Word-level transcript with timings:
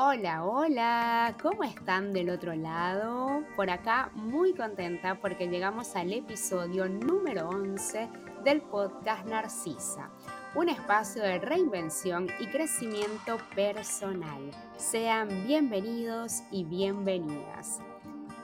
Hola, 0.00 0.44
hola, 0.44 1.36
¿cómo 1.42 1.64
están 1.64 2.12
del 2.12 2.30
otro 2.30 2.54
lado? 2.54 3.42
Por 3.56 3.68
acá 3.68 4.12
muy 4.14 4.54
contenta 4.54 5.16
porque 5.20 5.48
llegamos 5.48 5.96
al 5.96 6.12
episodio 6.12 6.88
número 6.88 7.48
11 7.48 8.08
del 8.44 8.60
podcast 8.62 9.26
Narcisa, 9.26 10.08
un 10.54 10.68
espacio 10.68 11.24
de 11.24 11.40
reinvención 11.40 12.28
y 12.38 12.46
crecimiento 12.46 13.38
personal. 13.56 14.52
Sean 14.76 15.28
bienvenidos 15.48 16.44
y 16.52 16.62
bienvenidas. 16.62 17.80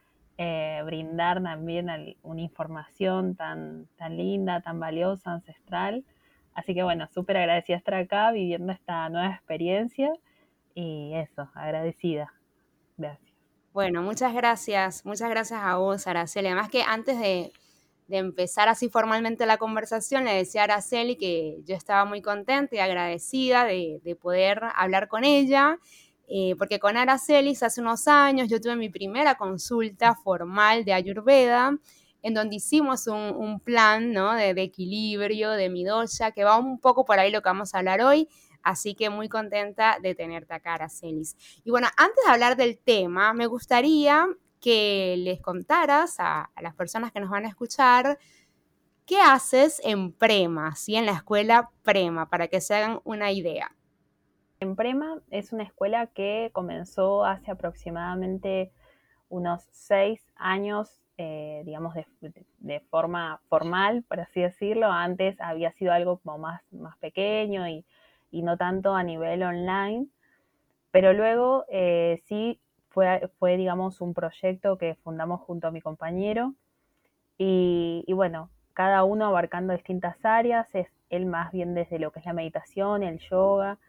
eh, 0.45 0.83
brindar 0.85 1.41
también 1.41 1.87
una 2.23 2.41
información 2.41 3.37
tan, 3.37 3.87
tan 3.97 4.17
linda, 4.17 4.61
tan 4.61 4.81
valiosa, 4.81 5.31
ancestral. 5.31 6.05
Así 6.53 6.75
que 6.75 6.83
bueno, 6.83 7.07
súper 7.07 7.37
agradecida 7.37 7.77
estar 7.77 7.95
acá 7.95 8.33
viviendo 8.33 8.73
esta 8.73 9.09
nueva 9.09 9.33
experiencia 9.33 10.13
y 10.75 11.15
eso, 11.15 11.49
agradecida. 11.55 12.33
Gracias. 12.97 13.33
Bueno, 13.73 14.03
muchas 14.03 14.35
gracias, 14.35 15.07
muchas 15.07 15.31
gracias 15.31 15.61
a 15.63 15.77
vos, 15.77 16.09
Araceli. 16.09 16.49
Además 16.49 16.71
que 16.71 16.83
antes 16.83 17.21
de, 17.21 17.53
de 18.09 18.17
empezar 18.17 18.69
así 18.69 18.89
formalmente 18.89 19.47
la 19.47 19.59
conversación, 19.59 20.25
le 20.25 20.35
decía 20.35 20.63
a 20.63 20.65
Araceli 20.65 21.15
que 21.15 21.63
yo 21.65 21.77
estaba 21.77 22.05
muy 22.05 22.21
contenta 22.21 22.75
y 22.75 22.81
agradecida 22.81 23.65
de, 23.65 24.01
de 24.03 24.17
poder 24.17 24.61
hablar 24.75 25.07
con 25.07 25.23
ella 25.23 25.79
eh, 26.29 26.55
porque 26.57 26.79
con 26.79 26.97
Aracelis 26.97 27.63
hace 27.63 27.81
unos 27.81 28.09
años 28.09 28.49
yo 28.49 28.61
tuve 28.61 28.77
mi 28.77 28.89
primera 28.89 29.35
consulta 29.35 30.15
formal 30.15 30.85
de 30.85 30.93
Ayurveda, 30.93 31.79
en 32.23 32.35
donde 32.35 32.57
hicimos 32.57 33.07
un, 33.09 33.61
plan 33.61 34.13
de, 34.13 34.51
equilibrio, 34.63 35.51
de 35.51 35.69
mi 35.69 35.85
que 36.35 36.45
va 36.45 36.57
un 36.57 36.79
poco 36.79 37.05
por 37.05 37.19
ahí 37.19 37.31
lo 37.31 37.43
que 37.43 37.49
vamos 37.49 37.75
a 37.75 37.79
hablar 37.79 38.01
hoy. 38.01 38.29
Así 38.63 38.95
que 38.95 39.11
muy 39.11 39.29
contenta 39.29 39.99
de 40.01 40.15
tenerte 40.15 40.55
acá, 40.55 40.75
Aracelis. 40.75 41.37
Y 41.65 41.71
bueno, 41.71 41.89
antes 41.97 42.25
de 42.25 42.31
hablar 42.31 42.57
del 42.57 42.79
tema, 42.79 43.33
me 43.33 43.47
gustaría 43.47 44.29
que 44.61 45.17
les 45.19 45.41
contaras 45.41 46.15
a, 46.19 46.51
las 46.61 46.75
personas 46.75 47.11
que 47.11 47.19
nos 47.19 47.31
van 47.31 47.45
a 47.45 47.49
escuchar 47.49 48.19
qué 49.05 49.21
haces 49.21 49.81
en 49.85 50.13
Prema, 50.13 50.77
¿sí? 50.77 50.95
en 50.95 51.07
la 51.07 51.13
escuela 51.13 51.71
Prema, 51.83 52.29
para 52.31 52.47
que 52.47 52.61
se 52.61 52.77
hagan 52.77 53.01
una 53.03 53.33
idea. 53.33 53.75
En 54.63 54.77
Prema 54.77 55.19
es 55.33 55.53
una 55.53 55.65
escuela 55.65 56.07
que 56.07 56.51
comenzó 56.53 57.25
hace 57.25 57.51
aproximadamente 57.51 58.71
unos 59.29 59.67
seis 59.73 60.25
años, 60.37 61.03
eh, 61.19 61.63
digamos, 61.65 61.97
de, 62.21 62.81
forma 62.89 63.41
formal, 63.49 64.05
por 64.07 64.21
así 64.21 64.41
decirlo. 64.41 64.87
Antes 64.87 65.41
había 65.41 65.73
sido 65.73 65.93
algo 65.93 66.19
como 66.19 66.39
más, 66.39 66.63
más 66.71 66.97
pequeño 66.99 67.67
y, 67.67 67.85
no 68.31 68.57
tanto 68.57 68.95
a 68.95 69.03
nivel 69.03 69.43
online. 69.43 70.07
Pero 70.93 71.13
luego 71.13 71.65
eh, 71.69 72.23
sí 72.27 72.61
fue, 72.89 73.29
fue, 73.41 73.57
digamos, 73.57 74.01
un 74.01 74.15
proyecto 74.15 74.79
que 74.79 74.95
fundamos 74.95 75.41
junto 75.41 75.67
a 75.67 75.73
mi 75.73 75.81
compañero. 75.81 76.55
Y, 77.37 78.05
y 78.07 78.13
bueno, 78.13 78.49
cada 78.75 79.03
uno 79.03 79.27
abarcando 79.27 79.73
distintas 79.73 80.25
áreas, 80.25 80.73
es 80.73 80.87
él 81.11 81.27
más 81.27 81.51
bien 81.51 81.75
desde 81.75 81.99
lo 81.99 82.13
que 82.13 82.21
es 82.21 82.27
la 82.27 82.33
meditación, 82.33 83.03
el 83.03 83.19
yoga, 83.19 83.81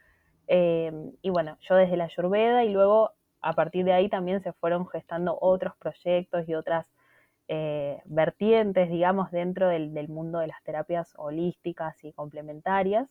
Em, 0.48 1.12
y 1.22 1.30
bueno, 1.30 1.58
yo 1.62 1.76
desde 1.76 1.98
la 1.98 2.06
Ayurveda 2.06 2.64
y 2.64 2.70
luego 2.70 3.12
a 3.42 3.54
partir 3.54 3.86
de 3.86 3.94
ahí 3.94 4.09
también 4.09 4.42
se 4.42 4.54
fueron 4.54 4.88
gestando 4.88 5.38
otros 5.40 5.76
proyectos 5.78 6.48
y 6.48 6.56
otras 6.56 6.86
eh, 7.48 8.02
vertientes, 8.06 8.90
digamos, 8.90 9.30
dentro 9.31 9.68
del, 9.68 10.08
mundo 10.08 10.40
de 10.40 10.48
las 10.48 10.64
terapias 10.64 11.14
holísticas 11.18 12.02
y 12.04 12.14
complementarias. 12.14 13.09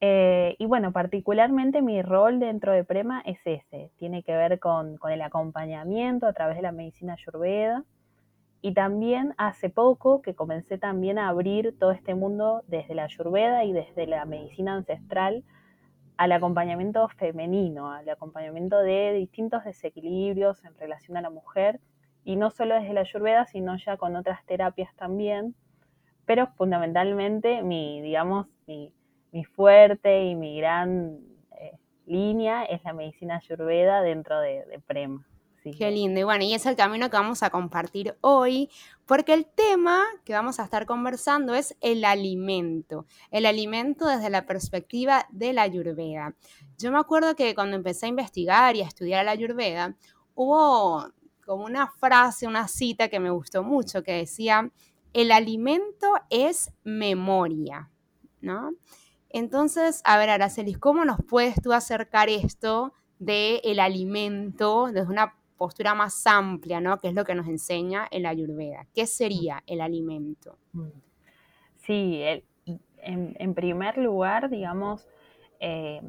Eh, 0.00 0.54
y 0.58 0.66
bueno, 0.66 0.92
particularmente 0.92 1.82
mi 1.82 2.02
rol 2.02 2.38
dentro 2.38 2.72
de 2.72 2.84
Prema 2.84 3.22
es 3.24 3.40
ese, 3.44 3.90
tiene 3.96 4.22
que 4.22 4.36
ver 4.36 4.60
con, 4.60 4.98
con 4.98 5.10
el 5.10 5.22
acompañamiento 5.22 6.26
a 6.26 6.32
través 6.32 6.56
de 6.56 6.62
la 6.62 6.72
medicina 6.72 7.14
ayurveda. 7.14 7.84
Y 8.62 8.74
también 8.74 9.34
hace 9.38 9.70
poco 9.70 10.22
que 10.22 10.34
comencé 10.34 10.78
también 10.78 11.18
a 11.18 11.28
abrir 11.28 11.76
todo 11.78 11.92
este 11.92 12.14
mundo 12.14 12.62
desde 12.68 12.94
la 12.94 13.04
ayurveda 13.04 13.64
y 13.64 13.72
desde 13.72 14.06
la 14.06 14.24
medicina 14.24 14.74
ancestral 14.74 15.44
al 16.16 16.32
acompañamiento 16.32 17.08
femenino, 17.08 17.92
al 17.92 18.08
acompañamiento 18.08 18.78
de 18.78 19.12
distintos 19.12 19.64
desequilibrios 19.64 20.64
en 20.64 20.76
relación 20.78 21.16
a 21.16 21.22
la 21.22 21.30
mujer, 21.30 21.80
y 22.24 22.36
no 22.36 22.50
solo 22.50 22.74
desde 22.74 22.92
la 22.92 23.00
ayurveda, 23.00 23.46
sino 23.46 23.76
ya 23.76 23.96
con 23.96 24.16
otras 24.16 24.44
terapias 24.46 24.94
también, 24.96 25.54
pero 26.24 26.48
fundamentalmente 26.56 27.62
mi, 27.62 28.00
digamos, 28.02 28.48
mi, 28.66 28.92
fuerte 29.54 30.24
y 30.24 30.34
mi 30.34 30.56
gran 30.56 31.18
eh, 31.60 31.72
línea 32.06 32.64
es 32.64 32.82
la 32.84 32.94
medicina 32.94 33.36
ayurveda 33.36 34.00
dentro 34.00 34.40
de, 34.40 34.64
de 34.64 34.80
Prema. 34.80 35.26
Qué 35.72 35.90
lindo. 35.90 36.20
Y 36.20 36.22
bueno, 36.22 36.44
y 36.44 36.54
es 36.54 36.66
el 36.66 36.76
camino 36.76 37.10
que 37.10 37.16
vamos 37.16 37.42
a 37.42 37.50
compartir 37.50 38.16
hoy, 38.20 38.70
porque 39.06 39.32
el 39.32 39.46
tema 39.46 40.04
que 40.24 40.32
vamos 40.32 40.60
a 40.60 40.64
estar 40.64 40.86
conversando 40.86 41.54
es 41.54 41.76
el 41.80 42.04
alimento. 42.04 43.06
El 43.30 43.46
alimento 43.46 44.06
desde 44.06 44.30
la 44.30 44.46
perspectiva 44.46 45.26
de 45.30 45.52
la 45.52 45.62
ayurveda. 45.62 46.34
Yo 46.78 46.92
me 46.92 46.98
acuerdo 46.98 47.34
que 47.34 47.54
cuando 47.54 47.76
empecé 47.76 48.06
a 48.06 48.10
investigar 48.10 48.76
y 48.76 48.82
a 48.82 48.86
estudiar 48.86 49.24
la 49.24 49.32
ayurveda, 49.32 49.96
hubo 50.34 51.08
como 51.44 51.64
una 51.64 51.88
frase, 51.88 52.46
una 52.46 52.68
cita 52.68 53.08
que 53.08 53.20
me 53.20 53.30
gustó 53.30 53.62
mucho, 53.62 54.02
que 54.02 54.12
decía, 54.12 54.70
el 55.12 55.32
alimento 55.32 56.12
es 56.28 56.72
memoria, 56.84 57.88
¿no? 58.40 58.72
Entonces, 59.30 60.02
a 60.04 60.18
ver, 60.18 60.30
Aracelis, 60.30 60.78
¿cómo 60.78 61.04
nos 61.04 61.18
puedes 61.26 61.60
tú 61.62 61.72
acercar 61.72 62.28
esto 62.28 62.92
del 63.18 63.60
el 63.64 63.80
alimento 63.80 64.88
desde 64.92 65.08
una 65.08 65.34
postura 65.56 65.94
más 65.94 66.26
amplia, 66.26 66.80
¿no? 66.80 66.98
Que 66.98 67.08
es 67.08 67.14
lo 67.14 67.24
que 67.24 67.34
nos 67.34 67.46
enseña 67.46 68.06
el 68.10 68.26
Ayurveda. 68.26 68.86
¿Qué 68.94 69.06
sería 69.06 69.62
el 69.66 69.80
alimento? 69.80 70.58
Mm. 70.72 70.88
Sí, 71.76 72.22
en, 72.98 73.54
primer 73.54 73.96
lugar, 73.98 74.50
digamos, 74.50 75.08
eh, 75.60 76.02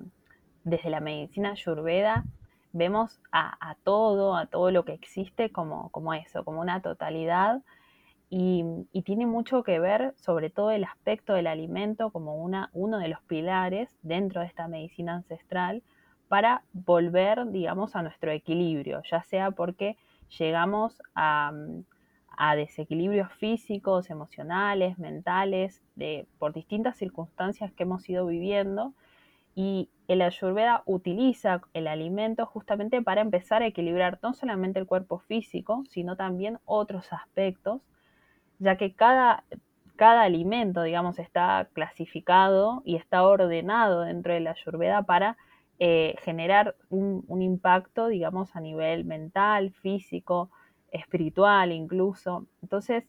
desde 0.63 0.89
la 0.89 0.99
medicina 0.99 1.51
Ayurveda 1.51 2.25
vemos 2.73 3.19
a, 3.31 3.75
todo, 3.83 4.35
a 4.35 4.45
todo 4.47 4.71
lo 4.71 4.85
que 4.85 4.93
existe 4.93 5.51
como, 5.51 5.89
como 5.89 6.13
eso, 6.13 6.43
como 6.43 6.61
una 6.61 6.81
totalidad. 6.81 7.61
Y, 8.29 8.65
tiene 9.05 9.25
mucho 9.25 9.63
que 9.63 9.79
ver 9.79 10.13
sobre 10.17 10.49
todo 10.49 10.71
el 10.71 10.83
aspecto 10.83 11.33
del 11.33 11.47
alimento 11.47 12.11
como 12.11 12.35
una, 12.35 12.69
uno 12.73 12.97
de 12.99 13.07
los 13.07 13.21
pilares 13.21 13.95
dentro 14.01 14.41
de 14.41 14.47
esta 14.47 14.67
medicina 14.67 15.15
ancestral, 15.15 15.81
para 16.27 16.63
volver, 16.73 17.47
digamos, 17.51 17.95
a 17.95 18.01
nuestro 18.01 18.31
equilibrio, 18.31 19.01
ya 19.09 19.23
sea 19.23 19.51
porque 19.51 19.97
llegamos 20.37 21.01
a, 21.15 21.53
desequilibrios 22.55 23.31
físicos, 23.33 24.11
emocionales, 24.11 24.99
mentales, 24.99 25.81
de, 25.95 26.27
por 26.37 26.53
distintas 26.53 26.95
circunstancias 26.97 27.71
que 27.73 27.83
hemos 27.83 28.07
ido 28.07 28.27
viviendo. 28.27 28.93
Y 29.55 29.89
el 30.07 30.21
ayurveda 30.21 30.83
utiliza 30.85 31.61
el 31.73 31.87
alimento 31.87 32.45
justamente 32.45 33.01
para 33.01 33.21
empezar 33.21 33.63
a 33.63 33.65
equilibrar 33.65 34.19
no 34.21 34.33
solamente 34.33 34.79
el 34.79 34.85
cuerpo 34.85 35.17
físico, 35.17 35.83
sino 35.89 36.15
también 36.15 36.59
otros 36.65 37.11
aspectos, 37.11 37.81
ya 38.59 38.77
que 38.77 38.93
cada, 38.93 39.43
cada 39.95 40.21
alimento, 40.21 40.83
digamos, 40.83 41.17
está 41.17 41.67
clasificado 41.73 42.83
y 42.85 42.97
está 42.97 43.23
ordenado 43.23 44.01
dentro 44.01 44.33
de 44.33 44.41
la 44.41 44.51
ayurveda 44.51 45.01
para 45.01 45.37
eh, 45.79 46.15
generar 46.23 46.75
un, 46.89 47.41
impacto, 47.41 48.07
digamos, 48.07 48.55
a 48.55 48.61
nivel 48.61 49.05
mental, 49.05 49.71
físico, 49.71 50.49
espiritual 50.91 51.71
incluso. 51.71 52.47
Entonces, 52.61 53.03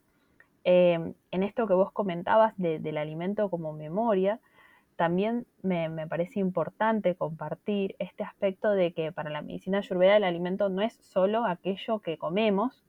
em, 0.64 1.14
en 1.30 1.42
esto 1.42 1.66
que 1.66 1.74
vos 1.74 1.92
comentabas 1.92 2.54
del 2.56 2.98
alimento 2.98 3.48
como 3.50 3.72
memoria, 3.72 4.40
también 4.98 5.46
me, 5.62 6.08
parece 6.08 6.40
importante 6.40 7.14
compartir 7.14 7.94
este 8.00 8.24
aspecto 8.24 8.72
de 8.72 8.92
que 8.92 9.12
para 9.12 9.30
la 9.30 9.42
medicina 9.42 9.78
ayurveda 9.78 10.16
el 10.16 10.24
alimento 10.24 10.68
no 10.70 10.82
es 10.82 10.94
solo 10.94 11.44
aquello 11.44 12.00
que 12.00 12.18
comemos 12.18 12.84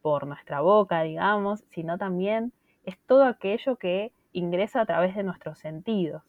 por 0.00 0.26
nuestra 0.26 0.62
boca, 0.62 1.02
digamos, 1.02 1.62
sino 1.68 1.98
también 1.98 2.54
es 2.84 2.98
todo 3.06 3.24
aquello 3.24 3.76
que 3.76 4.10
ingresa 4.32 4.80
a 4.80 4.86
través 4.86 5.14
de 5.14 5.22
nuestros 5.22 5.58
sentidos. 5.58 6.22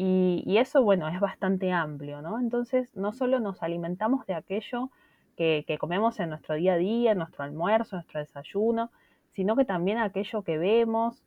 Y, 0.00 0.58
eso, 0.58 0.84
bueno, 0.84 1.08
es 1.08 1.18
bastante 1.18 1.72
amplio, 1.72 2.22
¿no? 2.22 2.38
Entonces, 2.38 2.94
no 2.94 3.12
solo 3.12 3.40
nos 3.40 3.64
alimentamos 3.64 4.24
de 4.26 4.34
aquello 4.34 4.92
que, 5.36 5.76
comemos 5.80 6.20
en 6.20 6.28
nuestro 6.28 6.54
día 6.54 6.74
a 6.74 6.76
día, 6.76 7.10
en 7.10 7.18
nuestro 7.18 7.42
almuerzo, 7.42 7.96
en 7.96 7.98
nuestro 7.98 8.20
desayuno, 8.20 8.92
sino 9.32 9.56
que 9.56 9.64
también 9.64 9.98
aquello 9.98 10.42
que 10.42 10.56
vemos 10.56 11.24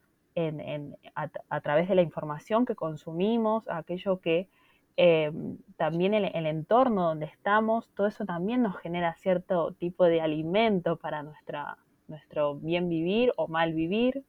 a, 1.49 1.59
través 1.59 1.89
de 1.89 1.95
la 1.95 2.01
información 2.01 2.65
que 2.65 2.75
consumimos, 2.75 3.67
aquello 3.67 4.21
que 4.21 4.47
eh, 4.95 5.33
también 5.75 6.13
el, 6.13 6.31
el, 6.33 6.45
entorno 6.45 7.07
donde 7.07 7.25
estamos, 7.25 7.89
todo 7.93 8.07
eso 8.07 8.23
también 8.23 8.61
nos 8.61 8.77
genera 8.77 9.15
cierto 9.15 9.73
tipo 9.73 10.05
de 10.05 10.21
alimento 10.21 10.95
para 10.95 11.23
nuestra, 11.23 11.77
nuestro 12.07 12.55
bien 12.55 12.87
vivir 12.87 13.33
o 13.35 13.49
mal 13.49 13.73
vivir 13.73 14.23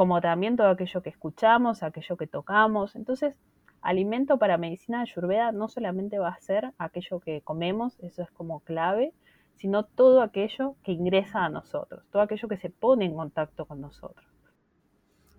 como 0.00 0.22
también 0.22 0.56
todo 0.56 0.68
aquello 0.68 1.02
que 1.02 1.10
escuchamos, 1.10 1.82
aquello 1.82 2.16
que 2.16 2.26
tocamos. 2.26 2.96
Entonces, 2.96 3.34
alimento 3.82 4.38
para 4.38 4.56
medicina 4.56 5.02
ayurveda 5.02 5.52
no 5.52 5.68
solamente 5.68 6.18
va 6.18 6.30
a 6.30 6.40
ser 6.40 6.72
aquello 6.78 7.20
que 7.20 7.42
comemos, 7.42 7.98
eso 8.00 8.22
es 8.22 8.30
como 8.30 8.60
clave, 8.60 9.12
sino 9.56 9.84
todo 9.84 10.22
aquello 10.22 10.74
que 10.84 10.92
ingresa 10.92 11.44
a 11.44 11.50
nosotros, 11.50 12.02
todo 12.10 12.22
aquello 12.22 12.48
que 12.48 12.56
se 12.56 12.70
pone 12.70 13.04
en 13.04 13.14
contacto 13.14 13.66
con 13.66 13.82
nosotros. 13.82 14.24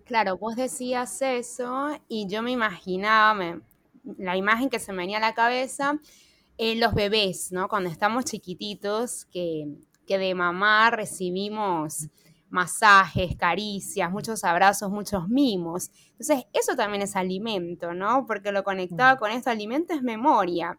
Claro, 0.04 0.38
vos 0.38 0.54
decías 0.54 1.20
eso 1.22 1.88
y 2.06 2.28
yo 2.28 2.40
me 2.40 2.52
imaginaba, 2.52 3.58
la 4.16 4.36
imagen 4.36 4.70
que 4.70 4.78
se 4.78 4.92
me 4.92 4.98
venía 4.98 5.18
a 5.18 5.22
la 5.22 5.34
cabeza, 5.34 5.98
en 6.56 6.78
los 6.78 6.94
bebés, 6.94 7.50
¿no? 7.50 7.66
Cuando 7.66 7.90
estamos 7.90 8.26
chiquititos, 8.26 9.24
que, 9.24 9.66
que 10.06 10.18
de 10.18 10.36
mamá 10.36 10.90
recibimos 10.90 12.08
masajes, 12.52 13.34
caricias, 13.36 14.10
muchos 14.10 14.44
abrazos, 14.44 14.90
muchos 14.90 15.26
mimos. 15.28 15.90
Entonces, 16.12 16.44
eso 16.52 16.76
también 16.76 17.02
es 17.02 17.16
alimento, 17.16 17.94
¿no? 17.94 18.26
Porque 18.26 18.52
lo 18.52 18.62
conectado 18.62 19.16
con 19.16 19.30
este 19.30 19.48
alimento 19.48 19.94
es 19.94 20.02
memoria. 20.02 20.78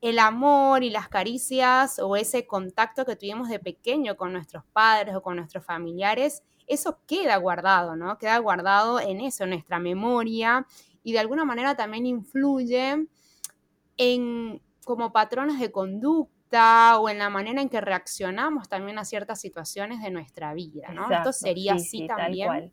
El 0.00 0.18
amor 0.18 0.82
y 0.82 0.90
las 0.90 1.08
caricias 1.08 1.98
o 1.98 2.16
ese 2.16 2.46
contacto 2.46 3.04
que 3.04 3.16
tuvimos 3.16 3.50
de 3.50 3.58
pequeño 3.58 4.16
con 4.16 4.32
nuestros 4.32 4.64
padres 4.72 5.14
o 5.14 5.22
con 5.22 5.36
nuestros 5.36 5.64
familiares, 5.64 6.42
eso 6.66 6.98
queda 7.06 7.36
guardado, 7.36 7.94
¿no? 7.94 8.16
Queda 8.16 8.38
guardado 8.38 8.98
en 8.98 9.20
eso, 9.20 9.44
en 9.44 9.50
nuestra 9.50 9.78
memoria 9.78 10.66
y 11.02 11.12
de 11.12 11.18
alguna 11.18 11.44
manera 11.44 11.76
también 11.76 12.06
influye 12.06 13.06
en 13.98 14.62
como 14.84 15.12
patrones 15.12 15.60
de 15.60 15.70
conducta 15.70 16.41
o 16.52 17.08
en 17.08 17.18
la 17.18 17.30
manera 17.30 17.62
en 17.62 17.68
que 17.68 17.80
reaccionamos 17.80 18.68
también 18.68 18.98
a 18.98 19.04
ciertas 19.04 19.40
situaciones 19.40 20.02
de 20.02 20.10
nuestra 20.10 20.54
vida, 20.54 20.88
¿no? 20.92 21.10
esto 21.10 21.32
sería 21.32 21.74
así 21.74 22.06
también. 22.06 22.48
Tal 22.48 22.60
cual, 22.60 22.72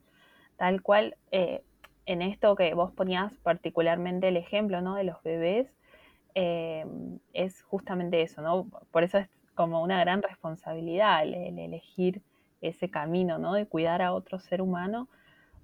tal 0.58 0.82
cual 0.82 1.18
eh, 1.32 1.64
en 2.06 2.22
esto 2.22 2.56
que 2.56 2.74
vos 2.74 2.92
ponías 2.92 3.32
particularmente 3.44 4.28
el 4.28 4.38
ejemplo, 4.38 4.82
¿no? 4.82 4.96
De 4.96 5.04
los 5.04 5.22
bebés, 5.24 5.68
eh, 6.36 6.86
es 7.34 7.62
justamente 7.64 8.22
eso, 8.22 8.42
¿no? 8.42 8.68
Por 8.92 9.04
eso 9.04 9.18
es 9.18 9.30
como 9.56 9.82
una 9.82 10.00
gran 10.00 10.22
responsabilidad 10.22 11.24
el, 11.24 11.60
elegir 11.60 12.22
ese 12.62 12.90
camino, 12.90 13.38
¿no? 13.38 13.54
De 13.54 13.66
cuidar 13.66 14.02
a 14.02 14.14
otro 14.14 14.40
ser 14.40 14.62
humano, 14.62 15.08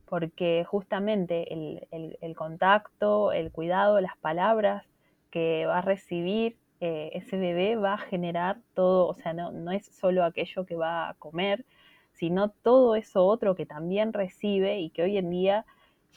porque 0.05 0.63
justamente 0.65 1.51
el, 1.51 2.17
el 2.21 2.35
contacto, 2.35 3.31
el 3.31 3.51
cuidado, 3.51 3.99
las 3.99 4.17
palabras 4.17 4.85
que 5.31 5.65
va 5.65 5.79
a 5.79 5.81
recibir 5.81 6.57
eh, 6.81 7.11
ese 7.13 7.37
bebé 7.37 7.75
va 7.77 7.93
a 7.93 7.97
generar 7.97 8.59
todo, 8.73 9.07
o 9.07 9.13
sea, 9.15 9.33
no, 9.33 9.71
es 9.71 9.85
solo 9.87 10.23
aquello 10.23 10.65
que 10.65 10.75
va 10.75 11.09
a 11.09 11.13
comer, 11.15 11.65
sino 12.13 12.49
todo 12.49 12.95
eso 12.95 13.25
otro 13.25 13.55
que 13.55 13.65
también 13.65 14.13
recibe 14.13 14.79
y 14.79 14.89
que 14.89 15.03
hoy 15.03 15.17
en 15.17 15.29
día 15.29 15.65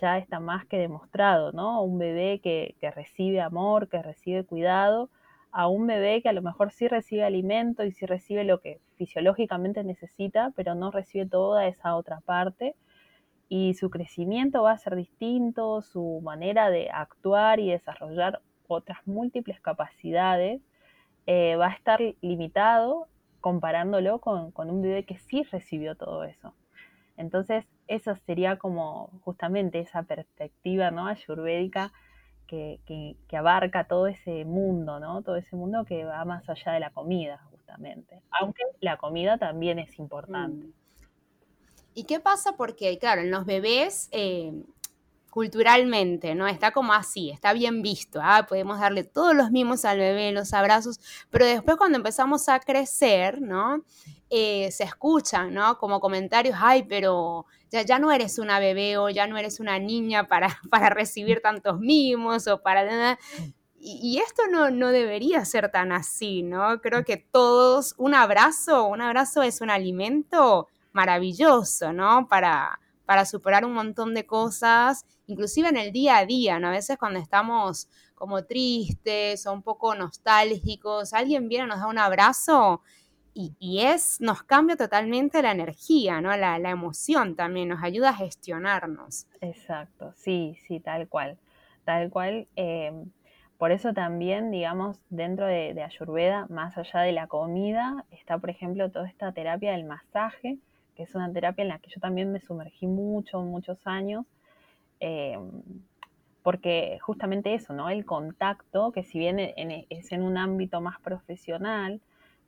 ya 0.01 0.19
está 0.19 0.41
más 0.41 0.67
que 0.67 0.79
demostrado, 0.79 1.53
¿no? 1.53 1.83
Un 1.83 1.99
bebé 1.99 2.41
que, 2.41 2.77
que, 2.81 2.91
recibe 2.91 3.41
amor, 3.41 3.89
que 3.89 4.03
recibe 4.03 4.45
cuidado, 4.45 5.11
a 5.51 5.69
un 5.69 5.87
bebé 5.87 6.23
que 6.23 6.29
a 6.29 6.33
lo 6.33 6.43
mejor 6.43 6.73
sí 6.73 6.89
recibe 6.89 7.25
alimento 7.25 7.85
y 7.85 7.93
sí 7.93 8.07
recibe 8.07 8.45
lo 8.45 8.61
que 8.61 8.81
fisiológicamente 8.97 9.83
necesita, 9.85 10.53
pero 10.57 10.75
no 10.75 10.91
recibe 10.91 11.27
toda 11.27 11.67
esa 11.67 11.97
otra 11.97 12.21
parte. 12.21 12.75
Y 13.49 13.75
su 13.75 13.91
crecimiento 13.91 14.63
va 14.63 14.73
a 14.73 14.79
ser 14.79 14.95
distinto, 14.97 15.81
su 15.83 16.21
manera 16.23 16.71
de 16.71 16.91
actuar 16.91 17.61
y 17.61 17.71
desarrollar 17.71 18.43
otras 18.69 18.99
múltiples 19.07 19.61
capacidades, 19.61 20.61
eh, 21.27 21.57
va 21.57 21.69
a 21.69 21.75
estar 21.75 22.01
limitado 22.21 23.09
comparándolo 23.41 24.21
con, 24.21 24.53
un 24.57 24.83
bebé 24.83 25.05
que 25.05 25.19
sí 25.19 25.43
recibió 25.43 25.95
todo 25.95 26.25
eso. 26.25 26.55
Entonces, 27.17 27.65
eso 27.87 28.15
sería 28.27 28.57
como 28.57 29.11
justamente 29.25 29.81
esa 29.81 30.05
perspectiva 30.05 30.91
¿no? 30.91 31.07
ayurvédica 31.07 31.93
que, 32.47 32.81
que, 32.87 33.37
abarca 33.37 33.85
todo 33.85 34.07
ese 34.07 34.45
mundo, 34.45 35.01
¿no? 35.01 35.23
Todo 35.23 35.37
ese 35.37 35.55
mundo 35.55 35.85
que 35.85 36.05
va 36.05 36.25
más 36.25 36.49
allá 36.49 36.73
de 36.73 36.81
la 36.81 36.91
comida, 36.91 37.45
justamente. 37.51 38.23
Aunque 38.41 38.63
la 38.81 38.97
comida 38.97 39.37
también 39.37 39.79
es 39.79 39.99
importante. 39.99 40.67
Mm. 40.67 40.73
¿Y 41.95 42.05
qué 42.05 42.21
pasa? 42.21 42.57
Porque, 42.57 42.97
claro, 42.99 43.21
en 43.21 43.31
los 43.31 43.45
bebés 43.45 44.09
eh, 44.13 44.53
culturalmente, 45.39 46.35
¿no? 46.35 46.49
Está 46.49 46.73
como 46.73 46.93
así, 46.93 47.31
está 47.31 47.53
bien 47.53 47.81
visto, 47.81 48.19
¿ah? 48.21 48.45
podemos 48.49 48.81
darle 48.81 49.05
todos 49.05 49.37
los 49.37 49.53
mimos 49.53 49.85
al 49.85 49.99
bebé, 49.99 50.33
los 50.33 50.53
abrazos, 50.53 50.99
pero 51.31 51.47
después 51.47 51.77
cuando 51.77 51.97
empezamos 51.97 52.49
a 52.49 52.59
crecer, 52.59 53.41
¿no? 53.41 53.85
Eh, 54.31 54.69
se 54.73 54.83
escuchan, 54.83 55.55
¿no? 55.55 55.79
Como 55.79 56.01
comentarios, 56.01 56.57
ay, 56.61 56.83
pero 56.89 57.47
ya, 57.71 57.83
ya 57.83 58.01
no 58.01 58.11
eres 58.11 58.41
una 58.41 58.59
bebé 58.59 58.99
o 58.99 59.11
ya 59.11 59.29
no 59.29 59.39
eres 59.39 59.61
una 59.61 59.79
niña 59.79 60.27
para, 60.27 60.49
para 60.71 60.91
recibir 60.91 61.41
tantos 61.41 61.79
mimos 61.79 62.49
o 62.49 62.61
para... 62.61 63.17
Y, 63.79 64.01
y 64.03 64.19
esto 64.19 64.43
no, 64.51 64.73
no 64.73 64.89
debería 64.89 65.45
ser 65.45 65.71
tan 65.71 65.93
así, 65.93 66.43
¿no? 66.43 66.81
Creo 66.81 67.05
que 67.05 67.17
todos, 67.17 67.95
un 67.97 68.15
abrazo, 68.17 68.87
un 68.87 69.03
abrazo 69.03 69.45
es 69.45 69.61
un 69.61 69.71
alimento 69.71 70.67
maravilloso, 70.91 71.93
¿no? 71.93 72.27
Para, 72.27 72.81
para 73.09 73.25
superar 73.25 73.65
un 73.65 73.73
montón 73.73 74.13
de 74.13 74.27
cosas, 74.27 75.07
inclusive 75.27 75.71
en 75.71 75.79
el 75.79 75.93
día 75.93 76.19
a 76.19 76.27
día, 76.27 76.59
¿no? 76.59 76.69
A 76.69 76.73
veces 76.73 76.99
cuando 76.99 77.19
estamos 77.19 77.89
como 78.15 78.45
tristes 78.45 79.47
o 79.47 79.53
un 79.55 79.63
poco 79.63 79.95
nostálgicos, 79.95 81.15
alguien 81.15 81.49
viene, 81.49 81.69
nos 81.69 81.81
da 81.81 81.87
un 81.87 81.97
abrazo 81.97 82.83
y, 83.33 83.81
es, 83.81 84.21
nos 84.21 84.43
cambia 84.43 84.77
totalmente 84.77 85.41
la 85.41 85.53
energía, 85.53 86.21
¿no? 86.21 86.37
La, 86.37 86.57
emoción 86.69 87.35
también, 87.35 87.71
nos 87.71 87.83
ayuda 87.83 88.11
a 88.11 88.15
gestionarnos. 88.15 89.27
Exacto, 89.41 90.13
sí, 90.15 90.59
sí, 90.67 90.79
tal 90.79 91.09
cual, 91.09 91.39
tal 91.87 92.11
cual. 92.11 92.47
Eh, 92.57 92.93
por 93.57 93.73
eso 93.73 93.95
también, 93.95 94.51
digamos, 94.51 95.01
dentro 95.09 95.47
de, 95.47 95.73
de, 95.73 95.83
Ayurveda, 95.83 96.47
más 96.51 96.77
allá 96.77 97.01
de 97.01 97.13
la 97.13 97.27
comida, 97.27 98.05
está, 98.11 98.37
por 98.37 98.51
ejemplo, 98.51 98.91
toda 98.91 99.09
esta 99.09 99.33
terapia 99.33 99.73
del 99.73 99.85
masaje, 99.85 100.59
que 100.99 101.05
es 101.05 101.15
una 101.15 101.33
terapia 101.33 101.63
en 101.63 101.69
la 101.69 101.79
que 101.79 101.91
yo 101.91 102.01
también 102.01 102.33
me 102.33 102.41
sumergí 102.41 102.89
mucho, 102.89 103.41
muchos 103.43 103.79
años, 103.87 104.27
em, 104.99 105.63
porque 106.43 106.99
justamente 107.01 107.55
eso, 107.55 107.73
¿no? 107.73 107.89
El 107.89 108.05
contacto, 108.05 108.91
que 108.91 109.05
si 109.05 109.21
bien 109.21 109.39
es 109.39 110.13
en 110.13 110.23
un 110.23 110.37
ámbito 110.37 110.81
más 110.81 110.99
profesional, 111.01 112.01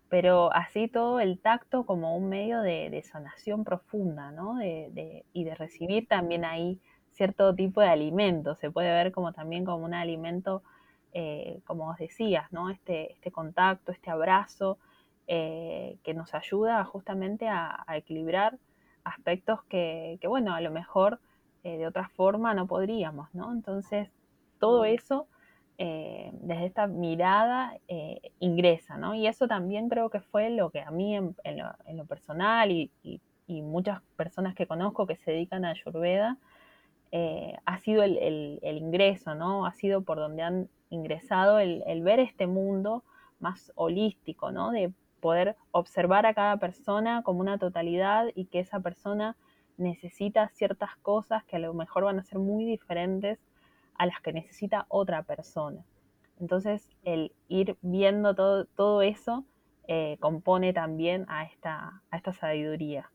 pero 0.08 0.52
así 0.52 0.88
todo 0.88 1.20
el 1.20 1.38
tacto 1.38 1.86
como 1.86 2.16
un 2.16 2.28
medio 2.28 2.60
de, 2.60 3.00
sanación 3.04 3.62
profunda, 3.62 4.32
¿no? 4.32 4.56
De, 4.56 5.24
y 5.32 5.44
de 5.44 5.54
recibir 5.54 6.08
también 6.08 6.44
ahí 6.44 6.80
cierto 7.12 7.54
tipo 7.54 7.80
de 7.80 7.88
alimento, 7.88 8.56
se 8.56 8.70
puede 8.72 8.90
ver 8.90 9.12
como 9.12 9.32
también 9.32 9.64
como 9.64 9.84
un 9.84 9.94
alimento 9.94 10.62
eh, 11.12 11.60
como 11.66 11.88
os 11.90 11.98
decías, 11.98 12.50
¿no? 12.52 12.70
Este, 12.70 13.12
este 13.12 13.30
contacto, 13.30 13.92
este 13.92 14.10
abrazo, 14.10 14.78
eh, 15.32 15.96
que 16.02 16.12
nos 16.12 16.34
ayuda 16.34 16.84
justamente 16.84 17.48
a, 17.48 17.84
equilibrar 17.94 18.58
aspectos 19.04 19.62
que, 19.68 20.18
bueno, 20.26 20.54
a 20.54 20.60
lo 20.60 20.72
mejor 20.72 21.20
eh, 21.62 21.78
de 21.78 21.86
otra 21.86 22.08
forma 22.08 22.52
no 22.52 22.66
podríamos, 22.66 23.32
¿no? 23.32 23.52
Entonces, 23.52 24.10
todo 24.58 24.84
eso 24.84 25.28
desde 25.78 26.66
esta 26.66 26.88
mirada 26.88 27.74
ingresa, 28.38 28.98
¿no? 28.98 29.14
Y 29.14 29.26
eso 29.26 29.48
también 29.48 29.88
creo 29.88 30.10
que 30.10 30.20
fue 30.20 30.50
lo 30.50 30.68
que 30.68 30.80
a 30.80 30.90
mí 30.90 31.16
en, 31.16 31.34
lo, 31.96 32.04
personal 32.06 32.70
y, 32.72 32.90
muchas 33.46 34.02
personas 34.16 34.54
que 34.54 34.66
conozco 34.66 35.06
que 35.06 35.16
se 35.16 35.30
dedican 35.30 35.64
a 35.64 35.70
Ayurveda, 35.70 36.38
ha 37.64 37.78
sido 37.78 38.02
el, 38.02 38.58
ingreso, 38.62 39.36
¿no? 39.36 39.64
Ha 39.64 39.72
sido 39.72 40.02
por 40.02 40.18
donde 40.18 40.42
han 40.42 40.68
ingresado 40.90 41.60
el, 41.60 42.02
ver 42.02 42.18
este 42.18 42.48
mundo 42.48 43.04
más 43.38 43.72
holístico, 43.76 44.50
¿no? 44.50 44.72
De 44.72 44.92
poder 45.20 45.56
observar 45.70 46.26
a 46.26 46.34
cada 46.34 46.56
persona 46.58 47.22
como 47.22 47.40
una 47.40 47.58
totalidad 47.58 48.26
y 48.34 48.46
que 48.46 48.60
esa 48.60 48.80
persona 48.80 49.36
necesita 49.76 50.48
ciertas 50.48 50.96
cosas 51.02 51.44
que 51.44 51.56
a 51.56 51.60
lo 51.60 51.74
mejor 51.74 52.04
van 52.04 52.18
a 52.18 52.24
ser 52.24 52.38
muy 52.38 52.64
diferentes 52.64 53.38
a 53.96 54.06
las 54.06 54.20
que 54.20 54.32
necesita 54.32 54.86
otra 54.88 55.22
persona. 55.22 55.84
Entonces, 56.38 56.88
el 57.04 57.32
ir 57.48 57.76
viendo 57.82 58.34
todo, 58.34 58.64
todo 58.64 59.02
eso 59.02 59.44
eh, 59.88 60.16
compone 60.20 60.72
también 60.72 61.26
a 61.28 61.44
esta, 61.44 62.02
a 62.10 62.16
esta 62.16 62.32
sabiduría. 62.32 63.10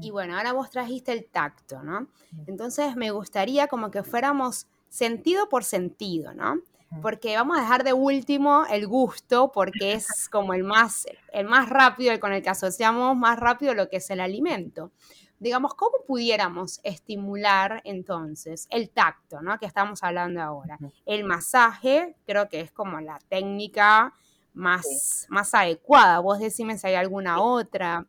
Y 0.00 0.10
bueno, 0.10 0.36
ahora 0.36 0.52
vos 0.52 0.70
trajiste 0.70 1.12
el 1.12 1.26
tacto, 1.26 1.82
¿no? 1.82 2.08
Entonces 2.46 2.96
me 2.96 3.10
gustaría 3.10 3.68
como 3.68 3.90
que 3.90 4.02
fuéramos 4.02 4.66
sentido 4.88 5.48
por 5.48 5.62
sentido, 5.62 6.34
¿no? 6.34 6.56
Porque 7.02 7.36
vamos 7.36 7.58
a 7.58 7.60
dejar 7.60 7.82
de 7.82 7.92
último 7.92 8.64
el 8.70 8.86
gusto, 8.86 9.50
porque 9.52 9.94
es 9.94 10.28
como 10.28 10.54
el 10.54 10.62
más, 10.62 11.06
el 11.32 11.46
más 11.46 11.68
rápido, 11.68 12.12
el 12.12 12.20
con 12.20 12.32
el 12.32 12.42
que 12.42 12.50
asociamos 12.50 13.16
más 13.16 13.38
rápido 13.38 13.74
lo 13.74 13.88
que 13.88 13.96
es 13.96 14.10
el 14.10 14.20
alimento. 14.20 14.92
Digamos, 15.40 15.74
¿cómo 15.74 15.96
pudiéramos 16.06 16.80
estimular 16.84 17.82
entonces 17.84 18.68
el 18.70 18.90
tacto, 18.90 19.42
¿no? 19.42 19.58
Que 19.58 19.66
estamos 19.66 20.02
hablando 20.04 20.40
ahora. 20.40 20.78
El 21.04 21.24
masaje, 21.24 22.16
creo 22.26 22.48
que 22.48 22.60
es 22.60 22.70
como 22.70 23.00
la 23.00 23.18
técnica 23.28 24.14
más, 24.52 25.26
más 25.28 25.52
adecuada. 25.54 26.20
Vos 26.20 26.38
decime 26.38 26.78
si 26.78 26.86
hay 26.86 26.94
alguna 26.94 27.42
otra. 27.42 28.06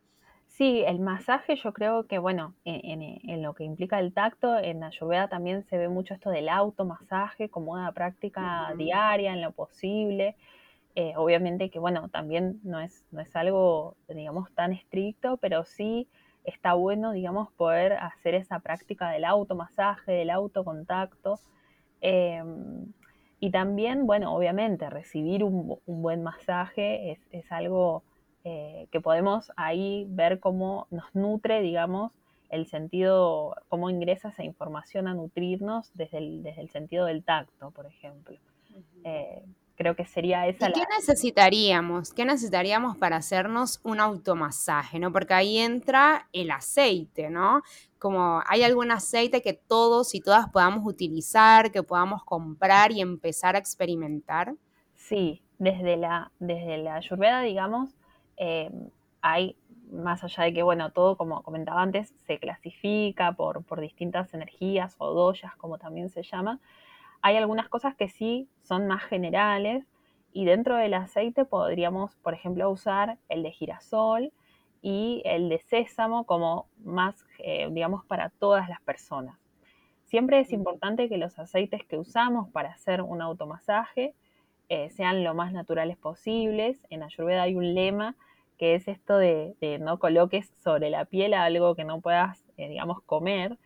Sí, 0.57 0.85
el 0.87 0.99
masaje 1.01 1.57
yo 1.57 1.73
creo 1.73 2.07
que, 2.07 2.17
bueno, 2.17 2.55
en, 2.63 3.41
lo 3.41 3.53
que 3.53 3.65
implica 3.65 3.99
el 3.99 4.13
tacto, 4.13 4.57
en 4.57 4.79
la 4.79 4.87
Ayurveda 4.87 5.27
también 5.27 5.65
se 5.65 5.77
ve 5.77 5.89
mucho 5.89 6.13
esto 6.13 6.29
del 6.29 6.47
automasaje 6.47 7.49
como 7.49 7.73
una 7.73 7.91
práctica 7.91 8.73
diaria 8.77 9.33
en 9.33 9.41
lo 9.41 9.51
posible. 9.51 10.37
Eh, 10.95 11.11
obviamente 11.17 11.69
que, 11.69 11.77
bueno, 11.77 12.07
también 12.07 12.61
no 12.63 12.79
es, 12.79 13.03
no 13.11 13.19
es 13.19 13.35
algo, 13.35 13.97
digamos, 14.07 14.49
tan 14.53 14.71
estricto, 14.71 15.35
pero 15.37 15.65
sí 15.65 16.07
está 16.45 16.73
bueno, 16.73 17.11
digamos, 17.11 17.51
poder 17.51 17.91
hacer 17.91 18.33
esa 18.33 18.59
práctica 18.59 19.09
del 19.09 19.25
automasaje, 19.25 20.13
del 20.13 20.29
autocontacto. 20.29 21.37
Em, 21.99 22.93
y 23.41 23.51
también, 23.51 24.07
bueno, 24.07 24.33
obviamente, 24.33 24.89
recibir 24.89 25.43
un, 25.43 25.79
buen 25.85 26.23
masaje 26.23 27.11
es, 27.11 27.19
es 27.31 27.51
algo 27.51 28.03
eh, 28.47 28.87
que 28.91 29.01
podemos 29.01 29.51
ahí 29.57 30.05
ver 30.07 30.39
cómo 30.39 30.85
nos 30.91 31.15
nutre, 31.15 31.61
digamos, 31.61 32.11
el 32.51 32.67
sentido, 32.67 33.55
cómo 33.69 33.89
ingresa 33.89 34.29
esa 34.29 34.43
información 34.43 35.07
a 35.07 35.15
nutrirnos 35.15 35.89
desde 35.95 36.19
el, 36.19 36.43
desde 36.43 36.61
el 36.61 36.69
sentido 36.69 37.05
del 37.05 37.23
tacto, 37.23 37.71
por 37.71 37.87
ejemplo. 37.87 38.37
Eh, 39.03 39.43
creo 39.75 39.95
que 39.95 40.05
sería 40.05 40.47
esa 40.47 40.69
¿Y 40.69 40.73
¿Qué 40.73 40.83
necesitaríamos? 40.95 42.13
¿Qué 42.13 42.23
necesitaríamos 42.23 42.97
para 42.97 43.15
hacernos 43.15 43.81
un 43.83 43.99
automasaje? 43.99 44.99
¿no? 44.99 45.11
Porque 45.11 45.33
ahí 45.33 45.57
entra 45.57 46.27
el 46.31 46.51
aceite, 46.51 47.31
¿no? 47.31 47.63
Como 47.97 48.43
hay 48.45 48.61
algún 48.61 48.91
aceite 48.91 49.41
que 49.41 49.53
todos 49.53 50.13
y 50.13 50.21
todas 50.21 50.49
podamos 50.49 50.85
utilizar, 50.85 51.71
que 51.71 51.81
podamos 51.81 52.23
comprar 52.23 52.91
y 52.91 53.01
empezar 53.01 53.55
a 53.55 53.59
experimentar. 53.59 54.53
Sí, 54.93 55.41
desde 55.57 55.97
la, 55.97 56.31
desde 56.39 56.77
la 56.77 56.97
ayurveda, 56.97 57.41
digamos, 57.41 57.95
eh, 58.37 58.69
hay, 59.21 59.55
más 59.91 60.23
allá 60.23 60.43
de 60.43 60.53
que, 60.53 60.63
bueno, 60.63 60.91
todo, 60.91 61.17
como 61.17 61.41
comentaba 61.43 61.81
antes, 61.81 62.13
se 62.25 62.39
clasifica 62.39 63.33
por, 63.33 63.63
por 63.63 63.81
distintas 63.81 64.33
energías 64.33 64.95
o 64.97 65.13
doyas, 65.13 65.55
como 65.55 65.77
también 65.77 66.09
se 66.09 66.23
llama, 66.23 66.59
hay 67.21 67.37
algunas 67.37 67.69
cosas 67.69 67.95
que 67.95 68.07
sí 68.07 68.47
son 68.61 68.87
más 68.87 69.03
generales 69.03 69.85
y 70.31 70.45
dentro 70.45 70.75
del 70.75 70.93
aceite 70.93 71.45
podríamos, 71.45 72.15
por 72.17 72.33
ejemplo, 72.33 72.69
usar 72.69 73.17
el 73.29 73.41
de 73.41 73.51
girasol 73.51 74.31
y 74.81 75.23
el 75.25 75.49
de 75.49 75.59
sésamo 75.59 76.25
como 76.25 76.67
más, 76.83 77.25
eh, 77.39 77.67
digamos, 77.71 78.05
para 78.05 78.29
todas 78.29 78.69
las 78.69 78.81
personas. 78.81 79.39
Siempre 80.03 80.39
es 80.39 80.53
importante 80.53 81.09
que 81.09 81.17
los 81.17 81.39
aceites 81.39 81.83
que 81.85 81.97
usamos 81.97 82.49
para 82.49 82.69
hacer 82.69 83.01
un 83.01 83.21
automasaje 83.21 84.13
eh, 84.69 84.89
sean 84.91 85.23
lo 85.23 85.33
más 85.33 85.53
naturales 85.53 85.97
posibles. 85.97 86.85
En 86.89 87.03
Ayurveda 87.03 87.43
hay 87.43 87.55
un 87.55 87.73
lema 87.73 88.15
que 88.57 88.75
es 88.75 88.87
esto 88.87 89.17
de, 89.17 89.55
no 89.81 89.99
coloques 89.99 90.51
sobre 90.63 90.89
la 90.89 91.05
piel 91.05 91.33
algo 91.33 91.75
que 91.75 91.83
no 91.83 92.01
puedas, 92.01 92.43
eh, 92.57 92.69
digamos, 92.69 93.01
comer. 93.03 93.57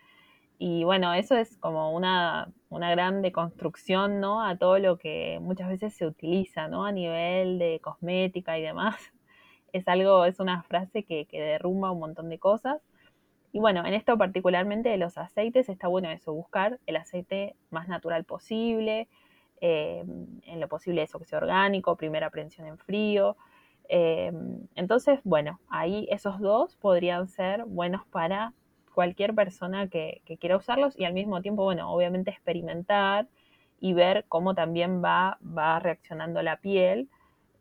Y 0.57 0.83
bueno, 0.83 1.13
eso 1.13 1.35
es 1.37 1.57
como 1.57 1.93
una, 1.95 2.51
una 2.69 2.91
gran 2.91 3.21
deconstrucción, 3.21 4.19
¿no? 4.19 4.43
A 4.43 4.57
todo 4.57 4.77
lo 4.79 4.97
que 4.97 5.39
muchas 5.41 5.69
veces 5.69 5.93
se 5.95 6.05
utiliza, 6.05 6.67
¿no? 6.67 6.85
A 6.85 6.91
nivel 6.91 7.59
de 7.59 7.79
cosmética 7.81 8.57
y 8.59 8.63
demás. 8.63 8.95
Es 9.71 9.87
algo, 9.87 10.25
es 10.25 10.39
una 10.39 10.63
frase 10.63 11.03
que, 11.03 11.25
que 11.25 11.39
derrumba 11.39 11.91
un 11.91 11.99
montón 11.99 12.27
de 12.29 12.39
cosas. 12.39 12.81
Y 13.51 13.59
bueno, 13.59 13.85
en 13.85 13.93
esto 13.93 14.17
particularmente 14.17 14.89
de 14.89 14.97
los 14.97 15.15
aceites, 15.19 15.69
está 15.69 15.87
bueno 15.87 16.09
eso, 16.09 16.33
buscar 16.33 16.79
el 16.87 16.95
aceite 16.95 17.55
más 17.69 17.87
natural 17.87 18.23
posible, 18.23 19.07
eh, 19.61 20.03
en 20.43 20.59
lo 20.59 20.67
posible 20.67 21.03
eso 21.03 21.19
que 21.19 21.25
sea 21.25 21.39
orgánico, 21.39 21.95
primera 21.95 22.29
prensión 22.29 22.67
en 22.67 22.77
frío, 22.77 23.35
Em, 23.89 24.67
entonces, 24.75 25.19
bueno, 25.23 25.59
ahí 25.67 26.07
esos 26.11 26.39
dos 26.39 26.75
podrían 26.75 27.27
ser 27.27 27.65
buenos 27.65 28.05
para 28.07 28.53
cualquier 28.93 29.33
persona 29.33 29.87
que, 29.89 30.21
quiera 30.39 30.57
usarlos 30.57 30.97
y 30.97 31.05
al 31.05 31.13
mismo 31.13 31.41
tiempo, 31.41 31.63
bueno, 31.63 31.91
obviamente 31.91 32.29
experimentar 32.29 33.27
y 33.79 33.93
ver 33.93 34.25
cómo 34.29 34.53
también 34.53 35.03
va, 35.03 35.39
va 35.41 35.79
reaccionando 35.79 36.41
la 36.43 36.57
piel, 36.57 37.09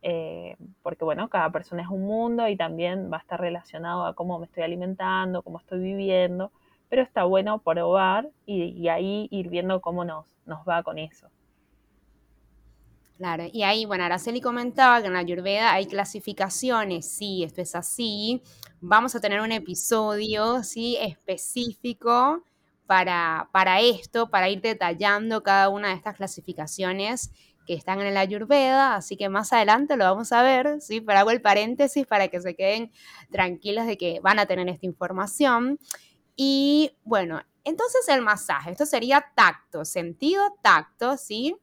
eh, 0.02 0.56
porque 0.82 1.04
bueno, 1.04 1.28
cada 1.30 1.50
persona 1.50 1.82
es 1.82 1.88
un 1.88 2.02
mundo 2.02 2.46
y 2.48 2.56
también 2.56 3.10
va 3.10 3.18
a 3.18 3.20
estar 3.20 3.40
relacionado 3.40 4.04
a 4.04 4.14
cómo 4.14 4.38
me 4.38 4.46
estoy 4.46 4.64
alimentando, 4.64 5.42
cómo 5.42 5.58
estoy 5.58 5.80
viviendo, 5.80 6.52
pero 6.90 7.02
está 7.02 7.24
bueno 7.24 7.60
probar 7.60 8.28
y, 8.46 8.64
y 8.64 8.88
ahí 8.88 9.28
ir 9.30 9.48
viendo 9.48 9.80
cómo 9.80 10.04
nos, 10.04 10.26
nos 10.46 10.60
va 10.68 10.82
con 10.82 10.98
eso. 10.98 11.28
Claro, 13.18 13.46
y 13.52 13.64
ahí, 13.64 13.84
bueno, 13.84 14.04
Araceli 14.04 14.40
comentaba 14.40 15.00
que 15.00 15.08
en 15.08 15.12
la 15.14 15.18
Ayurveda 15.18 15.72
hay 15.72 15.86
clasificaciones, 15.86 17.04
sí, 17.10 17.42
esto 17.42 17.60
es 17.60 17.74
así. 17.74 18.40
Vamos 18.80 19.16
a 19.16 19.20
tener 19.20 19.40
un 19.40 19.50
episodio, 19.50 20.62
sí, 20.62 20.96
específico 21.00 22.44
para, 22.86 23.48
para 23.50 23.80
esto, 23.80 24.30
para 24.30 24.48
ir 24.48 24.60
detallando 24.60 25.42
cada 25.42 25.68
una 25.68 25.88
de 25.88 25.94
estas 25.94 26.16
clasificaciones 26.16 27.32
que 27.66 27.74
están 27.74 28.00
en 28.00 28.14
la 28.14 28.20
Ayurveda, 28.20 28.94
así 28.94 29.16
que 29.16 29.28
más 29.28 29.52
adelante 29.52 29.96
lo 29.96 30.04
vamos 30.04 30.30
a 30.30 30.42
ver, 30.44 30.80
¿sí? 30.80 31.00
Pero 31.00 31.18
hago 31.18 31.32
el 31.32 31.42
paréntesis 31.42 32.06
para 32.06 32.28
que 32.28 32.40
se 32.40 32.54
queden 32.54 32.92
tranquilos 33.32 33.86
de 33.86 33.98
que 33.98 34.20
van 34.20 34.38
a 34.38 34.46
tener 34.46 34.68
esta 34.68 34.86
información. 34.86 35.80
Y 36.36 36.92
bueno, 37.04 37.42
entonces 37.64 38.08
el 38.08 38.22
masaje, 38.22 38.70
esto 38.70 38.86
sería 38.86 39.24
tacto, 39.34 39.84
sentido 39.84 40.42
tacto, 40.62 41.16
¿sí? 41.16 41.56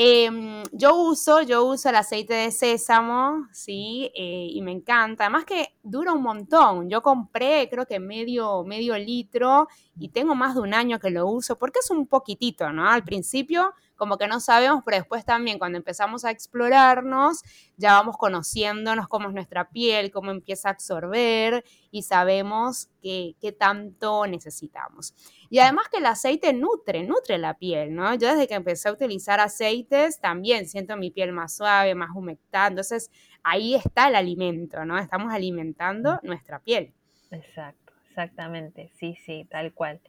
Em, 0.00 0.62
yo 0.70 0.94
uso, 0.94 1.42
yo 1.42 1.64
uso 1.64 1.88
el 1.88 1.96
aceite 1.96 2.32
de 2.32 2.52
sésamo, 2.52 3.48
sí, 3.52 4.12
eh, 4.14 4.46
y 4.48 4.62
me 4.62 4.70
encanta. 4.70 5.24
Además 5.24 5.44
que 5.44 5.74
dura 5.82 6.12
un 6.12 6.22
montón. 6.22 6.88
Yo 6.88 7.02
compré, 7.02 7.68
creo 7.68 7.84
que 7.84 7.98
medio, 7.98 8.62
medio 8.62 8.96
litro 8.96 9.66
y 9.98 10.10
tengo 10.10 10.36
más 10.36 10.54
de 10.54 10.60
un 10.60 10.72
año 10.72 11.00
que 11.00 11.10
lo 11.10 11.26
uso 11.26 11.58
porque 11.58 11.80
es 11.80 11.90
un 11.90 12.06
poquitito, 12.06 12.72
¿no? 12.72 12.88
Al 12.88 13.02
principio 13.02 13.74
como 13.98 14.16
que 14.16 14.28
no 14.28 14.40
sabemos, 14.40 14.82
pero 14.84 14.96
después 14.96 15.24
también 15.24 15.58
cuando 15.58 15.76
empezamos 15.76 16.24
a 16.24 16.30
explorarnos, 16.30 17.42
ya 17.76 17.94
vamos 17.94 18.16
conociéndonos 18.16 19.08
cómo 19.08 19.28
es 19.28 19.34
nuestra 19.34 19.68
piel, 19.68 20.12
cómo 20.12 20.30
empieza 20.30 20.68
a 20.68 20.72
absorber 20.72 21.64
y 21.90 22.04
sabemos 22.04 22.88
qué, 23.02 23.34
qué 23.40 23.50
tanto 23.50 24.26
necesitamos. 24.26 25.14
Y 25.50 25.58
además 25.58 25.88
que 25.90 25.98
el 25.98 26.06
aceite 26.06 26.52
nutre, 26.52 27.02
nutre 27.02 27.38
la 27.38 27.54
piel, 27.58 27.94
¿no? 27.94 28.14
Yo 28.14 28.28
desde 28.28 28.46
que 28.46 28.54
empecé 28.54 28.88
a 28.88 28.92
utilizar 28.92 29.40
aceites 29.40 30.20
también 30.20 30.68
siento 30.68 30.96
mi 30.96 31.10
piel 31.10 31.32
más 31.32 31.56
suave, 31.56 31.94
más 31.96 32.10
humectada, 32.14 32.68
entonces 32.68 33.10
ahí 33.42 33.74
está 33.74 34.08
el 34.08 34.14
alimento, 34.14 34.84
¿no? 34.84 34.96
Estamos 34.96 35.32
alimentando 35.32 36.20
nuestra 36.22 36.60
piel. 36.60 36.92
Exacto, 37.32 37.92
exactamente, 38.08 38.92
sí, 38.94 39.18
sí, 39.26 39.44
tal 39.50 39.74
cual. 39.74 40.00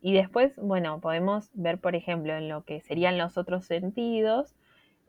Y 0.00 0.14
después, 0.14 0.56
bueno, 0.56 1.00
podemos 1.00 1.50
ver, 1.54 1.78
por 1.78 1.94
ejemplo, 1.94 2.34
en 2.34 2.48
lo 2.48 2.64
que 2.64 2.80
serían 2.80 3.18
los 3.18 3.36
otros 3.36 3.64
sentidos, 3.66 4.54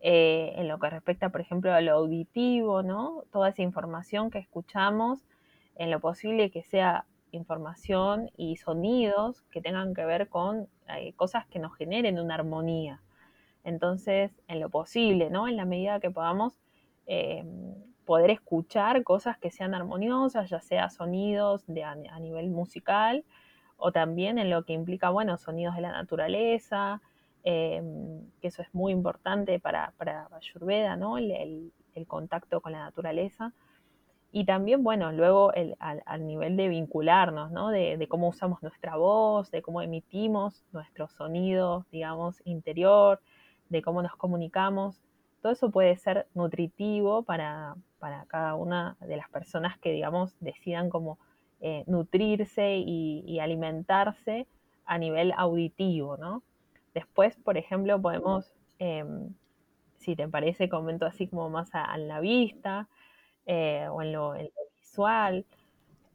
eh, 0.02 0.54
en 0.58 0.68
lo 0.68 0.80
que 0.80 0.90
respecta, 0.90 1.30
por 1.30 1.42
ejemplo, 1.42 1.74
a 1.74 1.82
lo 1.82 1.94
auditivo, 1.94 2.84
¿no? 2.84 3.24
Toda 3.32 3.50
esa 3.50 3.62
información 3.62 4.32
que 4.32 4.40
escuchamos, 4.40 5.20
en 5.76 5.92
lo 5.92 6.00
posible 6.00 6.52
que 6.52 6.64
sea 6.64 7.06
información 7.32 8.30
y 8.36 8.58
sonidos 8.58 9.42
que 9.52 9.62
tengan 9.62 9.94
que 9.94 10.06
ver 10.06 10.28
con 10.28 10.68
eh, 10.90 11.14
cosas 11.14 11.46
que 11.48 11.60
nos 11.60 11.76
generen 11.76 12.20
una 12.20 12.36
armonía. 12.36 13.02
Entonces, 13.64 14.32
en 14.48 14.60
lo 14.60 14.70
posible, 14.70 15.30
¿no? 15.30 15.48
En 15.48 15.56
la 15.56 15.66
medida 15.66 16.00
que 16.00 16.12
podamos 16.12 16.60
eh, 17.08 17.46
poder 18.06 18.32
escuchar 18.32 19.04
cosas 19.04 19.38
que 19.38 19.52
sean 19.52 19.74
armoniosas, 19.74 20.50
ya 20.50 20.60
sea 20.62 20.90
sonidos 20.90 21.64
de, 21.68 21.84
a, 21.84 21.96
nivel 22.20 22.50
musical 22.50 23.24
o 23.84 23.92
también 23.92 24.38
en 24.38 24.52
lo 24.52 24.64
que 24.64 24.74
implica, 24.74 25.10
bueno, 25.10 25.38
sonidos 25.38 25.76
de 25.76 25.82
la 25.82 25.92
naturaleza, 25.92 27.02
em, 27.44 28.30
que 28.40 28.50
eso 28.50 28.62
es 28.62 28.72
muy 28.74 28.92
importante 28.92 29.60
para, 29.60 29.94
para 29.98 30.30
Ayurveda, 30.32 30.96
¿no? 30.96 31.18
El, 31.18 31.74
contacto 32.08 32.62
con 32.62 32.72
la 32.72 32.80
naturaleza. 32.80 33.54
Y 34.32 34.46
también, 34.46 34.84
bueno, 34.84 35.12
luego 35.12 35.52
al, 35.80 36.28
nivel 36.28 36.56
de 36.58 36.68
vincularnos, 36.68 37.52
¿no? 37.52 37.70
De, 37.70 38.08
cómo 38.08 38.30
usamos 38.30 38.62
nuestra 38.64 38.96
voz, 38.96 39.52
de 39.52 39.62
cómo 39.62 39.82
emitimos 39.82 40.64
nuestro 40.72 41.08
sonido, 41.08 41.86
digamos, 41.92 42.42
interior, 42.46 43.20
de 43.70 43.82
cómo 43.82 44.02
nos 44.02 44.16
comunicamos. 44.16 45.02
Todo 45.42 45.52
eso 45.52 45.72
puede 45.72 45.98
ser 45.98 46.28
nutritivo 46.34 47.24
para, 47.24 47.76
cada 48.28 48.56
una 48.56 48.96
de 49.00 49.18
las 49.18 49.30
personas 49.30 49.78
que, 49.80 49.92
digamos, 49.92 50.36
decidan 50.40 50.90
como 50.90 51.18
eh, 51.64 51.84
nutrirse 51.86 52.78
y, 52.78 53.40
alimentarse 53.40 54.48
a 54.86 54.98
nivel 54.98 55.32
auditivo, 55.38 56.18
¿no? 56.18 56.42
Después, 56.96 57.36
por 57.36 57.56
ejemplo, 57.56 58.02
podemos, 58.02 58.52
em, 58.80 59.30
si 60.00 60.16
te 60.16 60.28
parece, 60.28 60.70
comento 60.70 61.06
así 61.06 61.28
como 61.28 61.52
más 61.52 61.70
a, 61.74 61.96
la 62.00 62.20
vista 62.20 62.88
eh, 63.46 63.88
o 63.92 64.02
en 64.02 64.12
lo, 64.12 64.34
visual. 64.80 65.46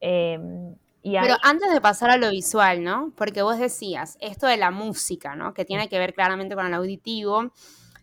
Em, 0.00 0.74
Pero 1.02 1.36
antes 1.42 1.72
de 1.72 1.80
pasar 1.80 2.10
a 2.10 2.16
lo 2.16 2.30
visual, 2.30 2.82
¿no? 2.82 3.12
Porque 3.16 3.42
vos 3.42 3.56
decías 3.56 4.18
esto 4.20 4.48
de 4.48 4.56
la 4.56 4.72
música, 4.72 5.36
¿no? 5.36 5.54
Que 5.54 5.64
tiene 5.64 5.88
que 5.88 6.00
ver 6.00 6.12
claramente 6.12 6.56
con 6.56 6.66
el 6.66 6.74
auditivo. 6.74 7.52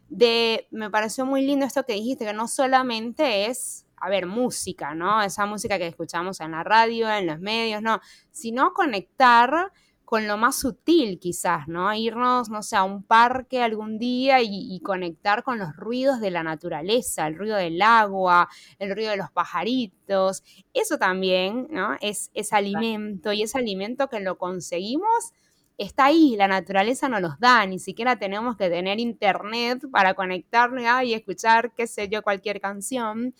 De, 0.07 0.67
me 0.71 0.89
pareció 0.89 1.25
muy 1.25 1.45
lindo 1.45 1.65
esto 1.65 1.85
que 1.85 1.93
dijiste, 1.93 2.25
que 2.25 2.33
no 2.33 2.47
solamente 2.47 3.47
es, 3.47 3.85
a 4.03 4.09
ver, 4.09 4.25
música, 4.25 4.93
¿no? 4.93 5.21
Esa 5.21 5.45
música 5.45 5.77
que 5.77 5.87
escuchamos 5.87 6.41
en 6.41 6.51
la 6.51 6.63
radio, 6.63 7.09
en 7.09 7.25
los 7.25 7.39
medios, 7.39 7.81
no, 7.81 8.01
sino 8.31 8.73
conectar 8.73 9.71
con 10.03 10.27
lo 10.27 10.37
más 10.37 10.57
sutil 10.57 11.19
quizás, 11.19 11.69
¿no? 11.69 11.93
Irnos, 11.93 12.49
no 12.49 12.61
sé, 12.63 12.75
a 12.75 12.83
un 12.83 13.03
parque 13.03 13.63
algún 13.63 13.97
día 13.97 14.41
y, 14.41 14.79
conectar 14.81 15.41
con 15.43 15.57
los 15.57 15.73
ruidos 15.77 16.19
de 16.19 16.31
la 16.31 16.43
naturaleza, 16.43 17.27
el 17.27 17.37
ruido 17.37 17.55
del 17.55 17.81
agua, 17.81 18.49
el 18.77 18.93
ruido 18.93 19.11
de 19.11 19.17
los 19.17 19.31
pajaritos. 19.31 20.43
Eso 20.73 20.97
también, 20.97 21.67
¿no? 21.71 21.95
Es, 22.01 22.29
es 22.33 22.51
alimento 22.51 23.31
y 23.31 23.43
ese 23.43 23.57
alimento 23.57 24.09
que 24.09 24.19
lo 24.19 24.37
conseguimos 24.37 25.31
está 25.77 26.05
ahí, 26.05 26.35
la 26.37 26.47
naturaleza 26.47 27.09
no 27.09 27.19
los 27.19 27.39
da, 27.39 27.65
ni 27.65 27.79
siquiera 27.79 28.17
tenemos 28.17 28.57
que 28.57 28.69
tener 28.69 28.99
internet 28.99 29.83
para 29.91 30.13
conectarnos 30.13 30.83
y 31.03 31.13
escuchar, 31.13 31.73
qué 31.73 31.87
sé 31.87 32.09
yo, 32.09 32.21
cualquier 32.21 32.61
canción. 32.61 33.33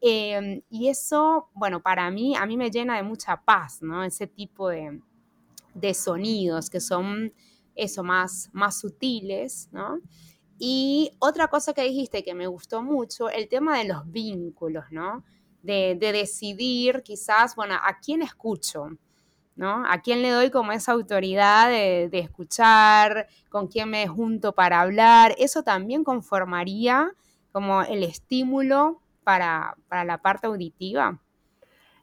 Em, 0.00 0.62
y 0.70 0.88
eso, 0.88 1.48
bueno, 1.54 1.80
para 1.82 2.10
mí, 2.10 2.36
a 2.36 2.46
mí 2.46 2.56
me 2.56 2.70
llena 2.70 2.96
de 2.96 3.02
mucha 3.02 3.42
paz, 3.42 3.82
¿no? 3.82 4.04
Ese 4.04 4.26
tipo 4.26 4.68
de, 4.68 5.00
de 5.74 5.94
sonidos 5.94 6.70
que 6.70 6.80
son 6.80 7.32
eso, 7.74 8.02
más, 8.02 8.50
más 8.52 8.78
sutiles, 8.78 9.68
¿no? 9.72 10.00
Y 10.58 11.12
otra 11.20 11.46
cosa 11.48 11.72
que 11.72 11.84
dijiste 11.84 12.24
que 12.24 12.34
me 12.34 12.48
gustó 12.48 12.82
mucho, 12.82 13.30
el 13.30 13.48
tema 13.48 13.78
de 13.78 13.84
los 13.84 14.10
vínculos, 14.10 14.84
¿no? 14.90 15.24
De, 15.62 15.96
decidir 16.00 17.02
quizás, 17.02 17.54
bueno, 17.54 17.74
a 17.74 17.98
quién 18.00 18.22
escucho, 18.22 18.88
¿no? 19.54 19.84
A 19.88 20.00
quién 20.02 20.22
le 20.22 20.30
doy 20.30 20.50
como 20.50 20.72
esa 20.72 20.92
autoridad 20.92 21.68
de, 21.68 22.10
escuchar, 22.12 23.28
con 23.48 23.68
quién 23.68 23.90
me 23.90 24.08
junto 24.08 24.52
para 24.52 24.80
hablar. 24.80 25.34
Eso 25.38 25.62
también 25.62 26.02
conformaría 26.02 27.12
como 27.52 27.82
el 27.82 28.02
estímulo 28.02 29.00
para, 29.28 29.76
para 29.90 30.06
la 30.06 30.16
parte 30.16 30.46
auditiva. 30.46 31.18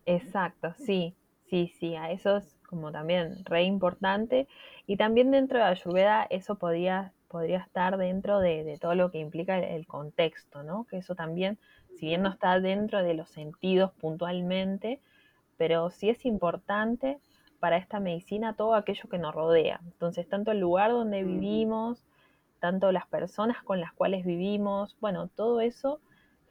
Exacto, 0.06 0.76
sí, 0.78 1.16
sí, 1.50 1.74
sí, 1.80 1.96
a 1.96 2.12
esos 2.12 2.56
como 2.68 2.92
también 2.92 3.44
re 3.46 3.64
importante. 3.64 4.48
Y 4.86 4.98
también 4.98 5.32
dentro 5.32 5.58
de 5.58 5.66
Ayurveda 5.66 6.28
eso 6.30 6.54
podría, 6.54 7.14
podría 7.28 7.62
estar 7.62 7.98
dentro 7.98 8.40
de, 8.42 8.78
todo 8.80 8.94
lo 8.94 9.10
que 9.10 9.18
implica 9.18 9.58
el, 9.58 9.88
contexto, 9.88 10.62
¿no? 10.62 10.84
Que 10.84 10.98
eso 10.98 11.16
también, 11.16 11.58
si 11.98 12.06
bien 12.06 12.22
no 12.22 12.30
está 12.30 12.60
dentro 12.60 13.02
de 13.02 13.16
los 13.16 13.28
sentidos 13.30 13.92
puntualmente, 13.94 15.02
pero 15.58 15.90
sí 15.90 16.12
es 16.12 16.28
importante 16.28 17.18
para 17.60 17.78
esta 17.78 18.00
medicina 18.00 18.54
todo 18.54 18.76
aquello 18.76 19.10
que 19.10 19.18
nos 19.18 19.34
rodea. 19.34 19.80
Entonces, 19.84 20.30
tanto 20.30 20.52
el 20.52 20.60
lugar 20.60 20.92
donde 20.92 21.24
vivimos, 21.24 22.06
tanto 22.60 22.92
las 22.92 23.08
personas 23.08 23.64
con 23.64 23.82
las 23.82 23.94
cuales 23.94 24.24
vivimos, 24.26 24.96
bueno, 25.00 25.28
todo 25.28 25.60
eso 25.60 26.00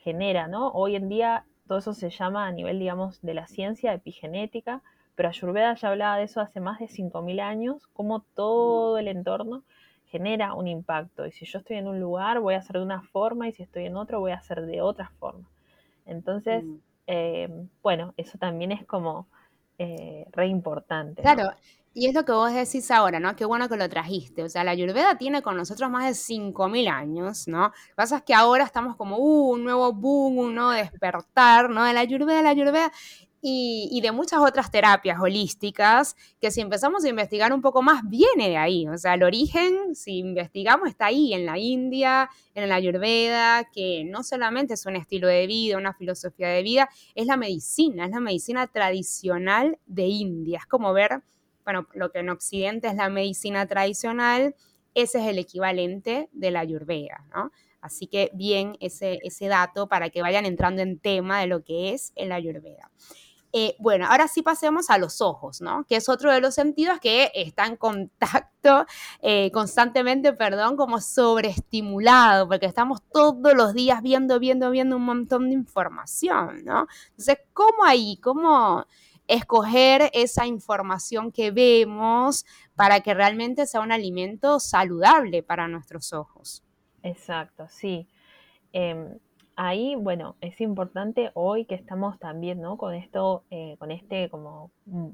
genera, 0.05 0.47
¿no? 0.47 0.69
Hoy 0.69 0.97
en 0.97 1.09
día 1.09 1.45
todo 1.67 1.79
eso 1.79 1.95
se 1.95 2.11
llama 2.11 2.47
a 2.47 2.53
nivel, 2.53 2.79
digamos, 2.79 3.23
de 3.23 3.33
la 3.33 3.47
ciencia 3.47 3.95
epigenética, 3.95 4.83
pero 5.15 5.31
Ayurveda 5.31 5.75
ya 5.75 5.89
hablaba 5.89 6.19
de 6.19 6.25
eso 6.25 6.41
hace 6.43 6.61
más 6.61 6.79
de 6.79 6.89
5.000 6.89 7.41
años, 7.41 7.87
cómo 7.95 8.21
todo 8.35 8.99
el 8.99 9.09
entorno 9.09 9.63
genera 10.07 10.53
un 10.53 10.69
impacto. 10.69 11.27
Y 11.27 11.33
si 11.33 11.47
yo 11.47 11.59
estoy 11.59 11.79
en 11.79 11.89
un 11.89 12.01
lugar, 12.01 12.41
voy 12.41 12.55
a 12.55 12.59
hacer 12.59 12.77
de 12.77 12.83
una 12.83 13.03
forma, 13.03 13.49
y 13.49 13.53
si 13.53 13.63
estoy 13.63 13.87
en 13.87 13.97
otro, 13.97 14.21
voy 14.21 14.33
a 14.33 14.37
hacer 14.37 14.67
de 14.67 14.83
otra 14.83 15.11
forma. 15.19 15.49
Entonces, 16.05 16.65
mm. 16.65 16.77
eh, 17.07 17.67
bueno, 17.83 18.13
eso 18.19 18.37
también 18.37 18.73
es 18.73 18.85
como 18.85 19.27
eh, 19.79 20.27
re 20.33 20.49
importante. 20.49 21.23
Claro, 21.23 21.51
y 21.95 22.07
es 22.07 22.15
lo 22.15 22.25
que 22.25 22.33
vos 22.33 22.53
decís 22.53 22.91
ahora, 22.91 23.21
¿no? 23.21 23.37
Qué 23.37 23.45
bueno 23.45 23.69
que 23.69 23.77
lo 23.77 23.89
trajiste. 23.89 24.43
O 24.43 24.49
sea, 24.49 24.65
la 24.65 24.73
Ayurveda 24.73 25.17
tiene 25.17 25.43
con 25.43 25.57
nosotros 25.57 25.89
más 25.91 26.05
de 26.05 26.35
5.000 26.35 26.89
años, 26.89 27.47
¿no? 27.47 27.63
Lo 27.63 27.71
que 27.71 27.95
pasa 27.95 28.17
es 28.17 28.23
que 28.25 28.35
ahora 28.35 28.65
estamos 28.65 28.97
como, 28.97 29.17
uh, 29.19 29.53
un 29.53 29.63
nuevo 29.63 29.93
boom, 29.93 30.39
un 30.39 30.55
nuevo 30.57 30.71
despertar, 30.71 31.71
¿no? 31.71 31.85
De 31.85 31.93
la 31.93 32.01
Ayurveda, 32.01 32.43
la 32.43 32.51
Ayurveda 32.51 32.91
y, 33.47 34.01
de 34.01 34.11
muchas 34.11 34.41
otras 34.41 34.71
terapias 34.71 35.21
holísticas 35.21 36.17
que 36.41 36.51
si 36.51 36.63
empezamos 36.63 37.05
a 37.05 37.09
investigar 37.09 37.53
un 37.53 37.61
poco 37.61 37.83
más 37.83 38.03
viene 38.09 38.49
de 38.49 38.57
ahí. 38.57 38.89
O 38.89 38.97
sea, 38.97 39.15
el 39.15 39.23
origen, 39.23 39.95
si 39.95 40.19
investigamos, 40.19 40.89
está 40.89 41.07
ahí, 41.07 41.35
en 41.35 41.45
la 41.45 41.59
India, 41.59 42.31
en 42.55 42.69
la 42.71 42.77
Ayurveda, 42.77 43.69
que 43.71 44.05
no 44.07 44.23
solamente 44.25 44.75
es 44.75 44.87
un 44.87 44.97
estilo 44.97 45.29
de 45.29 45.47
vida, 45.47 45.77
una 45.77 45.93
filosofía 45.93 46.49
de 46.49 46.63
vida, 46.63 46.89
es 47.15 47.27
la 47.27 47.37
medicina, 47.37 48.07
es 48.07 48.11
la 48.13 48.21
medicina 48.21 48.67
tradicional 48.67 49.79
de 49.85 50.07
India. 50.07 50.59
Es 50.59 50.67
como 50.67 50.95
ver, 50.95 51.23
bueno, 51.65 51.87
lo 51.95 52.11
que 52.11 52.21
en 52.21 52.31
Occidente 52.31 52.89
es 52.89 52.95
la 52.95 53.09
medicina 53.09 53.67
tradicional, 53.67 54.55
ese 54.95 55.21
es 55.21 55.27
el 55.27 55.39
equivalente 55.39 56.29
de 56.33 56.51
la 56.51 56.61
Ayurveda, 56.61 57.25
¿no? 57.35 57.51
Así 57.81 58.07
que 58.07 58.31
bien 58.33 58.77
ese, 58.81 59.19
ese 59.23 59.49
dato 59.49 59.89
para 59.89 60.09
que 60.09 60.23
vayan 60.23 60.47
entrando 60.47 60.81
en 60.81 60.99
tema 60.99 61.41
de 61.41 61.47
lo 61.47 61.65
que 61.65 61.93
es 61.93 62.13
el 62.17 62.33
Ayurveda. 62.33 62.91
Eh, 63.57 63.77
bueno, 63.79 64.07
ahora 64.09 64.27
sí 64.27 64.43
pasemos 64.43 64.91
a 64.91 64.99
los 64.99 65.21
ojos, 65.21 65.61
¿no? 65.61 65.85
Que 65.85 65.95
es 65.95 66.09
otro 66.09 66.33
de 66.33 66.41
los 66.41 66.55
sentidos 66.55 66.99
que 66.99 67.31
está 67.37 67.67
en 67.67 67.77
contacto 67.77 68.85
eh, 69.23 69.53
constantemente, 69.53 70.33
perdón, 70.33 70.77
como 70.77 71.01
sobreestimulado, 71.01 72.49
porque 72.49 72.67
estamos 72.67 73.01
todos 73.13 73.55
los 73.55 73.73
días 73.73 74.03
viendo, 74.03 74.41
viendo, 74.41 74.71
viendo 74.73 74.97
un 74.97 75.05
montón 75.05 75.51
de 75.51 75.55
información, 75.55 76.65
¿no? 76.65 76.89
Entonces, 77.11 77.39
¿cómo 77.53 77.85
ahí? 77.85 78.19
¿Cómo 78.21 78.87
escoger 79.29 80.11
esa 80.13 80.47
información 80.47 81.33
que 81.33 81.51
vemos 81.51 82.45
para 82.77 83.01
que 83.01 83.15
realmente 83.15 83.67
sea 83.67 83.81
un 83.81 83.93
alimento 83.93 84.61
saludable 84.61 85.43
para 85.43 85.69
nuestros 85.69 86.13
ojos? 86.13 86.63
Exacto, 87.03 87.67
sí. 87.69 88.09
Em, 88.73 89.19
ahí, 89.57 89.95
bueno, 89.97 90.37
es 90.41 90.61
importante 90.61 91.31
hoy 91.35 91.65
que 91.65 91.75
estamos 91.75 92.19
también, 92.19 92.61
¿no? 92.61 92.77
Con 92.77 92.95
esto, 92.95 93.45
eh, 93.51 93.77
con 93.79 93.91
este 93.91 94.29
como 94.29 94.71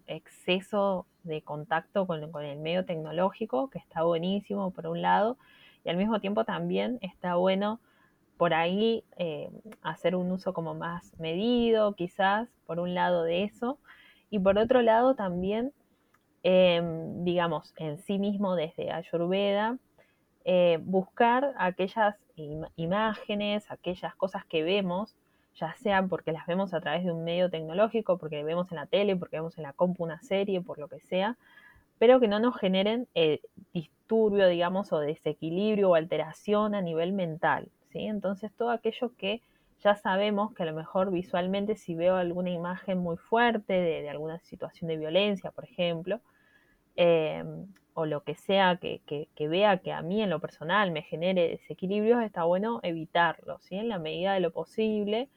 exceso 0.06 1.06
de 1.24 1.42
contacto 1.42 2.06
con, 2.06 2.22
el 2.44 2.58
medio 2.58 2.84
tecnológico, 2.84 3.70
que 3.70 3.78
está 3.78 4.02
buenísimo 4.02 4.70
por 4.70 4.86
un 4.86 5.02
lado, 5.02 5.36
y 5.84 5.90
al 5.90 5.96
mismo 5.96 6.20
tiempo 6.20 6.44
también 6.44 6.98
está 7.02 7.36
bueno 7.36 7.80
por 8.36 8.54
ahí 8.54 9.04
eh, 9.18 9.50
hacer 9.82 10.16
un 10.16 10.32
uso 10.32 10.54
como 10.54 10.74
más 10.74 11.12
medido, 11.18 11.94
quizás, 11.94 12.48
por 12.66 12.80
un 12.80 12.94
lado 12.94 13.24
de 13.24 13.44
eso, 13.44 13.78
y 14.30 14.38
por 14.38 14.58
otro 14.58 14.82
lado 14.82 15.14
también, 15.14 15.72
em, 16.42 17.24
digamos, 17.24 17.74
en 17.76 17.98
sí 17.98 18.18
mismo 18.18 18.54
desde 18.54 18.90
Ayurveda, 18.90 19.78
eh, 20.44 20.78
buscar 20.82 21.52
aquellas 21.58 22.16
imágenes, 22.76 23.70
aquellas 23.70 24.14
cosas 24.14 24.46
que 24.46 24.62
vemos, 24.62 25.16
ya 25.56 25.74
sean 25.76 26.08
porque 26.08 26.32
las 26.32 26.46
vemos 26.46 26.72
a 26.72 26.80
través 26.80 27.04
de 27.04 27.12
un 27.12 27.24
medio 27.24 27.50
tecnológico, 27.50 28.16
porque 28.16 28.42
vemos 28.42 28.70
en 28.70 28.76
la 28.76 28.86
tele, 28.86 29.16
porque 29.16 29.36
vemos 29.36 29.58
en 29.58 29.64
la 29.64 29.72
compu 29.74 30.04
una 30.04 30.20
serie, 30.22 30.60
por 30.62 30.78
lo 30.78 30.88
que 30.88 31.00
sea, 31.00 31.36
pero 31.98 32.20
que 32.20 32.28
no 32.28 32.40
nos 32.40 32.56
generen 32.56 33.08
eh, 33.14 33.40
disturbio, 33.74 34.48
digamos, 34.48 34.92
o 34.92 35.00
desequilibrio 35.00 35.90
o 35.90 35.94
alteración 35.94 36.74
a 36.74 36.80
nivel 36.80 37.12
mental, 37.12 37.68
¿sí? 37.92 38.06
Entonces 38.06 38.50
todo 38.56 38.70
aquello 38.70 39.12
que 39.18 39.42
ya 39.82 39.96
sabemos 39.96 40.52
que 40.54 40.62
a 40.62 40.66
lo 40.66 40.74
mejor 40.74 41.10
visualmente 41.10 41.76
si 41.76 41.94
veo 41.94 42.16
alguna 42.16 42.50
imagen 42.50 42.98
muy 42.98 43.16
fuerte 43.16 43.72
de, 43.72 44.08
alguna 44.08 44.38
situación 44.40 44.88
de 44.88 44.96
violencia, 44.96 45.50
por 45.50 45.64
ejemplo, 45.64 46.20
eh, 46.96 47.44
o 47.94 48.06
lo 48.06 48.22
que 48.22 48.34
sea 48.34 48.76
que, 48.76 49.28
vea 49.38 49.78
que 49.78 49.92
a 49.92 50.02
mí 50.02 50.22
en 50.22 50.30
lo 50.30 50.40
personal 50.40 50.90
me 50.90 51.02
genere 51.02 51.48
desequilibrios, 51.48 52.22
está 52.22 52.44
bueno 52.44 52.80
evitarlo, 52.82 53.58
¿sí? 53.60 53.76
En 53.76 53.88
la 53.88 53.98
medida 53.98 54.34
de 54.34 54.40
lo 54.40 54.52
posible, 54.52 55.28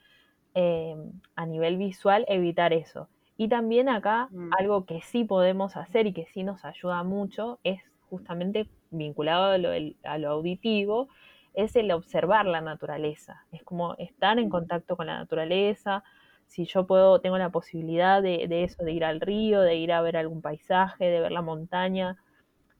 eh, 0.56 0.95
a 1.36 1.45
nivel 1.45 1.77
visual, 1.77 2.25
evitar 2.27 2.73
eso. 2.73 3.10
Y 3.38 3.47
también 3.47 3.89
acá 3.89 4.27
mm. 4.32 4.51
algo 4.60 4.86
que 4.86 5.01
sí 5.01 5.23
podemos 5.23 5.75
hacer 5.75 6.06
y 6.06 6.13
que 6.13 6.25
sí 6.27 6.43
nos 6.43 6.63
ayuda 6.63 7.03
mucho 7.03 7.60
es 7.63 7.82
justamente 8.10 8.67
vinculado 8.91 9.45
a 9.45 9.58
lo, 9.58 9.69
a 10.03 10.17
lo 10.17 10.29
auditivo, 10.29 11.10
es 11.54 11.76
el 11.76 11.92
observar 11.92 12.46
la 12.46 12.62
naturaleza, 12.62 13.46
es 13.52 13.63
como 13.63 13.96
estar 13.96 14.39
en 14.39 14.50
contacto 14.50 14.96
con 14.98 15.08
la 15.08 15.18
naturaleza, 15.18 16.04
si 16.48 16.66
yo 16.66 16.86
puedo, 16.86 17.20
tengo 17.20 17.38
la 17.38 17.50
posibilidad 17.50 18.22
de, 18.22 18.63
eso, 18.63 18.84
de 18.84 18.92
ir 18.92 19.06
al 19.06 19.22
río, 19.22 19.62
de 19.62 19.76
ir 19.76 19.92
a 19.92 20.02
ver 20.02 20.18
algún 20.18 20.42
paisaje, 20.42 21.06
de 21.06 21.20
ver 21.20 21.32
la 21.32 21.42
montaña, 21.42 22.18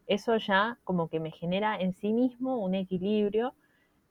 eso 0.08 0.38
ya 0.38 0.78
como 0.84 1.08
que 1.08 1.20
me 1.20 1.32
genera 1.32 1.80
en 1.80 1.94
sí 1.94 2.14
mismo 2.14 2.58
un 2.58 2.76
equilibrio 2.76 3.56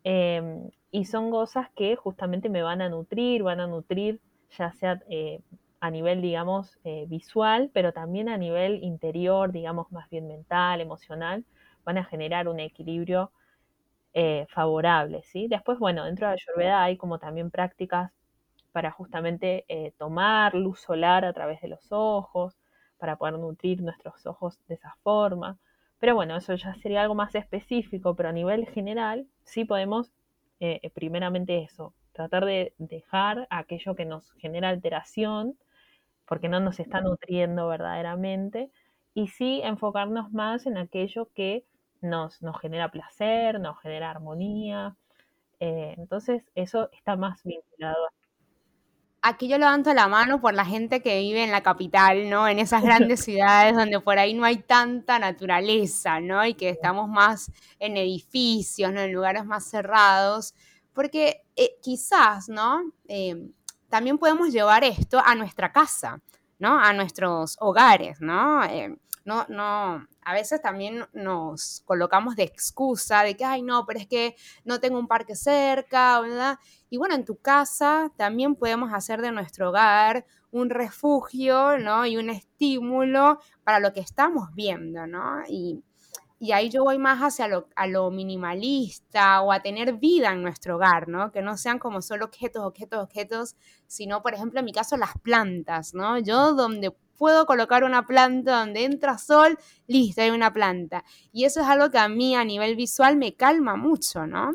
em, 0.04 0.70
y 0.90 1.04
son 1.04 1.30
cosas 1.30 1.68
que 1.76 1.96
justamente 1.96 2.48
me 2.48 2.62
van 2.62 2.82
a 2.82 2.88
nutrir, 2.88 3.42
van 3.42 3.60
a 3.60 3.66
nutrir 3.66 4.20
ya 4.58 4.72
sea 4.72 5.00
eh, 5.08 5.40
a 5.80 5.90
nivel, 5.90 6.22
digamos, 6.22 6.78
eh, 6.84 7.06
visual, 7.08 7.70
pero 7.72 7.92
también 7.92 8.28
a 8.28 8.36
nivel 8.36 8.82
interior, 8.84 9.52
digamos, 9.52 9.90
más 9.90 10.08
bien 10.10 10.28
mental, 10.28 10.80
emocional, 10.80 11.44
van 11.84 11.98
a 11.98 12.04
generar 12.04 12.48
un 12.48 12.60
equilibrio 12.60 13.32
eh, 14.14 14.46
favorable, 14.50 15.22
¿sí? 15.24 15.48
Después, 15.48 15.78
bueno, 15.78 16.04
dentro 16.04 16.26
de 16.26 16.32
la 16.32 16.38
Ayurveda 16.42 16.82
hay 16.84 16.96
como 16.96 17.18
también 17.18 17.50
prácticas 17.50 18.12
para 18.72 18.90
justamente 18.90 19.64
eh, 19.68 19.92
tomar 19.98 20.54
luz 20.54 20.80
solar 20.80 21.24
a 21.24 21.32
través 21.32 21.60
de 21.60 21.68
los 21.68 21.86
ojos, 21.90 22.58
para 22.98 23.16
poder 23.16 23.38
nutrir 23.38 23.82
nuestros 23.82 24.26
ojos 24.26 24.58
de 24.68 24.74
esa 24.74 24.96
forma. 25.02 25.58
Pero 25.98 26.14
bueno, 26.14 26.36
eso 26.36 26.54
ya 26.54 26.74
sería 26.76 27.02
algo 27.02 27.14
más 27.14 27.34
específico, 27.34 28.14
pero 28.14 28.28
a 28.28 28.32
nivel 28.32 28.66
general 28.66 29.26
sí 29.44 29.64
podemos, 29.64 30.12
eh, 30.60 30.90
primeramente 30.94 31.62
eso, 31.62 31.94
tratar 32.12 32.44
de 32.44 32.74
dejar 32.78 33.46
aquello 33.50 33.94
que 33.94 34.04
nos 34.04 34.32
genera 34.34 34.68
alteración, 34.68 35.56
porque 36.26 36.48
no 36.48 36.60
nos 36.60 36.80
está 36.80 37.00
nutriendo 37.00 37.68
verdaderamente, 37.68 38.70
y 39.14 39.28
sí 39.28 39.60
enfocarnos 39.64 40.32
más 40.32 40.66
en 40.66 40.78
aquello 40.78 41.28
que 41.34 41.64
nos, 42.02 42.38
genera 42.60 42.90
placer, 42.90 43.60
nos 43.60 43.80
genera 43.80 44.10
armonía. 44.10 44.96
Eh, 45.60 45.94
entonces, 45.96 46.42
eso 46.54 46.90
está 46.92 47.16
más 47.16 47.42
vinculado. 47.44 48.08
Aquí 49.24 49.46
yo 49.46 49.56
levanto 49.56 49.94
la 49.94 50.08
mano 50.08 50.40
por 50.40 50.52
la 50.52 50.64
gente 50.64 51.00
que 51.00 51.20
vive 51.20 51.44
en 51.44 51.52
la 51.52 51.62
capital, 51.62 52.28
¿no? 52.28 52.48
En 52.48 52.58
esas 52.58 52.82
grandes 52.82 53.20
ciudades 53.24 53.76
donde 53.76 54.00
por 54.00 54.18
ahí 54.18 54.34
no 54.34 54.44
hay 54.44 54.56
tanta 54.56 55.20
naturaleza, 55.20 56.18
¿no? 56.20 56.44
Y 56.44 56.54
que 56.54 56.70
estamos 56.70 57.08
más 57.08 57.52
en 57.78 57.96
edificios, 57.96 58.92
¿no? 58.92 59.00
En 59.00 59.12
lugares 59.12 59.44
más 59.44 59.64
cerrados. 59.64 60.54
Porque 60.92 61.44
eh, 61.54 61.76
quizás, 61.80 62.48
¿no? 62.48 62.82
Eh, 63.06 63.48
también 63.88 64.18
podemos 64.18 64.52
llevar 64.52 64.82
esto 64.82 65.20
a 65.24 65.36
nuestra 65.36 65.70
casa, 65.70 66.20
¿no? 66.58 66.76
A 66.80 66.92
nuestros 66.92 67.56
hogares, 67.60 68.20
¿no? 68.20 68.60
No, 69.24 69.46
no, 69.48 70.06
a 70.24 70.32
veces 70.32 70.60
también 70.60 71.06
nos 71.12 71.82
colocamos 71.84 72.36
de 72.36 72.42
excusa 72.42 73.22
de 73.22 73.36
que, 73.36 73.44
ay, 73.44 73.62
no, 73.62 73.86
pero 73.86 74.00
es 74.00 74.06
que 74.06 74.36
no 74.64 74.80
tengo 74.80 74.98
un 74.98 75.08
parque 75.08 75.36
cerca, 75.36 76.20
¿verdad? 76.20 76.58
Y 76.90 76.96
bueno, 76.96 77.14
en 77.14 77.24
tu 77.24 77.36
casa 77.36 78.12
también 78.16 78.56
podemos 78.56 78.92
hacer 78.92 79.20
de 79.22 79.32
nuestro 79.32 79.70
hogar 79.70 80.26
un 80.50 80.70
refugio, 80.70 81.78
¿no? 81.78 82.06
Y 82.06 82.16
un 82.16 82.30
estímulo 82.30 83.40
para 83.64 83.80
lo 83.80 83.92
que 83.92 84.00
estamos 84.00 84.48
viendo, 84.54 85.06
¿no? 85.06 85.42
Y, 85.48 85.82
ahí 86.52 86.70
yo 86.70 86.82
voy 86.82 86.98
más 86.98 87.20
hacia 87.20 87.46
lo, 87.46 87.68
a 87.76 87.86
lo 87.86 88.10
minimalista 88.10 89.42
o 89.42 89.52
a 89.52 89.62
tener 89.62 89.94
vida 89.94 90.32
en 90.32 90.42
nuestro 90.42 90.74
hogar, 90.74 91.06
¿no? 91.08 91.30
Que 91.30 91.40
no 91.40 91.56
sean 91.56 91.78
como 91.78 92.02
solo 92.02 92.24
objetos, 92.24 92.64
objetos, 92.64 93.00
objetos, 93.00 93.56
sino, 93.86 94.22
por 94.22 94.34
ejemplo, 94.34 94.58
en 94.58 94.64
mi 94.64 94.72
caso, 94.72 94.96
las 94.96 95.16
plantas, 95.22 95.94
¿no? 95.94 96.18
Yo 96.18 96.54
donde 96.54 96.92
puedo 97.18 97.46
colocar 97.46 97.84
una 97.84 98.06
planta 98.06 98.60
donde 98.60 98.84
entra 98.84 99.18
sol, 99.18 99.58
listo, 99.86 100.22
hay 100.22 100.30
una 100.30 100.52
planta. 100.52 101.04
Y 101.32 101.44
eso 101.44 101.60
es 101.60 101.66
algo 101.66 101.90
que 101.90 101.98
a 101.98 102.08
mí 102.08 102.34
a 102.36 102.44
nivel 102.44 102.76
visual 102.76 103.16
me 103.16 103.34
calma 103.34 103.76
mucho, 103.76 104.26
¿no? 104.26 104.52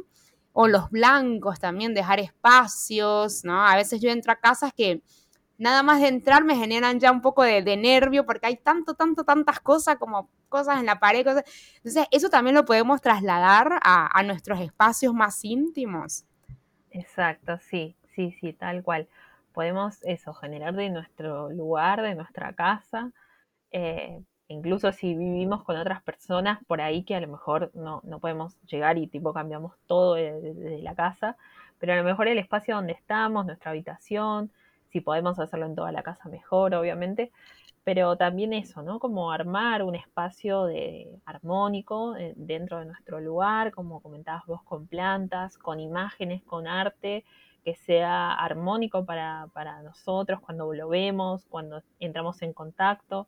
O 0.54 0.68
los 0.68 0.90
blancos 0.90 1.60
también, 1.60 1.94
dejar 1.94 2.20
espacios, 2.20 3.44
¿no? 3.44 3.66
A 3.66 3.76
veces 3.76 4.02
yo 4.02 4.10
entro 4.10 4.32
a 4.32 4.36
casas 4.38 4.74
que 4.74 5.02
nada 5.58 5.84
más 5.84 6.02
de 6.02 6.08
entrar 6.08 6.44
me 6.44 6.56
generan 6.56 7.00
ya 7.00 7.12
un 7.12 7.22
poco 7.22 7.44
de, 7.44 7.78
nervio 7.78 8.26
porque 8.26 8.48
hay 8.48 8.58
tanto, 8.58 8.94
tanto, 8.94 9.24
tantas 9.24 9.60
cosas 9.60 9.98
como 9.98 10.30
cosas 10.50 10.80
en 10.80 10.86
la 10.86 11.00
pared. 11.00 11.24
Cosas. 11.24 11.44
Entonces, 11.78 12.08
eso 12.12 12.30
también 12.30 12.56
lo 12.56 12.66
podemos 12.66 13.02
trasladar 13.02 13.80
a, 13.84 14.18
a 14.18 14.24
nuestros 14.24 14.60
espacios 14.60 15.14
más 15.14 15.44
íntimos. 15.44 16.26
Exacto, 16.92 17.60
sí, 17.70 17.96
sí, 18.16 18.36
sí, 18.40 18.54
tal 18.54 18.84
cual 18.84 19.08
podemos 19.58 20.04
eso, 20.04 20.36
generar 20.36 20.76
de 20.76 20.92
nuestro 20.92 21.50
lugar, 21.50 22.04
de 22.04 22.14
nuestra 22.14 22.54
casa, 22.54 23.12
eh, 23.72 24.22
incluso 24.48 24.92
si 24.92 25.16
vivimos 25.16 25.64
con 25.64 25.76
otras 25.78 26.04
personas 26.04 26.60
por 26.68 26.80
ahí 26.80 27.04
que 27.04 27.16
a 27.16 27.20
lo 27.22 27.28
mejor 27.28 27.72
no, 27.74 28.04
podemos 28.22 28.56
llegar 28.68 29.00
y 29.00 29.08
tipo 29.08 29.34
cambiamos 29.34 29.74
todo 29.88 30.14
desde 30.14 30.80
la 30.84 30.94
casa, 30.94 31.38
pero 31.80 31.94
a 31.94 31.96
lo 31.96 32.04
mejor 32.04 32.28
el 32.28 32.38
espacio 32.38 32.76
donde 32.76 32.94
estamos, 32.94 33.48
nuestra 33.48 33.72
habitación, 33.72 34.52
si 34.92 35.02
podemos 35.02 35.40
hacerlo 35.40 35.66
en 35.66 35.74
toda 35.74 35.92
la 35.92 36.04
casa 36.04 36.30
mejor, 36.30 36.76
obviamente, 36.76 37.32
pero 37.84 38.16
también 38.16 38.54
eso, 38.54 38.84
¿no? 38.84 39.00
Como 39.00 39.32
armar 39.32 39.82
un 39.82 39.96
espacio 39.96 40.66
de, 40.66 41.10
armónico 41.26 42.16
eh, 42.16 42.34
dentro 42.36 42.78
de 42.78 42.86
nuestro 42.86 43.20
lugar, 43.20 43.72
como 43.72 44.02
comentabas 44.02 44.46
vos, 44.46 44.62
con 44.62 44.86
plantas, 44.86 45.58
con 45.58 45.80
imágenes, 45.80 46.44
con 46.44 46.68
arte, 46.68 47.26
que 47.68 47.76
sea 47.76 48.32
armónico 48.32 49.04
para, 49.04 49.50
nosotros 49.84 50.40
cuando 50.40 50.74
lo 50.74 50.88
vemos, 50.88 51.46
cuando 51.50 51.84
entramos 52.00 52.42
en 52.42 52.54
contacto. 52.54 53.28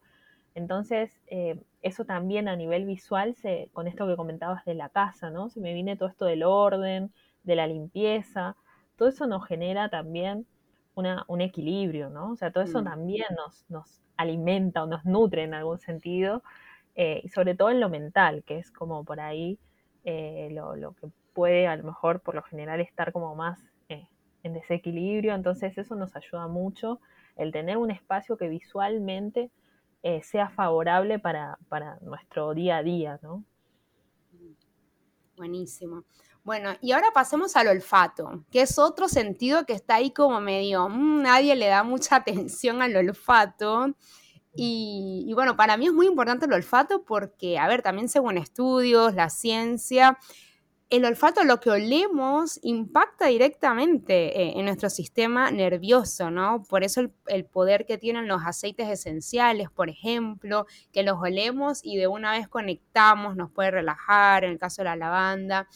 Entonces, 0.56 1.20
eh, 1.28 1.60
eso 1.82 2.06
también 2.06 2.48
a 2.48 2.56
nivel 2.56 2.86
visual, 2.86 3.36
se, 3.36 3.70
con 3.74 3.86
esto 3.86 4.08
que 4.08 4.16
comentabas 4.16 4.64
de 4.64 4.76
la 4.76 4.88
casa, 4.88 5.30
¿no? 5.30 5.50
Se 5.50 5.60
me 5.60 5.74
viene 5.74 5.98
todo 5.98 6.08
esto 6.08 6.24
del 6.24 6.44
orden, 6.44 7.12
de 7.44 7.56
la 7.58 7.68
limpieza, 7.68 8.56
todo 8.96 9.10
eso 9.10 9.28
nos 9.28 9.46
genera 9.46 9.90
también 9.90 10.48
un 10.96 11.42
equilibrio, 11.42 12.10
¿no? 12.10 12.32
O 12.32 12.36
sea, 12.38 12.50
todo 12.52 12.64
eso 12.64 12.82
mm. 12.82 12.86
también 12.86 13.28
nos, 13.36 13.66
nos 13.68 14.02
alimenta 14.16 14.84
o 14.84 14.88
nos 14.88 15.04
nutre 15.04 15.44
en 15.44 15.54
algún 15.54 15.80
sentido, 15.80 16.44
eh, 16.96 17.20
y 17.26 17.28
sobre 17.28 17.56
todo 17.56 17.72
en 17.72 17.82
lo 17.82 17.90
mental, 17.90 18.46
que 18.46 18.58
es 18.58 18.72
como 18.72 19.04
por 19.04 19.20
ahí 19.20 19.60
eh, 20.06 20.48
lo, 20.54 20.78
lo, 20.78 20.94
que 20.94 21.10
puede 21.34 21.68
a 21.68 21.76
lo 21.76 21.84
mejor 21.84 22.22
por 22.22 22.36
lo 22.36 22.44
general 22.44 22.80
estar 22.80 23.12
como 23.12 23.36
más 23.36 23.60
en 24.44 24.54
desequilibrio, 24.54 25.34
entonces 25.34 25.78
eso 25.78 25.96
nos 25.96 26.16
ayuda 26.16 26.48
mucho, 26.48 27.00
el 27.36 27.52
tener 27.52 27.78
un 27.78 27.92
espacio 27.92 28.38
que 28.38 28.48
visualmente 28.48 29.52
eh, 30.02 30.22
sea 30.24 30.50
favorable 30.50 31.20
para, 31.20 31.58
nuestro 32.02 32.54
día 32.54 32.78
a 32.78 32.84
día, 32.84 33.20
¿no? 33.22 33.44
Buenísimo. 35.36 36.04
Bueno, 36.44 36.72
y 36.82 36.94
ahora 36.94 37.08
pasemos 37.14 37.56
al 37.56 37.68
olfato, 37.68 38.46
que 38.52 38.62
es 38.62 38.80
otro 38.80 39.08
sentido 39.08 39.66
que 39.66 39.74
está 39.74 39.96
ahí 39.96 40.12
como 40.12 40.40
medio, 40.42 40.88
mm, 40.90 41.22
nadie 41.22 41.56
le 41.56 41.68
da 41.68 41.84
mucha 41.84 42.16
atención 42.48 42.82
al 42.82 42.96
olfato. 42.96 43.94
Y, 44.56 45.26
y, 45.28 45.34
bueno, 45.34 45.56
para 45.56 45.78
mí 45.78 45.86
es 45.86 45.94
muy 45.94 46.08
importante 46.08 46.46
el 46.46 46.54
olfato 46.54 47.04
porque, 47.04 47.60
a 47.60 47.68
ver, 47.68 47.82
también 47.82 48.10
según 48.10 48.38
estudios, 48.38 49.14
la 49.14 49.30
ciencia, 49.30 50.18
el 50.90 51.06
olfato, 51.06 51.44
lo 51.44 51.60
que 51.60 51.70
olemos, 51.70 52.60
impacta 52.64 53.28
directamente 53.28 54.42
eh, 54.42 54.54
en 54.56 54.66
nuestro 54.66 54.90
sistema 54.90 55.52
nervioso, 55.52 56.32
¿no? 56.32 56.64
Por 56.64 56.84
eso 56.84 57.02
el, 57.28 57.46
poder 57.46 57.86
que 57.86 58.00
tienen 58.00 58.28
los 58.28 58.42
aceites 58.44 58.90
esenciales, 58.90 59.70
por 59.70 59.90
ejemplo, 59.90 60.66
que 60.92 61.04
los 61.04 61.20
olemos 61.20 61.82
y 61.84 61.98
de 61.98 62.08
una 62.08 62.32
vez 62.32 62.48
conectamos, 62.48 63.36
nos 63.36 63.52
puede 63.52 63.70
relajar, 63.70 64.44
en 64.44 64.52
el 64.52 64.60
caso 64.60 64.82
de 64.82 64.86
la 64.86 64.96
lavanda. 64.96 65.68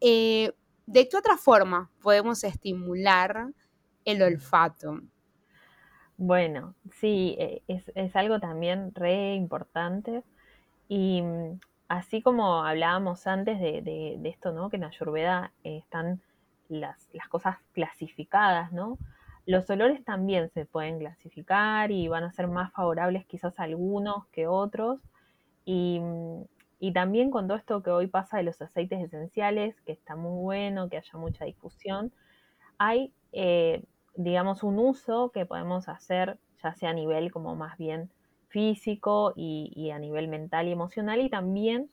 Eh, 0.00 0.52
¿De 0.86 1.08
qué 1.08 1.18
otra 1.18 1.36
forma 1.36 1.90
podemos 2.00 2.42
estimular 2.42 3.48
el 4.06 4.22
olfato? 4.22 5.00
Bueno, 6.16 6.74
sí, 6.98 7.36
eh, 7.38 7.62
es, 7.68 7.92
es 7.94 8.16
algo 8.16 8.40
también 8.40 8.94
re 8.94 9.34
importante 9.34 10.22
y 10.88 11.20
mm, 11.20 11.60
así 11.88 12.22
como 12.22 12.64
hablábamos 12.64 13.26
antes 13.26 13.60
de, 13.60 14.20
esto, 14.24 14.52
¿no? 14.52 14.70
Que 14.70 14.76
en 14.76 14.84
Ayurveda 14.84 15.52
eh, 15.64 15.78
están 15.78 16.20
las, 16.68 17.08
cosas 17.28 17.58
clasificadas, 17.72 18.72
¿no? 18.72 18.98
Los 19.46 19.70
olores 19.70 20.04
también 20.04 20.50
se 20.50 20.64
pueden 20.66 20.98
clasificar 20.98 21.92
y 21.92 22.08
van 22.08 22.24
a 22.24 22.32
ser 22.32 22.48
más 22.48 22.72
favorables 22.72 23.24
quizás 23.26 23.58
algunos 23.60 24.26
que 24.28 24.48
otros. 24.48 25.00
Y, 25.64 26.00
también 26.94 27.30
con 27.30 27.46
todo 27.46 27.56
esto 27.58 27.82
que 27.82 27.90
hoy 27.90 28.06
pasa 28.06 28.36
de 28.36 28.44
los 28.44 28.60
aceites 28.62 29.00
esenciales, 29.02 29.80
que 29.82 29.92
está 29.92 30.16
muy 30.16 30.42
bueno, 30.42 30.88
que 30.88 30.96
haya 30.96 31.18
mucha 31.18 31.44
difusión, 31.44 32.12
hay, 32.78 33.12
eh, 33.32 33.82
digamos, 34.14 34.62
un 34.62 34.78
uso 34.78 35.30
que 35.30 35.46
podemos 35.46 35.88
hacer, 35.88 36.38
ya 36.62 36.74
sea 36.74 36.90
a 36.90 36.94
nivel 36.94 37.32
como 37.32 37.56
más 37.56 37.76
bien 37.76 38.10
físico 38.56 39.34
y, 39.36 39.90
a 39.90 39.98
nivel 39.98 40.28
mental 40.28 40.66
y 40.66 40.72
emocional, 40.72 41.20
y 41.20 41.28
también 41.28 41.90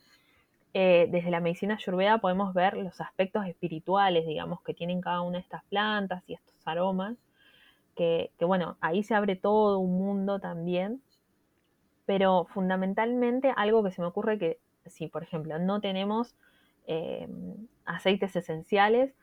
eh, 0.73 1.09
desde 1.11 1.29
la 1.29 1.41
medicina 1.41 1.75
ayurveda 1.75 2.19
podemos 2.19 2.53
ver 2.53 2.77
los 2.77 3.01
aspectos 3.01 3.45
espirituales, 3.47 4.25
digamos, 4.25 4.61
que 4.61 4.73
tienen 4.73 5.01
cada 5.01 5.19
una 5.19 5.39
de 5.39 5.43
estas 5.43 5.65
plantas 5.65 6.23
y 6.25 6.35
estos 6.35 6.55
aromas, 6.63 7.17
que, 7.97 8.31
bueno, 8.39 8.77
ahí 8.79 9.03
se 9.03 9.13
abre 9.13 9.35
todo 9.35 9.77
un 9.79 9.97
mundo 9.97 10.39
también, 10.39 11.01
pero 12.05 12.47
fundamentalmente 12.53 13.53
algo 13.57 13.83
que 13.83 13.91
se 13.91 14.01
me 14.01 14.07
ocurre 14.07 14.39
que 14.39 14.57
si, 14.85 15.09
por 15.09 15.21
ejemplo, 15.21 15.59
no 15.59 15.81
tenemos 15.81 16.33
eh, 16.87 17.27
aceites 17.83 18.37
esenciales, 18.37 19.13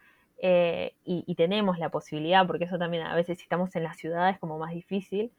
eh, 0.43 0.95
y, 1.05 1.35
tenemos 1.35 1.79
la 1.79 1.91
posibilidad, 1.91 2.47
porque 2.47 2.65
eso 2.65 2.79
también 2.79 3.03
a 3.03 3.15
veces 3.15 3.39
si 3.39 3.43
estamos 3.45 3.77
en 3.77 3.83
las 3.83 3.99
ciudades 3.99 4.39
como 4.39 4.59
más 4.59 4.73
difícil, 4.73 5.33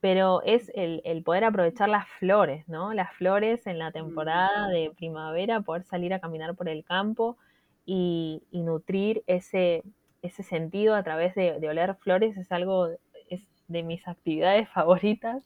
pero 0.00 0.42
es 0.42 0.70
el, 0.74 1.22
poder 1.24 1.44
aprovechar 1.44 1.88
las 1.88 2.08
flores, 2.18 2.68
¿no? 2.68 2.92
Las 2.94 3.12
flores 3.14 3.66
en 3.66 3.78
la 3.78 3.90
temporada 3.90 4.68
de 4.68 4.92
primavera, 4.96 5.60
poder 5.60 5.84
salir 5.84 6.14
a 6.14 6.20
caminar 6.20 6.54
por 6.54 6.68
el 6.68 6.84
campo 6.84 7.36
y, 7.84 8.42
nutrir 8.52 9.24
ese, 9.26 9.82
ese 10.22 10.42
sentido 10.42 10.94
a 10.94 11.02
través 11.02 11.34
de, 11.34 11.68
oler 11.68 11.96
flores 11.96 12.36
es 12.36 12.52
algo 12.52 12.88
es 13.28 13.46
de 13.68 13.82
mis 13.82 14.06
actividades 14.06 14.68
favoritas. 14.74 15.42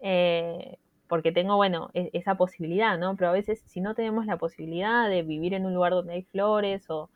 Eh, 0.00 0.78
porque 1.08 1.32
tengo, 1.32 1.56
bueno, 1.56 1.90
e, 1.94 2.10
esa 2.12 2.36
posibilidad, 2.36 2.98
¿no? 2.98 3.16
Pero 3.16 3.30
a 3.30 3.32
veces 3.32 3.62
si 3.66 3.80
no 3.80 3.94
tenemos 3.94 4.26
la 4.26 4.36
posibilidad 4.36 5.08
de 5.08 5.22
vivir 5.22 5.54
en 5.54 5.66
un 5.66 5.74
lugar 5.74 5.92
donde 5.92 6.14
hay 6.14 6.22
flores 6.22 6.86
o, 6.90 7.10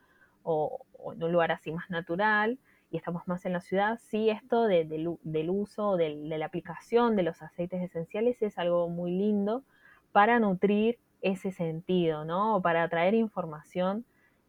en 1.14 1.22
un 1.22 1.32
lugar 1.32 1.52
así 1.52 1.70
más 1.70 1.90
natural, 1.90 2.58
y 2.92 2.98
estamos 2.98 3.26
más 3.26 3.46
en 3.46 3.54
la 3.54 3.62
ciudad, 3.62 3.98
sí 4.02 4.28
esto 4.28 4.64
del 4.66 5.50
uso, 5.50 5.96
de 5.96 6.14
la 6.14 6.44
aplicación 6.44 7.16
de 7.16 7.22
los 7.22 7.40
aceites 7.40 7.82
esenciales 7.82 8.42
es 8.42 8.58
algo 8.58 8.90
muy 8.90 9.12
lindo 9.12 9.64
para 10.12 10.38
nutrir 10.38 10.98
ese 11.22 11.52
sentido, 11.52 12.26
¿no? 12.26 12.56
O 12.56 12.60
para 12.60 12.86
traer 12.90 13.14
información 13.14 14.04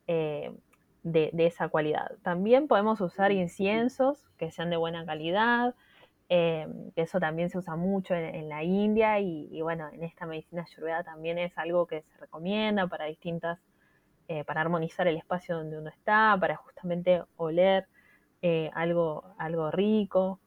eh, 0.08 0.54
de, 1.04 1.32
esa 1.38 1.70
cualidad. 1.70 2.18
También 2.22 2.68
podemos 2.68 3.00
usar 3.00 3.32
inciensos 3.32 4.26
que 4.38 4.52
sean 4.52 4.70
de 4.70 4.76
buena 4.76 5.06
calidad, 5.06 5.74
eh, 6.28 6.68
eso 6.98 7.22
también 7.22 7.50
se 7.50 7.60
usa 7.60 7.78
mucho 7.78 8.14
en, 8.14 8.50
la 8.50 8.62
India 8.64 9.22
y, 9.22 9.62
bueno, 9.62 9.88
en 9.88 10.04
esta 10.04 10.26
medicina 10.26 10.66
ayurveda 10.70 11.06
también 11.06 11.38
es 11.38 11.58
algo 11.58 11.88
que 11.88 12.02
se 12.02 12.18
recomienda 12.18 12.88
para 12.88 13.06
distintas, 13.06 13.58
eh, 14.28 14.44
para 14.44 14.60
armonizar 14.60 15.08
el 15.08 15.16
espacio 15.16 15.56
donde 15.56 15.78
uno 15.78 15.90
está, 15.90 16.36
para 16.38 16.58
justamente 16.58 17.24
oler 17.38 17.88
eh, 18.44 18.70
algo, 18.74 19.24
algo 19.38 19.72
rico. 19.72 20.42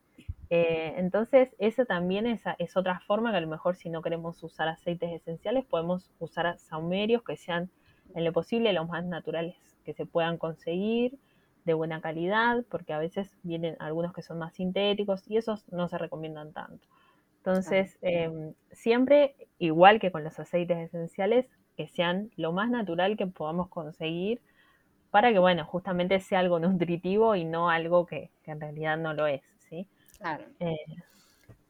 Eh, 0.50 0.92
entonces, 0.98 1.48
eso 1.58 1.86
también 1.86 2.26
es, 2.26 2.42
es, 2.58 2.76
otra 2.76 3.00
forma 3.00 3.30
que 3.30 3.38
a 3.38 3.40
lo 3.40 3.48
mejor 3.48 3.74
si 3.74 3.88
no 3.88 4.02
queremos 4.02 4.42
usar 4.42 4.68
aceites 4.68 5.10
esenciales, 5.10 5.64
podemos 5.64 6.12
usar 6.18 6.58
saumerios 6.58 7.22
que 7.24 7.38
sean 7.38 7.70
en 8.14 8.24
lo 8.24 8.34
posible 8.34 8.72
los 8.74 8.86
más 8.86 9.04
naturales 9.06 9.56
que 9.84 9.94
se 9.94 10.04
puedan 10.04 10.36
conseguir, 10.36 11.18
de 11.64 11.72
buena 11.72 12.02
calidad, 12.02 12.64
porque 12.68 12.92
a 12.92 12.98
veces 12.98 13.34
vienen 13.42 13.76
algunos 13.80 14.12
que 14.12 14.22
son 14.22 14.38
más 14.38 14.54
sintéticos 14.54 15.22
y 15.26 15.38
esos 15.38 15.66
no 15.72 15.88
se 15.88 15.96
recomiendan 15.96 16.52
tanto. 16.52 16.86
Entonces, 17.38 17.96
em, 18.02 18.52
siempre, 18.72 19.36
igual 19.58 20.00
que 20.00 20.12
con 20.12 20.22
los 20.22 20.38
aceites 20.38 20.76
esenciales, 20.76 21.46
que 21.78 21.88
sean 21.88 22.30
lo 22.36 22.52
más 22.52 22.68
natural 22.68 23.16
que 23.16 23.26
podamos 23.26 23.68
conseguir 23.68 24.42
para 25.10 25.32
que, 25.32 25.38
bueno, 25.38 25.64
justamente 25.64 26.20
sea 26.20 26.40
algo 26.40 26.58
nutritivo 26.58 27.34
y 27.34 27.44
no 27.44 27.70
algo 27.70 28.06
que, 28.06 28.30
en 28.44 28.60
realidad 28.60 28.96
no 28.96 29.14
lo 29.14 29.26
es, 29.26 29.42
¿sí? 29.68 29.86
Claro. 30.18 30.44
Eh, 30.60 30.76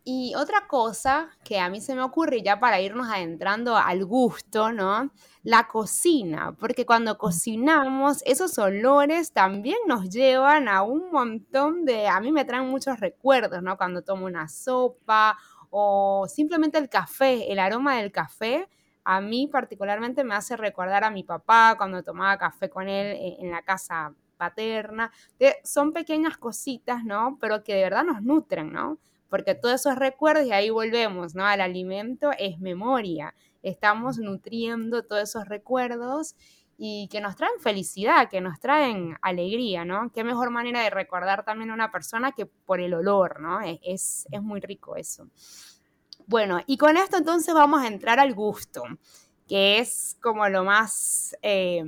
y 0.09 0.37
otra 0.37 0.69
cosa 0.69 1.31
que 1.43 1.59
a 1.59 1.69
mí 1.69 1.81
se 1.81 1.97
me 1.97 2.03
ocurre, 2.03 2.41
ya 2.41 2.61
para 2.61 2.81
irnos 2.81 3.09
adentrando 3.09 3.77
al 3.77 4.05
gusto, 4.05 4.71
¿no? 4.71 5.11
La 5.43 5.67
cocina, 5.67 6.55
porque 6.61 6.87
cuando 6.87 7.19
cocinamos, 7.19 8.23
esos 8.25 8.57
olores 8.59 9.33
también 9.33 9.79
nos 9.89 10.09
llevan 10.09 10.69
a 10.69 10.83
un 10.83 11.11
montón 11.11 11.85
de, 11.85 12.07
a 12.07 12.21
mí 12.21 12.31
me 12.31 12.45
traen 12.45 12.69
muchos 12.69 13.01
recuerdos, 13.01 13.65
¿no? 13.65 13.77
Cuando 13.77 14.03
tomo 14.03 14.27
una 14.27 14.47
sopa 14.47 15.37
o 15.71 16.27
simplemente 16.29 16.79
el 16.79 16.89
café, 16.89 17.51
el 17.51 17.59
aroma 17.59 17.97
del 17.97 18.13
café 18.13 18.69
a 19.09 19.21
mí 19.21 19.47
particularmente 19.47 20.25
me 20.25 20.35
hace 20.35 20.57
recordar 20.57 21.05
a 21.05 21.11
mi 21.11 21.23
papá 21.23 21.77
cuando 21.79 22.03
tomaba 22.03 22.37
café 22.39 22.69
con 22.69 22.89
él 22.89 23.07
eh, 23.07 23.37
en 23.39 23.53
la 23.53 23.63
casa 23.63 24.13
paterna. 24.37 25.13
son 25.63 25.93
pequeñas 25.93 26.37
cositas, 26.39 27.05
¿no? 27.05 27.39
Pero 27.41 27.63
que 27.63 27.75
de 27.77 27.83
verdad 27.85 28.03
nos 28.03 28.21
nutren, 28.21 28.73
¿no? 28.73 28.99
Porque 29.29 29.55
todos 29.55 29.77
esos 29.77 29.95
recuerdos, 29.95 30.45
y 30.47 30.53
ahí 30.53 30.71
volvemos, 30.71 31.37
¿no? 31.37 31.47
Al 31.47 31.61
alimento 31.61 32.31
es 32.37 32.59
memoria. 32.59 33.33
Estamos 33.63 34.19
nutriendo 34.19 35.05
todos 35.05 35.23
esos 35.23 35.47
recuerdos 35.47 36.35
y 36.77 37.07
que 37.09 37.21
nos 37.21 37.37
traen 37.37 37.61
felicidad, 37.61 38.29
que 38.29 38.41
nos 38.41 38.59
traen 38.59 39.17
alegría, 39.23 39.85
¿no? 39.85 40.11
Qué 40.13 40.25
mejor 40.25 40.51
manera 40.51 40.83
de 40.83 40.91
recordar 40.91 41.45
también 41.45 41.71
a 41.71 41.75
una 41.75 41.93
persona 41.93 42.33
que 42.33 42.47
por 42.47 42.81
el 42.81 42.93
olor, 42.93 43.41
¿no? 43.41 43.61
es, 43.61 44.27
es 44.33 44.43
muy 44.43 44.61
rico 44.61 44.97
eso. 44.97 45.29
Bueno, 46.27 46.61
y 46.67 46.77
con 46.77 46.97
esto 46.97 47.19
entonces 47.19 47.55
vamos 47.55 47.83
a 47.83 47.87
entrar 47.87 48.19
al 48.19 48.35
gusto, 48.35 48.83
que 49.47 49.79
es 49.79 50.17
como 50.21 50.49
lo 50.49 50.65
más 50.65 51.37
eh, 51.41 51.85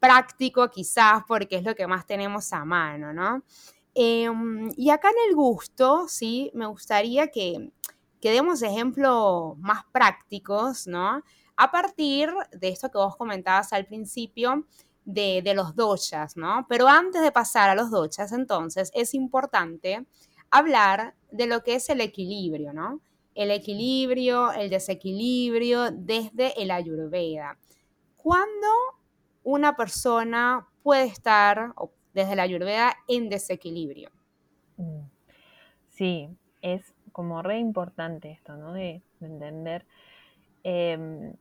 práctico 0.00 0.68
quizás 0.70 1.22
porque 1.28 1.56
es 1.56 1.64
lo 1.64 1.76
que 1.76 1.86
más 1.86 2.04
tenemos 2.04 2.52
a 2.52 2.64
mano, 2.64 3.12
¿no? 3.12 3.44
Em, 3.94 4.70
y 4.76 4.90
acá 4.90 5.10
en 5.10 5.30
el 5.30 5.36
gusto, 5.36 6.08
sí, 6.08 6.50
me 6.54 6.66
gustaría 6.66 7.28
que, 7.28 7.70
que 8.20 8.32
demos 8.32 8.62
ejemplos 8.62 9.56
más 9.58 9.84
prácticos, 9.92 10.88
¿no? 10.88 11.22
A 11.56 11.70
partir 11.70 12.30
de 12.52 12.68
esto 12.70 12.90
que 12.90 12.98
vos 12.98 13.16
comentabas 13.16 13.72
al 13.72 13.86
principio, 13.86 14.66
de, 15.04 15.42
de, 15.42 15.54
los 15.54 15.74
dochas, 15.76 16.36
¿no? 16.36 16.66
Pero 16.68 16.86
antes 16.88 17.22
de 17.22 17.32
pasar 17.32 17.70
a 17.70 17.74
los 17.74 17.90
dochas, 17.90 18.32
entonces, 18.32 18.90
es 18.94 19.14
importante 19.14 20.06
hablar 20.50 21.14
de 21.30 21.46
lo 21.46 21.62
que 21.62 21.74
es 21.76 21.88
el 21.88 22.00
equilibrio, 22.00 22.72
¿no? 22.72 23.00
El 23.34 23.50
equilibrio, 23.50 24.52
el 24.52 24.70
desequilibrio 24.70 25.90
desde 25.90 26.60
el 26.62 26.70
ayurveda. 26.70 27.58
¿Cuándo 28.16 28.68
una 29.42 29.76
persona 29.76 30.66
puede 30.82 31.04
estar 31.04 31.74
desde 32.12 32.36
la 32.36 32.42
ayurveda 32.42 32.96
en 33.08 33.28
desequilibrio? 33.28 34.10
Mm. 34.76 35.02
Sí, 35.88 36.28
es 36.62 36.94
como 37.12 37.42
re 37.42 37.58
importante 37.58 38.30
esto, 38.30 38.56
¿no? 38.56 38.72
De, 38.72 39.02
entender. 39.20 39.84
Em, 40.62 41.34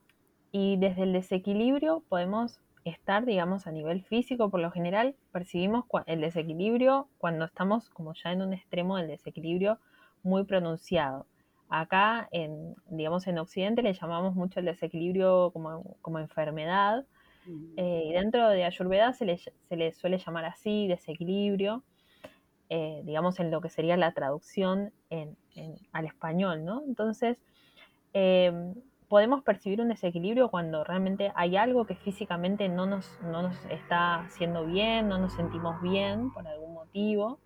y 0.52 0.78
desde 0.78 1.04
el 1.04 1.14
desequilibrio 1.14 2.04
podemos 2.10 2.60
estar, 2.84 3.26
digamos, 3.26 3.68
a 3.68 3.72
nivel 3.72 4.04
físico, 4.04 4.50
por 4.50 4.60
lo 4.60 4.72
general 4.72 5.16
percibimos 5.32 5.86
el 6.08 6.22
desequilibrio 6.22 7.08
cuando 7.18 7.46
estamos 7.46 7.90
como 7.90 8.14
ya 8.14 8.32
en 8.32 8.42
un 8.42 8.54
extremo 8.54 8.98
del 8.98 9.08
desequilibrio 9.08 9.80
muy 10.24 10.44
pronunciado. 10.44 11.26
Acá, 11.70 12.28
en, 12.32 12.76
digamos, 12.88 13.28
en 13.28 13.38
Occidente 13.38 13.84
le 13.84 13.94
llamamos 13.94 14.34
mucho 14.34 14.60
el 14.60 14.66
desequilibrio 14.66 15.52
como, 15.52 16.20
enfermedad. 16.20 17.06
Eh, 17.78 18.04
y 18.06 18.14
dentro 18.14 18.50
de 18.50 18.64
Ayurveda 18.64 19.14
se 19.14 19.26
le, 19.26 19.38
se 19.38 19.76
le, 19.76 19.92
suele 19.94 20.20
llamar 20.20 20.46
así, 20.46 20.88
desequilibrio, 20.88 21.84
eh, 22.70 23.02
digamos, 23.06 23.40
en 23.40 23.50
lo 23.50 23.62
que 23.62 23.70
sería 23.70 23.98
la 23.98 24.12
traducción 24.14 24.92
en, 25.10 25.36
al 25.92 26.06
español, 26.06 26.66
¿no? 26.66 26.84
Entonces, 26.88 27.38
em, 28.14 28.76
podemos 29.08 29.44
percibir 29.44 29.82
un 29.82 29.90
desequilibrio 29.90 30.50
cuando 30.50 30.84
realmente 30.84 31.32
hay 31.36 31.58
algo 31.58 31.86
que 31.86 31.96
físicamente 31.96 32.70
no 32.70 32.86
nos, 32.86 33.20
no 33.24 33.42
nos 33.42 33.66
está 33.66 34.22
haciendo 34.22 34.66
bien, 34.66 35.08
no 35.08 35.18
nos 35.18 35.34
sentimos 35.34 35.82
bien 35.82 36.32
por 36.32 36.48
algún 36.48 36.74
motivo. 36.76 37.40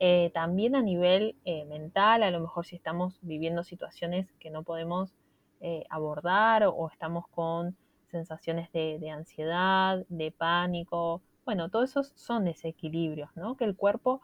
Eh, 0.00 0.30
también 0.32 0.76
a 0.76 0.82
nivel 0.82 1.36
eh, 1.44 1.64
mental, 1.64 2.22
a 2.22 2.30
lo 2.30 2.40
mejor 2.40 2.64
si 2.66 2.76
estamos 2.76 3.18
viviendo 3.20 3.64
situaciones 3.64 4.30
que 4.38 4.50
no 4.50 4.62
podemos 4.62 5.12
eh, 5.60 5.84
abordar 5.90 6.64
o, 6.64 6.88
estamos 6.88 7.26
con 7.28 7.76
sensaciones 8.10 8.70
de, 8.72 9.10
ansiedad, 9.10 10.04
de 10.08 10.30
pánico. 10.30 11.20
Bueno, 11.44 11.68
todos 11.68 11.90
esos 11.90 12.12
son 12.14 12.44
desequilibrios, 12.44 13.30
¿no? 13.34 13.56
Que 13.56 13.64
el 13.64 13.74
cuerpo 13.74 14.22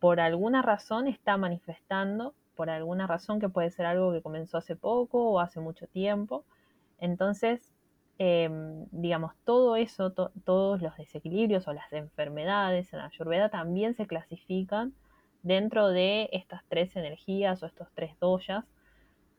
por 0.00 0.20
alguna 0.20 0.62
razón 0.62 1.06
está 1.06 1.36
manifestando, 1.36 2.34
por 2.56 2.70
alguna 2.70 3.06
razón 3.06 3.40
que 3.40 3.48
puede 3.48 3.70
ser 3.70 3.86
algo 3.86 4.12
que 4.12 4.22
comenzó 4.22 4.58
hace 4.58 4.74
poco 4.74 5.30
o 5.30 5.40
hace 5.40 5.60
mucho 5.60 5.86
tiempo. 5.86 6.44
Entonces, 6.98 7.73
em, 8.18 8.86
digamos, 8.90 9.32
todo 9.44 9.76
eso, 9.76 10.12
todos 10.12 10.80
los 10.82 10.96
desequilibrios 10.96 11.66
o 11.68 11.72
las 11.72 11.92
enfermedades 11.92 12.92
en 12.92 13.00
la 13.00 13.06
Ayurveda 13.06 13.48
también 13.48 13.94
se 13.94 14.06
clasifican 14.06 14.94
dentro 15.42 15.88
de 15.88 16.28
estas 16.32 16.62
tres 16.68 16.96
energías 16.96 17.62
o 17.62 17.66
estos 17.66 17.88
tres 17.94 18.18
doyas. 18.20 18.64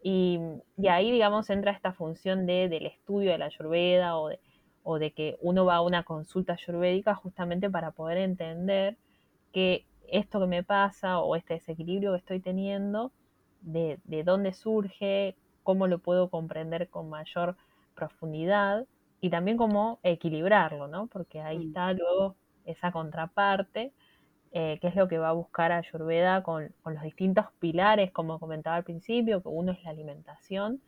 Y, 0.04 0.40
ahí, 0.88 1.12
digamos, 1.12 1.50
entra 1.50 1.72
esta 1.72 1.92
función 1.94 2.46
de, 2.46 2.70
del 2.70 2.86
estudio 2.86 3.32
de 3.32 3.40
la 3.40 3.46
ayurveda 3.46 4.18
o 4.18 4.30
de, 4.30 4.40
o 4.84 5.00
de 5.00 5.12
que 5.12 5.38
uno 5.42 5.66
va 5.66 5.78
a 5.78 5.82
una 5.82 6.04
consulta 6.04 6.54
ayurvédica 6.54 7.16
justamente 7.16 7.72
para 7.72 7.92
poder 7.92 8.20
entender 8.20 8.98
que 9.52 9.86
esto 10.08 10.40
que 10.40 10.46
me 10.46 10.64
pasa 10.64 11.20
o 11.22 11.36
este 11.36 11.56
desequilibrio 11.56 12.12
que 12.12 12.20
estoy 12.20 12.40
teniendo, 12.40 13.12
de, 13.62 14.00
de 14.04 14.24
dónde 14.24 14.54
surge, 14.54 15.36
cómo 15.64 15.88
lo 15.88 15.98
puedo 15.98 16.30
comprender 16.30 16.88
con 16.90 17.10
mayor 17.10 17.56
profundidad 17.96 18.86
y 19.22 19.30
también 19.30 19.58
cómo 19.58 20.00
equilibrarlo, 20.04 20.88
¿no? 20.88 21.08
Porque 21.08 21.42
ahí 21.42 21.58
mm. 21.58 21.68
está 21.68 21.94
luego 21.94 22.36
esa 22.66 22.92
contraparte, 22.92 23.94
eh, 24.52 24.78
que 24.80 24.88
es 24.88 24.96
lo 24.96 25.08
que 25.08 25.18
va 25.18 25.30
a 25.30 25.34
buscar 25.34 25.72
Ayurveda 25.72 26.44
con, 26.44 26.74
con, 26.84 26.94
los 26.94 27.04
distintos 27.04 27.46
pilares, 27.60 28.12
como 28.12 28.40
comentaba 28.40 28.76
al 28.76 28.84
principio, 28.84 29.42
que 29.42 29.50
uno 29.50 29.72
es 29.72 29.84
la 29.84 29.90
alimentación, 29.90 30.82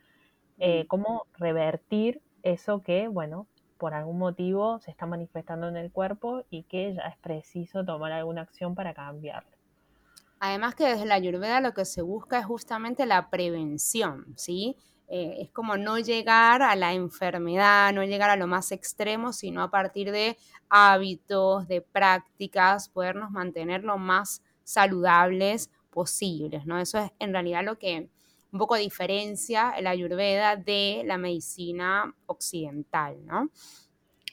eh, 0.60 0.84
mm. 0.84 0.88
cómo 0.88 1.26
revertir 1.38 2.22
eso 2.44 2.82
que, 2.82 3.08
bueno, 3.08 3.48
por 3.78 3.94
algún 3.94 4.18
motivo 4.18 4.80
se 4.80 4.92
está 4.92 5.06
manifestando 5.06 5.68
en 5.68 5.78
el 5.78 5.92
cuerpo 5.92 6.44
y 6.50 6.64
que 6.64 6.96
ya 6.96 7.04
es 7.04 7.18
preciso 7.18 7.86
tomar 7.86 8.12
alguna 8.12 8.42
acción 8.42 8.76
para 8.76 8.94
cambiarlo. 8.94 9.58
Además 10.40 10.76
que 10.76 10.86
desde 10.86 11.06
la 11.06 11.16
ayurveda 11.16 11.62
lo 11.62 11.74
que 11.74 11.86
se 11.86 12.02
busca 12.02 12.40
es 12.40 12.46
justamente 12.46 13.06
la 13.06 13.30
prevención, 13.30 14.26
¿sí? 14.36 14.76
Eh, 15.10 15.38
es 15.42 15.52
como 15.52 15.78
no 15.78 16.00
llegar 16.00 16.62
a 16.62 16.76
la 16.76 16.94
enfermedad, 16.94 17.94
no 17.94 18.04
llegar 18.04 18.30
a 18.30 18.36
lo 18.36 18.48
más 18.48 18.72
extremo, 18.74 19.32
sino 19.32 19.64
a 19.64 19.72
partir 19.72 20.12
de 20.12 20.38
hábitos, 20.70 21.68
de 21.68 21.82
prácticas, 21.82 22.90
podernos 22.90 23.32
mantener 23.32 23.84
lo 23.84 23.98
más 23.98 24.42
saludables 24.64 25.70
posibles, 25.92 26.66
¿no? 26.66 26.80
Eso 26.80 27.00
es 27.00 27.12
en 27.20 27.32
realidad 27.32 27.64
lo 27.64 27.78
que 27.80 28.10
un 28.52 28.60
poco 28.60 28.76
diferencia 28.76 29.74
la 29.82 29.92
ayurveda 29.92 30.56
de 30.58 31.04
la 31.06 31.18
medicina 31.18 32.14
occidental, 32.26 33.18
¿no? 33.26 33.50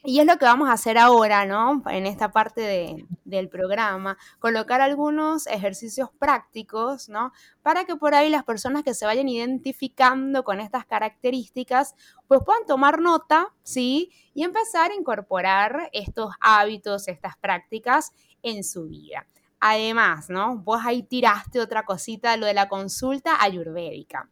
Y 0.07 0.19
es 0.19 0.27
lo 0.27 0.37
que 0.37 0.45
vamos 0.45 0.69
a 0.69 0.73
hacer 0.73 0.99
ahora, 0.99 1.47
¿no? 1.47 1.81
En 1.87 2.05
esta 2.05 2.31
parte 2.31 3.07
del 3.23 3.49
programa, 3.49 4.19
colocar 4.37 4.79
algunos 4.79 5.47
ejercicios 5.47 6.09
prácticos, 6.19 7.09
¿no? 7.09 7.31
Para 7.63 7.85
que 7.85 7.95
por 7.95 8.13
ahí 8.13 8.29
las 8.29 8.43
personas 8.43 8.83
que 8.83 8.93
se 8.93 9.07
vayan 9.07 9.27
identificando 9.27 10.43
con 10.43 10.59
estas 10.59 10.85
características, 10.85 11.95
pues 12.27 12.41
puedan 12.45 12.67
tomar 12.67 13.01
nota, 13.01 13.47
¿sí? 13.63 14.11
Y 14.35 14.43
empezar 14.43 14.91
a 14.91 14.95
incorporar 14.95 15.89
estos 15.91 16.31
hábitos, 16.39 17.07
estas 17.07 17.35
prácticas 17.37 18.11
en 18.43 18.63
su 18.63 18.87
vida. 18.87 19.25
Además, 19.59 20.29
¿no? 20.29 20.57
Vos 20.57 20.81
ahí 20.85 21.01
tiraste 21.01 21.59
otra 21.59 21.83
cosita, 21.83 22.37
lo 22.37 22.45
de 22.45 22.53
la 22.53 22.69
consulta 22.69 23.41
ayurvédica. 23.41 24.29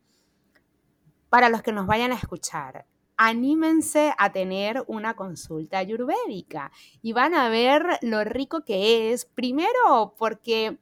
Para 1.29 1.49
los 1.49 1.63
que 1.63 1.71
nos 1.71 1.87
vayan 1.87 2.11
a 2.11 2.15
escuchar, 2.15 2.85
anímense 3.17 4.13
a 4.17 4.31
tener 4.31 4.83
una 4.87 5.15
consulta 5.15 5.77
ayurvédica 5.77 6.71
y 7.01 7.13
van 7.13 7.35
a 7.35 7.49
ver 7.49 7.83
lo 8.01 8.23
rico 8.23 8.63
que 8.63 9.11
es. 9.11 9.25
Primero, 9.25 10.15
porque 10.17 10.77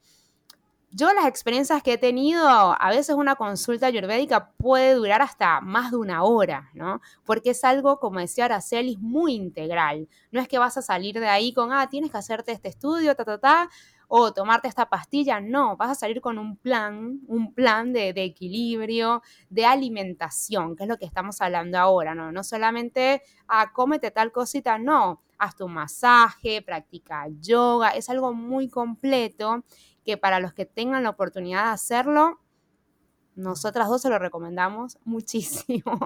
yo 0.94 1.14
las 1.14 1.26
experiencias 1.26 1.82
que 1.84 1.94
he 1.94 1.98
tenido, 1.98 2.46
a 2.48 2.90
veces 2.90 3.16
una 3.16 3.36
consulta 3.36 3.88
ayurvédica 3.88 4.52
puede 4.58 4.94
durar 4.94 5.22
hasta 5.22 5.62
más 5.62 5.92
de 5.92 5.98
una 5.98 6.24
hora, 6.24 6.70
¿no? 6.74 7.02
Porque 7.24 7.52
es 7.52 7.64
algo, 7.64 8.00
como 8.00 8.20
decía 8.20 8.46
Araceli, 8.46 8.98
muy 8.98 9.34
integral. 9.34 10.10
No 10.32 10.42
es 10.42 10.50
que 10.50 10.60
vas 10.60 10.78
a 10.78 10.82
salir 10.82 11.20
de 11.20 11.28
ahí 11.28 11.54
con, 11.54 11.72
ah, 11.72 11.88
tienes 11.90 12.12
que 12.12 12.18
hacerte 12.18 12.52
este 12.52 12.68
estudio, 12.68 13.16
ta, 13.16 13.24
ta, 13.24 13.40
ta, 13.40 13.70
o 14.14 14.34
tomarte 14.34 14.68
esta 14.68 14.90
pastilla, 14.90 15.40
no, 15.40 15.78
vas 15.78 15.92
a 15.92 15.96
salir 15.96 16.20
con 16.20 16.38
un 16.38 16.58
plan, 16.58 17.22
un 17.28 17.54
plan 17.54 17.94
de, 17.94 18.10
equilibrio, 18.10 19.22
de 19.50 19.66
alimentación, 19.66 20.76
que 20.76 20.84
es 20.84 20.90
lo 20.90 20.98
que 20.98 21.06
estamos 21.06 21.40
hablando 21.40 21.78
ahora, 21.78 22.14
¿no? 22.14 22.30
No 22.30 22.44
solamente, 22.44 23.22
ah, 23.48 23.72
cómete 23.72 24.12
tal 24.12 24.34
cosita, 24.34 24.78
no, 24.78 25.22
haz 25.38 25.56
tu 25.56 25.70
masaje, 25.70 26.62
practica 26.62 27.26
yoga, 27.40 27.92
es 27.92 28.10
algo 28.10 28.34
muy 28.34 28.68
completo 28.68 29.64
que 30.04 30.18
para 30.18 30.42
los 30.42 30.52
que 30.54 30.66
tengan 30.66 31.04
la 31.04 31.12
oportunidad 31.12 31.68
de 31.68 31.72
hacerlo, 31.72 32.42
nosotras 33.36 33.88
dos 33.88 34.02
se 34.02 34.10
lo 34.10 34.20
recomendamos 34.20 34.98
muchísimo. 35.06 35.98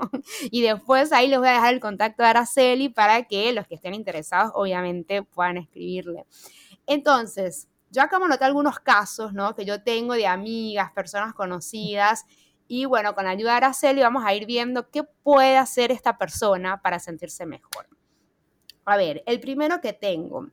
y 0.52 0.62
después 0.62 1.12
ahí 1.12 1.28
les 1.28 1.40
voy 1.40 1.48
a 1.48 1.54
dejar 1.54 1.74
el 1.74 1.80
contacto 1.80 2.22
de 2.22 2.30
Araceli 2.30 2.90
para 2.90 3.24
que 3.24 3.52
los 3.52 3.66
que 3.66 3.74
estén 3.74 3.96
interesados 3.96 4.52
obviamente 4.54 5.24
puedan 5.24 5.58
escribirle. 5.58 6.28
Entonces, 6.86 7.68
yo 7.96 8.02
acá 8.02 8.20
me 8.20 8.28
noté 8.28 8.44
algunos 8.44 8.80
casos, 8.80 9.34
¿no? 9.34 9.56
Que 9.56 9.66
yo 9.66 9.82
tengo 9.82 10.14
de 10.14 10.28
amigas, 10.28 10.92
personas 10.92 11.34
conocidas. 11.34 12.26
Y 12.68 12.86
bueno, 12.86 13.16
con 13.16 13.26
ayuda 13.26 13.52
de 13.52 13.58
Araceli 13.58 14.02
vamos 14.02 14.24
a 14.26 14.34
ir 14.34 14.46
viendo 14.46 14.90
qué 14.90 15.04
puede 15.04 15.58
hacer 15.58 15.92
esta 15.92 16.18
persona 16.18 16.82
para 16.82 17.00
sentirse 17.00 17.46
mejor. 17.46 17.88
A 18.86 18.98
ver, 18.98 19.24
el 19.26 19.40
primero 19.40 19.80
que 19.82 19.94
tengo. 19.94 20.50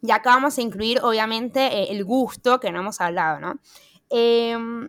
Y 0.00 0.10
acá 0.10 0.30
vamos 0.30 0.58
a 0.58 0.62
incluir, 0.62 1.00
obviamente, 1.02 1.60
eh, 1.60 1.92
el 1.92 2.04
gusto, 2.04 2.58
que 2.58 2.72
no 2.72 2.80
hemos 2.80 3.00
hablado, 3.00 3.38
¿no? 3.38 3.60
Em, 4.10 4.88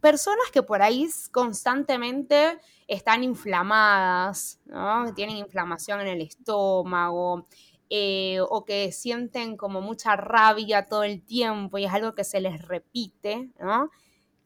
personas 0.00 0.50
que 0.52 0.62
por 0.62 0.82
ahí 0.82 1.08
constantemente 1.32 2.58
están 2.86 3.24
inflamadas, 3.24 4.60
¿no? 4.66 5.14
Tienen 5.14 5.36
inflamación 5.38 6.00
en 6.00 6.08
el 6.08 6.20
estómago, 6.20 7.46
eh, 7.90 8.40
o 8.40 8.64
que 8.64 8.92
sienten 8.92 9.56
como 9.56 9.80
mucha 9.80 10.16
rabia 10.16 10.86
todo 10.86 11.04
el 11.04 11.22
tiempo 11.22 11.78
y 11.78 11.84
es 11.84 11.92
algo 11.92 12.14
que 12.14 12.24
se 12.24 12.40
les 12.40 12.62
repite, 12.66 13.50
¿no? 13.60 13.90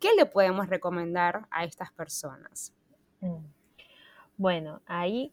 ¿Qué 0.01 0.09
le 0.17 0.27
podemos 0.27 0.69
recomendar 0.69 1.47
a 1.51 1.65
estas 1.65 1.93
personas? 1.93 2.75
Mm. 3.21 3.45
Bueno, 4.37 4.81
ahí 4.87 5.33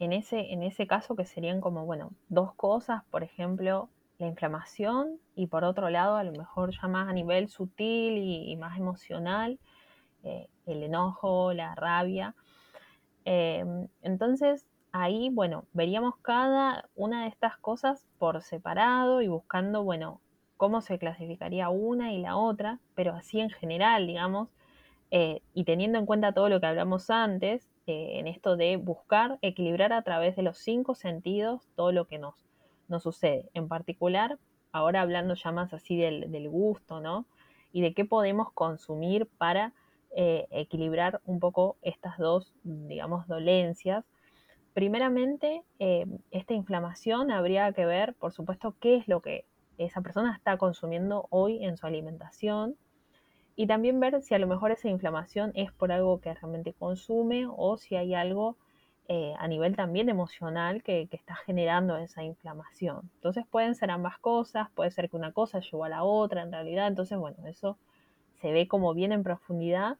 en 0.00 0.12
ese, 0.12 0.52
en 0.52 0.62
ese 0.62 0.86
caso 0.86 1.14
que 1.14 1.24
serían 1.24 1.60
como, 1.60 1.84
bueno, 1.86 2.12
dos 2.28 2.54
cosas, 2.54 3.04
por 3.10 3.22
ejemplo, 3.22 3.90
la 4.18 4.26
inflamación 4.26 5.20
y 5.34 5.46
por 5.46 5.64
otro 5.64 5.90
lado, 5.90 6.16
a 6.16 6.24
lo 6.24 6.32
mejor 6.32 6.70
ya 6.70 6.88
más 6.88 7.08
a 7.08 7.12
nivel 7.12 7.48
sutil 7.48 8.18
y, 8.18 8.56
más 8.56 8.78
emocional, 8.78 9.58
eh, 10.24 10.48
el 10.66 10.82
enojo, 10.82 11.52
la 11.52 11.74
rabia. 11.74 12.34
Eh, 13.24 13.64
entonces, 14.02 14.66
ahí, 14.92 15.30
bueno, 15.30 15.64
veríamos 15.72 16.16
cada 16.22 16.88
una 16.94 17.22
de 17.22 17.28
estas 17.28 17.56
cosas 17.58 18.06
por 18.18 18.42
separado 18.42 19.22
y 19.22 19.28
buscando, 19.28 19.82
bueno, 19.82 20.20
cómo 20.56 20.80
se 20.80 20.98
clasificaría 20.98 21.70
una 21.70 22.12
y 22.12 22.18
la 22.18 22.36
otra, 22.36 22.80
pero 22.94 23.14
así 23.14 23.40
en 23.40 23.50
general, 23.50 24.06
digamos, 24.06 24.48
eh, 25.10 25.42
y 25.54 25.64
teniendo 25.64 25.98
en 25.98 26.06
cuenta 26.06 26.32
todo 26.32 26.48
lo 26.48 26.60
que 26.60 26.66
hablamos 26.66 27.10
antes, 27.10 27.66
eh, 27.86 28.18
en 28.18 28.28
esto 28.28 28.56
de 28.56 28.76
buscar 28.76 29.38
equilibrar 29.42 29.92
a 29.92 30.02
través 30.02 30.36
de 30.36 30.42
los 30.42 30.58
cinco 30.58 30.94
sentidos 30.94 31.68
todo 31.74 31.92
lo 31.92 32.06
que 32.06 32.18
nos, 32.18 32.34
nos 32.88 33.02
sucede. 33.02 33.48
En 33.54 33.68
particular, 33.68 34.38
ahora 34.72 35.00
hablando 35.00 35.34
ya 35.34 35.50
más 35.50 35.72
así 35.72 35.96
del, 35.96 36.48
gusto, 36.48 37.00
¿no? 37.00 37.26
Y 37.72 37.80
de 37.82 37.94
qué 37.94 38.04
podemos 38.04 38.52
consumir 38.52 39.26
para 39.38 39.72
eh, 40.14 40.46
equilibrar 40.50 41.20
un 41.24 41.40
poco 41.40 41.76
estas 41.82 42.18
dos, 42.18 42.52
digamos, 42.62 43.26
dolencias 43.26 44.04
primeramente, 44.80 45.62
eh, 45.78 46.06
esta 46.30 46.54
inflamación 46.54 47.30
habría 47.30 47.70
que 47.74 47.84
ver, 47.84 48.14
por 48.14 48.32
supuesto, 48.32 48.74
qué 48.80 48.96
es 48.96 49.08
lo 49.08 49.20
que 49.20 49.44
esa 49.76 50.00
persona 50.00 50.34
está 50.34 50.56
consumiendo 50.56 51.26
hoy 51.28 51.62
en 51.62 51.76
su 51.76 51.86
alimentación. 51.86 52.76
Y 53.56 53.66
también 53.66 54.00
ver 54.00 54.22
si 54.22 54.34
a 54.34 54.38
lo 54.38 54.46
mejor 54.46 54.70
esa 54.70 54.88
inflamación 54.88 55.52
es 55.54 55.70
por 55.70 55.92
algo 55.92 56.18
que 56.22 56.32
realmente 56.32 56.72
consume 56.72 57.46
o 57.46 57.76
si 57.76 57.94
hay 57.94 58.14
algo 58.14 58.56
eh, 59.06 59.34
a 59.38 59.48
nivel 59.48 59.76
también 59.76 60.08
emocional 60.08 60.82
que, 60.82 61.10
está 61.12 61.34
generando 61.34 61.98
esa 61.98 62.24
inflamación. 62.24 63.10
Entonces 63.16 63.44
pueden 63.50 63.74
ser 63.74 63.90
ambas 63.90 64.16
cosas, 64.16 64.70
puede 64.70 64.90
ser 64.92 65.10
que 65.10 65.16
una 65.18 65.32
cosa 65.32 65.60
llevó 65.60 65.84
a 65.84 65.90
la 65.90 66.04
otra 66.04 66.40
en 66.40 66.52
realidad, 66.52 66.86
entonces 66.86 67.18
bueno, 67.18 67.36
eso 67.46 67.76
se 68.40 68.50
ve 68.50 68.66
como 68.66 68.94
bien 68.94 69.12
en 69.12 69.24
profundidad, 69.24 69.98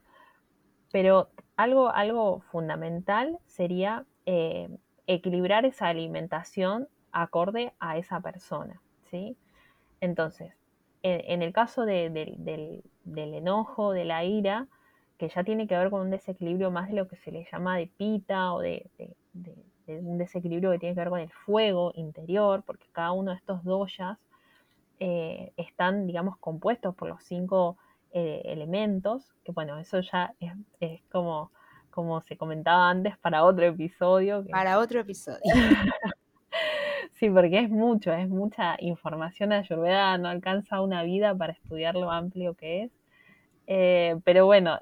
pero 0.91 1.29
algo, 1.55 1.91
algo 1.91 2.39
fundamental 2.51 3.37
sería 3.45 4.07
eh, 4.33 4.69
equilibrar 5.07 5.65
esa 5.65 5.89
alimentación 5.89 6.87
acorde 7.11 7.73
a 7.81 7.97
esa 7.97 8.21
persona, 8.21 8.81
¿sí? 9.09 9.35
Entonces, 9.99 10.53
en, 11.03 11.41
el 11.41 11.51
caso 11.51 11.83
del, 11.83 12.15
enojo, 13.05 13.91
de 13.91 14.05
la 14.05 14.23
ira, 14.23 14.67
que 15.17 15.27
ya 15.27 15.43
tiene 15.43 15.67
que 15.67 15.75
ver 15.75 15.89
con 15.89 15.99
un 15.99 16.11
desequilibrio 16.11 16.71
más 16.71 16.87
de 16.87 16.95
lo 16.95 17.09
que 17.09 17.17
se 17.17 17.29
le 17.29 17.45
llama 17.51 17.77
de 17.77 17.87
pita 17.87 18.53
o 18.53 18.61
de, 18.61 18.89
un 19.87 20.17
desequilibrio 20.17 20.71
que 20.71 20.79
tiene 20.79 20.95
que 20.95 21.01
ver 21.01 21.09
con 21.09 21.19
el 21.19 21.31
fuego 21.31 21.91
interior, 21.95 22.63
porque 22.65 22.85
cada 22.93 23.11
uno 23.11 23.31
de 23.31 23.37
estos 23.37 23.65
doyas 23.65 24.17
eh, 25.01 25.51
están, 25.57 26.07
digamos, 26.07 26.37
compuestos 26.37 26.95
por 26.95 27.09
los 27.09 27.21
cinco 27.25 27.75
eh, 28.13 28.43
elementos, 28.45 29.33
que 29.43 29.51
bueno, 29.51 29.77
eso 29.77 29.99
ya 29.99 30.33
es 30.79 31.01
como 31.11 31.51
como 31.91 32.21
se 32.21 32.37
comentaba 32.37 32.89
antes, 32.89 33.17
para 33.17 33.43
otro 33.43 33.65
episodio. 33.65 34.45
Para 34.49 34.79
otro 34.79 35.01
episodio. 35.01 35.39
sí, 37.13 37.29
porque 37.29 37.59
es 37.59 37.69
mucho, 37.69 38.11
es 38.13 38.29
mucha 38.29 38.75
información 38.79 39.51
Ayurveda, 39.51 40.17
no 40.17 40.29
alcanza 40.29 40.81
una 40.81 41.03
vida 41.03 41.35
para 41.35 41.53
estudiar 41.53 41.95
lo 41.95 42.11
amplio 42.11 42.55
que 42.55 42.83
es. 42.83 42.91
Eh, 43.67 44.19
pero 44.23 44.45
bueno, 44.45 44.79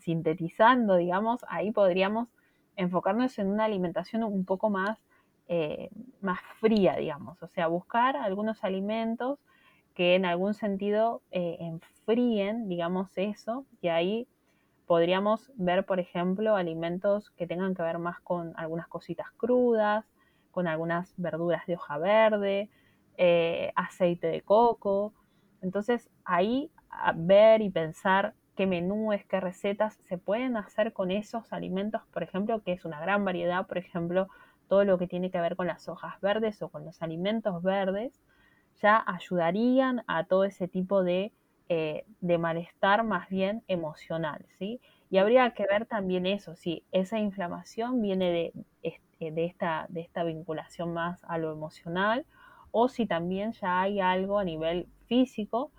sintetizando, 0.00 0.96
digamos, 0.96 1.44
ahí 1.48 1.70
podríamos 1.70 2.28
enfocarnos 2.76 3.38
en 3.38 3.48
una 3.48 3.64
alimentación 3.64 4.24
un 4.24 4.44
poco 4.44 4.70
más, 4.70 4.98
eh, 5.48 5.90
más 6.20 6.40
fría, 6.58 6.96
digamos, 6.96 7.40
o 7.42 7.48
sea, 7.48 7.68
buscar 7.68 8.16
algunos 8.16 8.64
alimentos 8.64 9.38
que 9.94 10.16
en 10.16 10.24
algún 10.24 10.54
sentido 10.54 11.22
eh, 11.30 11.58
enfríen, 11.60 12.68
digamos, 12.68 13.10
eso, 13.16 13.64
y 13.80 13.88
ahí 13.88 14.26
podríamos 14.86 15.50
ver, 15.56 15.84
por 15.84 16.00
ejemplo, 16.00 16.56
alimentos 16.56 17.30
que 17.30 17.46
tengan 17.46 17.74
que 17.74 17.82
ver 17.82 17.98
más 17.98 18.20
con 18.20 18.52
algunas 18.56 18.88
cositas 18.88 19.30
crudas, 19.36 20.04
con 20.50 20.66
algunas 20.66 21.12
verduras 21.16 21.66
de 21.66 21.74
hoja 21.74 21.98
verde, 21.98 22.70
eh, 23.16 23.72
aceite 23.76 24.26
de 24.28 24.42
coco. 24.42 25.14
Entonces 25.62 26.10
ahí 26.24 26.70
ver 27.16 27.62
y 27.62 27.70
pensar 27.70 28.34
qué 28.54 28.66
menúes, 28.66 29.24
qué 29.26 29.40
recetas 29.40 29.94
se 30.08 30.18
pueden 30.18 30.56
hacer 30.56 30.92
con 30.92 31.10
esos 31.10 31.52
alimentos, 31.52 32.02
por 32.12 32.22
ejemplo, 32.22 32.62
que 32.62 32.72
es 32.72 32.84
una 32.84 33.00
gran 33.00 33.24
variedad, 33.24 33.66
por 33.66 33.78
ejemplo, 33.78 34.28
todo 34.68 34.84
lo 34.84 34.98
que 34.98 35.06
tiene 35.06 35.30
que 35.30 35.40
ver 35.40 35.56
con 35.56 35.66
las 35.66 35.88
hojas 35.88 36.20
verdes 36.20 36.62
o 36.62 36.68
con 36.68 36.84
los 36.84 37.02
alimentos 37.02 37.62
verdes, 37.62 38.22
ya 38.80 39.02
ayudarían 39.06 40.04
a 40.06 40.24
todo 40.24 40.44
ese 40.44 40.68
tipo 40.68 41.02
de, 41.02 41.32
eh, 41.68 42.04
de 42.20 42.38
malestar 42.38 43.04
más 43.04 43.28
bien 43.28 43.62
emocional, 43.68 44.44
¿sí? 44.58 44.80
Y 45.10 45.18
habría 45.18 45.50
que 45.52 45.66
ver 45.66 45.86
también 45.86 46.26
eso, 46.26 46.56
si 46.56 46.84
esa 46.92 47.18
inflamación 47.18 48.02
viene 48.02 48.30
de, 48.30 48.52
eh, 49.20 49.30
de, 49.30 49.44
esta, 49.46 49.86
de 49.88 50.00
esta 50.00 50.24
vinculación 50.24 50.92
más 50.92 51.22
a 51.24 51.38
lo 51.38 51.52
emocional 51.52 52.26
o 52.70 52.88
si 52.88 53.06
también 53.06 53.52
ya 53.52 53.80
hay 53.80 54.00
algo 54.00 54.38
a 54.38 54.44
nivel 54.44 54.88
físico 55.06 55.70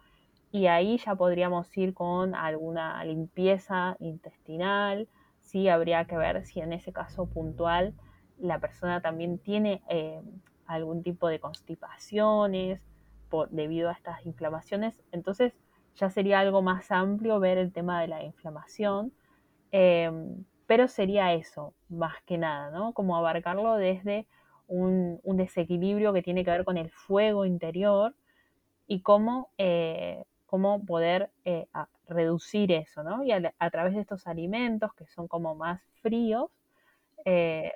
y 0.51 0.67
ahí 0.67 0.97
ya 0.97 1.15
podríamos 1.15 1.75
ir 1.77 1.93
con 1.93 2.33
alguna 2.33 3.03
limpieza 3.03 3.97
intestinal, 3.99 5.07
sí 5.41 5.67
habría 5.67 6.05
que 6.05 6.17
ver 6.17 6.45
si 6.45 6.61
en 6.61 6.73
ese 6.73 6.93
caso 6.93 7.25
puntual 7.25 7.93
la 8.37 8.59
persona 8.59 9.01
también 9.01 9.37
tiene 9.37 9.83
eh, 9.89 10.21
algún 10.65 11.03
tipo 11.03 11.27
de 11.27 11.39
constipaciones 11.39 12.81
por, 13.29 13.49
debido 13.49 13.89
a 13.89 13.93
estas 13.93 14.25
inflamaciones, 14.25 15.03
entonces 15.11 15.53
ya 15.95 16.09
sería 16.09 16.39
algo 16.39 16.61
más 16.61 16.91
amplio 16.91 17.39
ver 17.39 17.57
el 17.57 17.71
tema 17.71 18.01
de 18.01 18.07
la 18.07 18.23
inflamación, 18.23 19.13
em, 19.71 20.45
pero 20.67 20.87
sería 20.87 21.33
eso, 21.33 21.73
más 21.89 22.15
que 22.25 22.37
nada, 22.37 22.71
¿no? 22.71 22.93
Como 22.93 23.15
abarcarlo 23.17 23.75
desde 23.75 24.27
un, 24.67 25.19
desequilibrio 25.23 26.13
que 26.13 26.23
tiene 26.23 26.43
que 26.43 26.51
ver 26.51 26.65
con 26.65 26.77
el 26.77 26.89
fuego 26.91 27.45
interior 27.45 28.15
y 28.87 29.01
cómo, 29.01 29.49
eh, 29.57 30.23
cómo 30.45 30.83
poder 30.85 31.31
eh, 31.45 31.67
reducir 32.07 32.71
eso, 32.71 33.03
¿no? 33.03 33.23
Y 33.23 33.31
a, 33.31 33.69
través 33.71 33.95
de 33.95 34.01
estos 34.01 34.27
alimentos 34.27 34.93
que 34.93 35.05
son 35.07 35.27
como 35.27 35.55
más 35.55 35.81
fríos, 36.01 36.49
eh, 37.25 37.71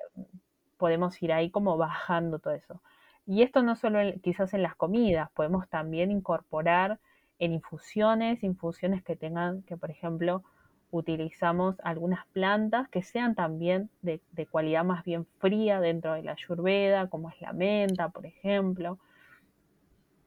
podemos 0.78 1.22
ir 1.22 1.32
ahí 1.32 1.50
como 1.50 1.76
bajando 1.76 2.38
todo 2.38 2.54
eso. 2.54 2.82
Y 3.26 3.42
esto 3.42 3.62
no 3.62 3.76
solo 3.76 4.00
quizás 4.22 4.54
en 4.54 4.62
las 4.62 4.74
comidas, 4.76 5.30
podemos 5.32 5.68
también 5.68 6.10
incorporar 6.10 6.98
en 7.40 7.54
infusiones, 7.54 8.44
infusiones 8.44 9.02
que 9.02 9.16
tengan, 9.16 9.62
que 9.62 9.76
por 9.76 9.90
ejemplo, 9.90 10.44
utilizamos 10.90 11.76
algunas 11.82 12.26
plantas 12.26 12.88
que 12.88 13.02
sean 13.02 13.34
también 13.34 13.90
de, 14.02 14.20
cualidad 14.50 14.84
más 14.84 15.04
bien 15.04 15.26
fría 15.38 15.80
dentro 15.80 16.12
de 16.12 16.22
la 16.22 16.32
ayurveda, 16.32 17.08
como 17.08 17.30
es 17.30 17.40
la 17.40 17.52
menta, 17.52 18.10
por 18.10 18.26
ejemplo. 18.26 18.98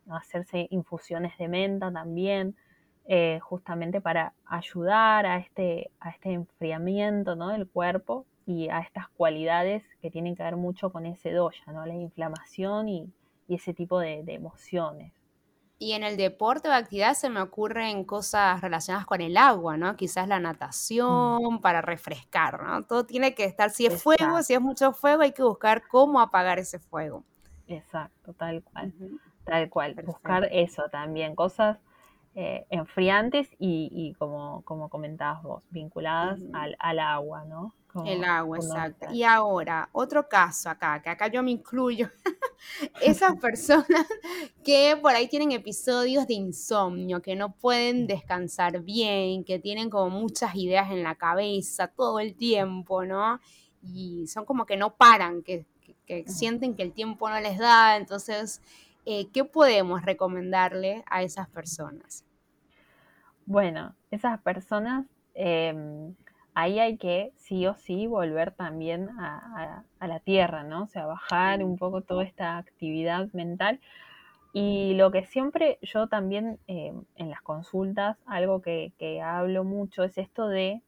Hacerse 0.10 0.68
infusiones 0.72 1.38
de 1.38 1.48
menta 1.48 1.92
también, 1.92 2.56
eh, 3.06 3.40
justamente 3.42 4.02
para 4.02 4.34
ayudar 4.46 5.26
a 5.26 5.38
este, 5.38 5.92
a 6.00 6.10
este 6.10 6.32
enfriamiento 6.32 7.36
¿no? 7.36 7.50
del 7.50 7.68
cuerpo 7.68 8.26
y 8.46 8.70
a 8.70 8.80
estas 8.80 9.08
cualidades 9.10 9.84
que 10.02 10.10
tienen 10.10 10.36
que 10.36 10.44
ver 10.44 10.56
mucho 10.56 10.92
con 10.92 11.06
ese 11.06 11.32
doya, 11.32 11.64
¿no? 11.68 11.86
la 11.86 11.96
inflamación 11.96 12.90
y, 12.90 13.14
ese 13.50 13.74
tipo 13.74 14.00
de 14.00 14.24
emociones. 14.30 15.14
Y 15.80 15.94
en 15.94 16.04
el 16.04 16.16
deporte 16.16 16.70
o 16.70 16.72
actividad 16.72 17.14
se 17.14 17.30
me 17.30 17.42
ocurren 17.42 18.06
cosas 18.06 18.62
relacionadas 18.62 19.06
con 19.06 19.22
el 19.22 19.36
agua, 19.36 19.76
¿no? 19.76 19.96
Quizás 19.98 20.28
la 20.28 20.40
natación 20.40 21.60
para 21.62 21.82
refrescar, 21.82 22.64
¿no? 22.64 22.84
Todo 22.84 23.06
tiene 23.06 23.36
que 23.36 23.44
estar, 23.44 23.70
si 23.70 23.86
es 23.86 24.02
fuego, 24.02 24.42
si 24.44 24.54
es 24.54 24.62
mucho 24.62 24.94
fuego, 24.94 25.24
hay 25.24 25.34
que 25.34 25.44
buscar 25.44 25.84
cómo 25.88 26.22
apagar 26.22 26.60
ese 26.60 26.80
fuego. 26.80 27.24
Exacto, 27.68 28.34
tal 28.34 28.64
cual. 28.64 28.94
Tal 29.44 29.70
cual. 29.70 29.96
Buscar 30.06 30.48
eso 30.52 30.84
también, 30.90 31.36
cosas 31.36 31.80
eh, 32.36 32.66
enfriantes 32.70 33.50
y, 33.60 34.14
como, 34.18 34.62
como 34.64 34.90
comentabas 34.90 35.44
vos, 35.44 35.64
vinculadas 35.70 36.42
al, 36.54 36.76
al 36.80 37.00
agua, 37.00 37.46
¿no? 37.46 37.74
el 38.06 38.24
agua, 38.24 38.58
exacto. 38.58 39.08
Y 39.12 39.24
ahora, 39.24 39.90
otro 39.92 40.28
caso 40.28 40.70
acá, 40.70 41.02
que 41.02 41.10
acá 41.10 41.28
yo 41.28 41.44
me 41.44 41.52
incluyo, 41.52 42.10
esas 43.02 43.38
personas 43.40 43.86
que 44.64 44.98
por 45.02 45.14
ahí 45.14 45.28
tienen 45.28 45.52
episodios 45.52 46.28
de 46.28 46.34
insomnio, 46.34 47.22
que 47.22 47.36
no 47.36 47.54
pueden 47.54 48.08
descansar 48.08 48.82
bien, 48.82 49.44
que 49.44 49.60
tienen 49.60 49.90
como 49.90 50.10
muchas 50.10 50.56
ideas 50.56 50.92
en 50.92 51.04
la 51.04 51.16
cabeza 51.16 51.88
todo 51.88 52.20
el 52.20 52.36
tiempo, 52.36 53.06
¿no? 53.06 53.40
Y 53.84 54.28
son 54.28 54.46
como 54.46 54.66
que 54.66 54.78
no 54.78 54.96
paran, 54.96 55.44
que, 55.44 55.66
sienten 56.28 56.76
que 56.76 56.84
el 56.84 56.94
tiempo 56.94 57.30
no 57.30 57.40
les 57.40 57.58
da, 57.58 57.98
entonces, 57.98 58.62
eh, 59.06 59.30
¿qué 59.34 59.44
podemos 59.46 60.04
recomendarle 60.04 61.04
a 61.08 61.24
esas 61.24 61.50
personas? 61.50 62.26
Bueno, 63.46 63.96
esas 64.12 64.40
personas... 64.42 65.06
Em, 65.36 66.16
ahí 66.54 66.80
hay 66.80 66.98
que 66.98 67.34
sí 67.38 67.66
o 67.68 67.76
sí 67.76 68.08
volver 68.08 68.52
también 68.52 69.10
a, 69.20 69.84
la 70.00 70.20
tierra, 70.20 70.64
¿no? 70.64 70.84
O 70.84 70.88
sea, 70.88 71.06
bajar 71.06 71.64
un 71.64 71.78
poco 71.78 72.02
toda 72.02 72.24
esta 72.24 72.58
actividad 72.58 73.32
mental. 73.34 73.80
Y 74.54 74.94
lo 74.96 75.12
que 75.12 75.26
siempre 75.26 75.80
yo 75.82 76.08
también 76.08 76.60
eh, 76.68 76.94
en 77.16 77.30
las 77.30 77.42
consultas, 77.42 78.18
algo 78.26 78.62
que, 78.62 78.94
hablo 79.24 79.64
mucho 79.64 80.04
es 80.04 80.18
esto 80.18 80.48
de 80.48 80.82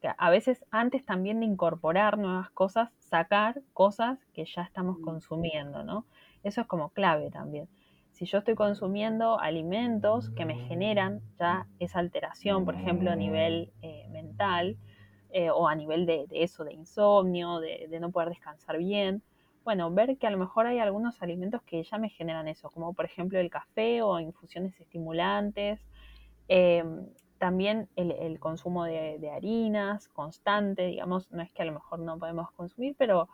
que 0.00 0.10
a 0.16 0.30
veces 0.30 0.64
antes 0.70 1.04
también 1.04 1.40
de 1.40 1.46
incorporar 1.46 2.16
nuevas 2.18 2.50
cosas, 2.50 2.90
sacar 3.00 3.60
cosas 3.74 4.18
que 4.32 4.44
ya 4.46 4.62
estamos 4.62 4.98
consumiendo, 5.00 5.82
¿no? 5.82 6.06
Eso 6.42 6.62
es 6.62 6.66
como 6.66 6.90
clave 6.90 7.30
también. 7.30 7.68
Si 8.12 8.26
yo 8.26 8.38
estoy 8.38 8.54
consumiendo 8.54 9.38
alimentos 9.38 10.30
que 10.30 10.44
me 10.44 10.56
generan 10.66 11.20
ya 11.38 11.66
esa 11.78 12.00
alteración, 12.00 12.64
por 12.64 12.74
ejemplo, 12.74 13.10
a 13.10 13.16
nivel 13.16 13.72
eh, 13.82 14.06
mental, 14.10 14.76
eh, 15.32 15.50
o 15.50 15.68
a 15.68 15.74
nivel 15.76 16.06
de, 16.06 16.26
eso, 16.32 16.64
de 16.64 16.72
insomnio, 16.72 17.60
de, 17.60 17.88
no 18.00 18.10
poder 18.10 18.30
descansar 18.30 18.78
bien. 18.78 19.22
Bueno, 19.64 19.90
ver 19.92 20.16
que 20.18 20.26
a 20.26 20.30
lo 20.30 20.38
mejor 20.38 20.66
hay 20.66 20.80
algunos 20.80 21.22
alimentos 21.22 21.62
que 21.62 21.84
ya 21.84 21.98
me 21.98 22.08
generan 22.08 22.48
eso, 22.48 22.68
como 22.70 22.94
por 22.94 23.04
ejemplo 23.04 23.38
el 23.38 23.48
café 23.48 24.02
o 24.02 24.18
infusiones 24.18 24.78
estimulantes. 24.80 25.80
Em, 26.48 27.06
también 27.38 27.88
el, 27.96 28.38
consumo 28.40 28.84
de, 28.84 29.30
harinas 29.30 30.08
constante, 30.08 30.86
digamos, 30.86 31.30
no 31.30 31.42
es 31.42 31.52
que 31.52 31.62
a 31.62 31.64
lo 31.64 31.72
mejor 31.72 32.00
no 32.00 32.18
podemos 32.18 32.50
consumir, 32.52 32.96
pero 32.98 33.28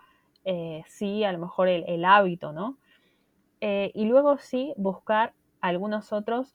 eh, 0.45 0.85
sí 0.87 1.25
a 1.25 1.33
lo 1.33 1.39
mejor 1.39 1.69
el, 1.69 2.05
hábito, 2.05 2.53
¿no? 2.53 2.77
Eh, 3.61 3.91
y 3.95 4.05
luego 4.05 4.39
sí 4.39 4.75
buscar 4.77 5.33
algunos 5.61 6.13
otros 6.13 6.55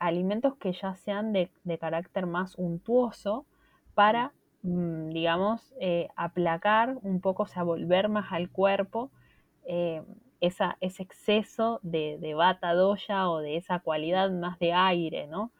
alimentos 0.00 0.56
que 0.56 0.72
ya 0.72 0.96
sean 0.96 1.32
de, 1.32 1.52
de 1.62 1.78
carácter 1.78 2.26
más 2.26 2.56
untuoso 2.56 3.46
para 3.94 4.32
Mm, 4.62 5.10
digamos, 5.10 5.72
eh, 5.80 6.08
aplacar 6.16 6.98
un 7.02 7.20
poco, 7.20 7.44
o 7.44 7.46
sea, 7.46 7.62
volver 7.62 8.08
más 8.08 8.32
al 8.32 8.50
cuerpo 8.50 9.10
eh, 9.64 10.02
esa, 10.40 10.76
ese 10.80 11.02
exceso 11.04 11.80
de, 11.82 12.18
de 12.20 12.34
bata 12.34 12.74
doya 12.74 13.30
o 13.30 13.38
de 13.38 13.56
esa 13.56 13.80
cualidad 13.80 14.30
más 14.30 14.58
de 14.58 14.72
aire, 14.72 15.26
¿no? 15.28 15.52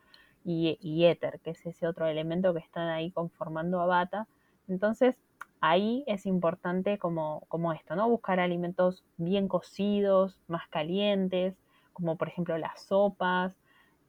Y, 0.45 1.05
éter, 1.05 1.41
que 1.41 1.51
es 1.51 1.67
ese 1.67 1.87
otro 1.87 2.07
elemento 2.07 2.55
que 2.55 2.61
están 2.61 2.89
ahí 2.89 3.11
conformando 3.11 3.81
a 3.81 3.87
bata. 3.87 4.29
Entonces, 4.67 5.17
ahí 5.61 6.05
es 6.07 6.27
importante 6.27 6.99
como, 6.99 7.45
como 7.49 7.73
esto, 7.73 7.97
¿no? 7.97 8.09
Buscar 8.09 8.41
alimentos 8.41 9.05
bien 9.17 9.49
cocidos, 9.49 10.41
más 10.49 10.69
calientes, 10.69 11.55
como 11.93 12.17
por 12.17 12.29
ejemplo 12.29 12.57
las 12.59 12.83
sopas, 12.83 13.55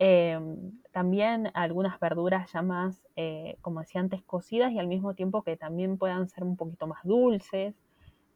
Em, 0.01 0.81
también 0.93 1.51
algunas 1.53 1.99
verduras 1.99 2.49
ya 2.53 2.61
más, 2.61 3.03
eh, 3.17 3.57
como 3.61 3.81
decía 3.81 3.99
antes, 3.99 4.23
cocidas 4.23 4.71
y 4.71 4.79
al 4.79 4.87
mismo 4.87 5.13
tiempo 5.13 5.43
que 5.43 5.57
también 5.57 5.97
puedan 5.97 6.29
ser 6.29 6.45
un 6.45 6.55
poquito 6.55 6.87
más 6.87 7.03
dulces, 7.03 7.75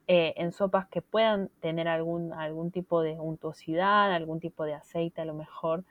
eh, 0.07 0.33
en 0.35 0.51
sopas 0.51 0.87
que 0.89 1.01
puedan 1.01 1.49
tener 1.61 1.87
algún, 1.87 2.33
algún 2.33 2.71
tipo 2.71 3.01
de 3.01 3.17
untuosidad, 3.17 4.11
algún 4.13 4.41
tipo 4.41 4.65
de 4.65 4.73
aceite 4.73 5.21
a 5.21 5.25
lo 5.25 5.33
mejor 5.33 5.85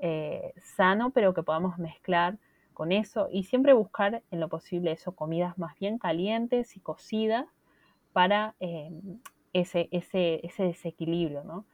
eh, 0.00 0.54
sano, 0.56 1.10
pero 1.10 1.34
que 1.34 1.44
podamos 1.44 1.78
mezclar 1.78 2.38
con 2.72 2.92
eso 2.92 3.28
y 3.30 3.44
siempre 3.44 3.72
buscar 3.72 4.22
en 4.30 4.40
lo 4.40 4.48
posible 4.48 4.92
eso, 4.92 5.14
comidas 5.14 5.58
más 5.58 5.78
bien 5.78 5.98
calientes 5.98 6.76
y 6.76 6.80
cocidas 6.80 7.46
para 8.12 8.54
em, 8.60 9.20
ese, 9.52 9.88
ese, 9.92 10.40
ese 10.46 10.64
desequilibrio, 10.64 11.44
¿no? 11.44 11.66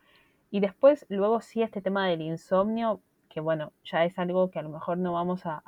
Y 0.50 0.60
después, 0.60 1.06
luego 1.08 1.40
sí, 1.40 1.62
este 1.62 1.82
tema 1.82 2.06
del 2.06 2.22
insomnio, 2.22 3.00
que 3.28 3.40
bueno, 3.40 3.72
ya 3.84 4.04
es 4.04 4.18
algo 4.18 4.50
que 4.50 4.58
a 4.58 4.62
lo 4.62 4.70
mejor 4.70 4.98
no 4.98 5.12
vamos 5.12 5.42
a, 5.44 5.62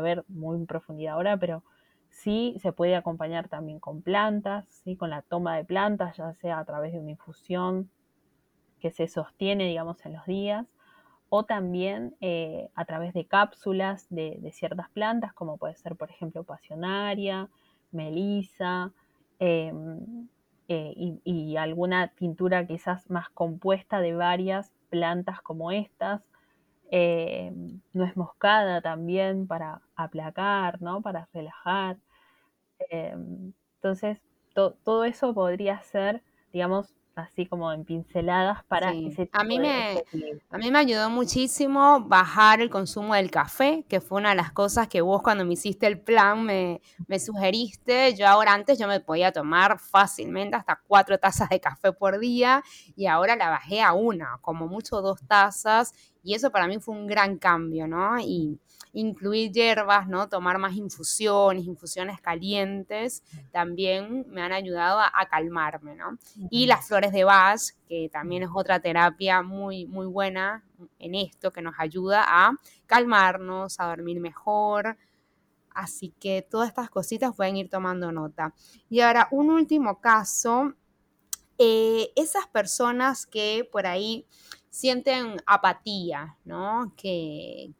ver 0.00 0.24
muy 0.28 0.56
en 0.58 0.66
profundidad 0.66 1.14
ahora, 1.14 1.36
pero 1.38 1.64
sí 2.10 2.56
se 2.60 2.72
puede 2.72 2.96
acompañar 2.96 3.48
también 3.48 3.80
con 3.80 4.02
plantas, 4.02 4.66
¿sí? 4.68 4.96
con 4.96 5.10
la 5.10 5.22
toma 5.22 5.56
de 5.56 5.64
plantas, 5.64 6.16
ya 6.16 6.34
sea 6.34 6.58
a 6.58 6.64
través 6.64 6.92
de 6.92 7.00
una 7.00 7.12
infusión 7.12 7.90
que 8.78 8.90
se 8.90 9.08
sostiene, 9.08 9.66
digamos, 9.66 10.04
en 10.04 10.12
los 10.12 10.26
días, 10.26 10.66
o 11.36 11.44
también 11.44 12.16
eh, 12.22 12.70
a 12.74 12.86
través 12.86 13.12
de 13.12 13.26
cápsulas 13.26 14.06
de, 14.08 14.50
ciertas 14.52 14.88
plantas, 14.90 15.34
como 15.34 15.58
puede 15.58 15.76
ser, 15.76 15.94
por 15.94 16.10
ejemplo, 16.10 16.44
pasionaria, 16.44 17.50
melisa, 17.92 18.90
em, 19.38 20.28
eh, 20.68 20.94
y, 21.24 21.56
alguna 21.58 22.08
tintura 22.08 22.66
quizás 22.66 23.10
más 23.10 23.28
compuesta 23.30 24.00
de 24.00 24.14
varias 24.14 24.72
plantas 24.88 25.42
como 25.42 25.72
estas. 25.72 26.22
Eh, 26.90 27.52
nuez 27.92 28.16
moscada 28.16 28.80
también 28.80 29.46
para 29.46 29.82
aplacar, 29.96 30.80
¿no? 30.80 31.02
Para 31.02 31.28
relajar. 31.34 31.98
Em, 32.90 33.52
entonces, 33.76 34.22
todo 34.54 35.04
eso 35.04 35.34
podría 35.34 35.82
ser, 35.82 36.22
digamos, 36.52 36.94
así 37.16 37.46
como 37.46 37.72
en 37.72 37.84
pinceladas 37.84 38.62
para 38.64 38.92
ese 38.92 39.28
a 39.32 39.42
mí 39.42 39.58
me 39.58 40.04
A 40.50 40.58
mí 40.58 40.70
me 40.70 40.78
ayudó 40.78 41.08
muchísimo 41.10 42.00
bajar 42.00 42.60
el 42.60 42.70
consumo 42.70 43.14
del 43.14 43.30
café, 43.30 43.84
que 43.88 44.00
fue 44.00 44.18
una 44.18 44.30
de 44.30 44.36
las 44.36 44.52
cosas 44.52 44.86
que 44.88 45.00
vos 45.00 45.22
cuando 45.22 45.44
me 45.44 45.54
hiciste 45.54 45.86
el 45.86 45.98
plan 45.98 46.44
me, 46.44 46.80
me 47.08 47.18
sugeriste. 47.18 48.14
Yo 48.14 48.28
ahora 48.28 48.52
antes 48.52 48.78
yo 48.78 48.86
me 48.86 49.00
podía 49.00 49.32
tomar 49.32 49.78
fácilmente 49.78 50.56
hasta 50.56 50.80
cuatro 50.86 51.18
tazas 51.18 51.48
de 51.48 51.58
café 51.58 51.92
por 51.92 52.18
día 52.18 52.62
y 52.94 53.06
ahora 53.06 53.34
la 53.34 53.48
bajé 53.48 53.80
a 53.80 53.94
una, 53.94 54.38
como 54.42 54.68
mucho 54.68 55.00
dos 55.00 55.20
tazas 55.26 55.94
y 56.22 56.34
eso 56.34 56.50
para 56.50 56.66
mí 56.66 56.78
fue 56.78 56.94
un 56.94 57.06
gran 57.06 57.38
cambio, 57.38 57.86
¿no? 57.86 58.18
Y 58.20 58.58
incluir 58.96 59.52
hierbas, 59.52 60.08
¿no? 60.08 60.28
Tomar 60.28 60.56
más 60.58 60.74
infusiones, 60.74 61.66
infusiones 61.66 62.18
calientes, 62.20 63.22
también 63.52 64.24
me 64.28 64.40
han 64.40 64.52
ayudado 64.52 65.00
a, 65.00 65.26
calmarme, 65.30 65.94
¿no? 65.94 66.18
Y 66.50 66.66
las 66.66 66.86
flores 66.88 67.12
de 67.12 67.24
Bach, 67.24 67.60
que 67.86 68.08
también 68.10 68.44
es 68.44 68.48
otra 68.54 68.80
terapia 68.80 69.42
muy, 69.42 69.84
muy 69.86 70.06
buena 70.06 70.64
en 70.98 71.14
esto, 71.14 71.50
que 71.50 71.60
nos 71.60 71.74
ayuda 71.78 72.24
a 72.26 72.52
calmarnos, 72.86 73.78
a 73.80 73.86
dormir 73.86 74.18
mejor. 74.20 74.96
Así 75.74 76.14
que 76.18 76.46
todas 76.48 76.68
estas 76.68 76.88
cositas 76.88 77.36
pueden 77.36 77.56
ir 77.56 77.68
tomando 77.68 78.10
nota. 78.12 78.54
Y 78.88 79.00
ahora, 79.00 79.28
un 79.30 79.50
último 79.50 80.00
caso, 80.00 80.72
eh, 81.58 82.12
esas 82.16 82.46
personas 82.46 83.26
que 83.26 83.68
por 83.70 83.86
ahí 83.86 84.26
sienten 84.70 85.36
apatía, 85.46 86.38
¿no? 86.44 86.94
Que 86.96 87.74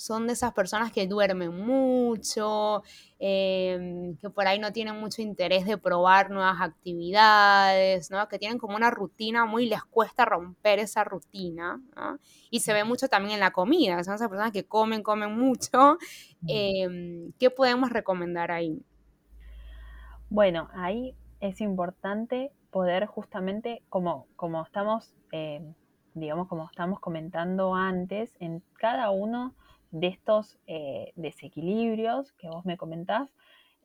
son 0.00 0.26
de 0.26 0.32
esas 0.32 0.54
personas 0.54 0.90
que 0.92 1.06
duermen 1.06 1.54
mucho, 1.54 2.82
em, 3.18 4.16
que 4.16 4.30
por 4.30 4.46
ahí 4.46 4.58
no 4.58 4.72
tienen 4.72 4.98
mucho 4.98 5.20
interés 5.20 5.66
de 5.66 5.76
probar 5.76 6.30
nuevas 6.30 6.60
actividades, 6.60 8.10
¿no? 8.10 8.26
Que 8.26 8.38
tienen 8.38 8.56
como 8.56 8.76
una 8.76 8.90
rutina 8.90 9.44
muy 9.44 9.66
les 9.68 9.84
cuesta 9.84 10.24
romper 10.24 10.78
esa 10.78 11.04
rutina, 11.04 11.82
¿no? 11.94 12.18
Y 12.50 12.60
se 12.60 12.72
ve 12.72 12.82
mucho 12.84 13.08
también 13.08 13.34
en 13.34 13.40
la 13.40 13.50
comida, 13.50 14.02
son 14.02 14.14
esas 14.14 14.28
personas 14.28 14.52
que 14.52 14.64
comen, 14.64 15.02
comen 15.02 15.36
mucho. 15.36 15.98
Em, 16.48 17.32
¿Qué 17.38 17.50
podemos 17.50 17.90
recomendar 17.90 18.50
ahí? 18.50 18.82
Bueno, 20.30 20.70
ahí 20.72 21.14
es 21.40 21.60
importante 21.60 22.50
poder 22.70 23.04
justamente, 23.04 23.82
como, 23.90 24.26
como 24.36 24.62
estamos 24.62 25.12
em, 25.32 25.74
digamos, 26.14 26.48
como 26.48 26.64
estamos 26.64 27.00
comentando 27.00 27.74
antes, 27.74 28.34
en 28.40 28.62
cada 28.78 29.10
uno 29.10 29.54
de 29.90 30.08
estos 30.08 30.58
eh, 30.66 31.12
desequilibrios 31.16 32.32
que 32.32 32.48
vos 32.48 32.64
me 32.64 32.76
comentás, 32.76 33.30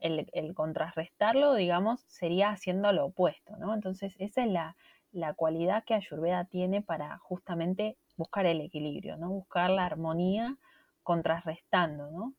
el, 0.02 0.54
contrarrestarlo, 0.54 1.56
digamos, 1.56 2.02
sería 2.02 2.50
haciendo 2.50 2.92
lo 2.92 3.06
opuesto, 3.06 3.56
¿no? 3.58 3.74
Entonces, 3.74 4.14
esa 4.20 4.44
es 4.44 4.52
la, 4.52 5.34
cualidad 5.36 5.84
que 5.86 5.94
Ayurveda 5.94 6.46
tiene 6.46 6.82
para 6.82 7.18
justamente 7.20 7.98
buscar 8.18 8.46
el 8.46 8.62
equilibrio, 8.62 9.18
¿no? 9.18 9.30
Buscar 9.30 9.70
la 9.70 9.86
armonía 9.86 10.58
contrarrestando, 11.02 12.12
¿no? 12.12 12.34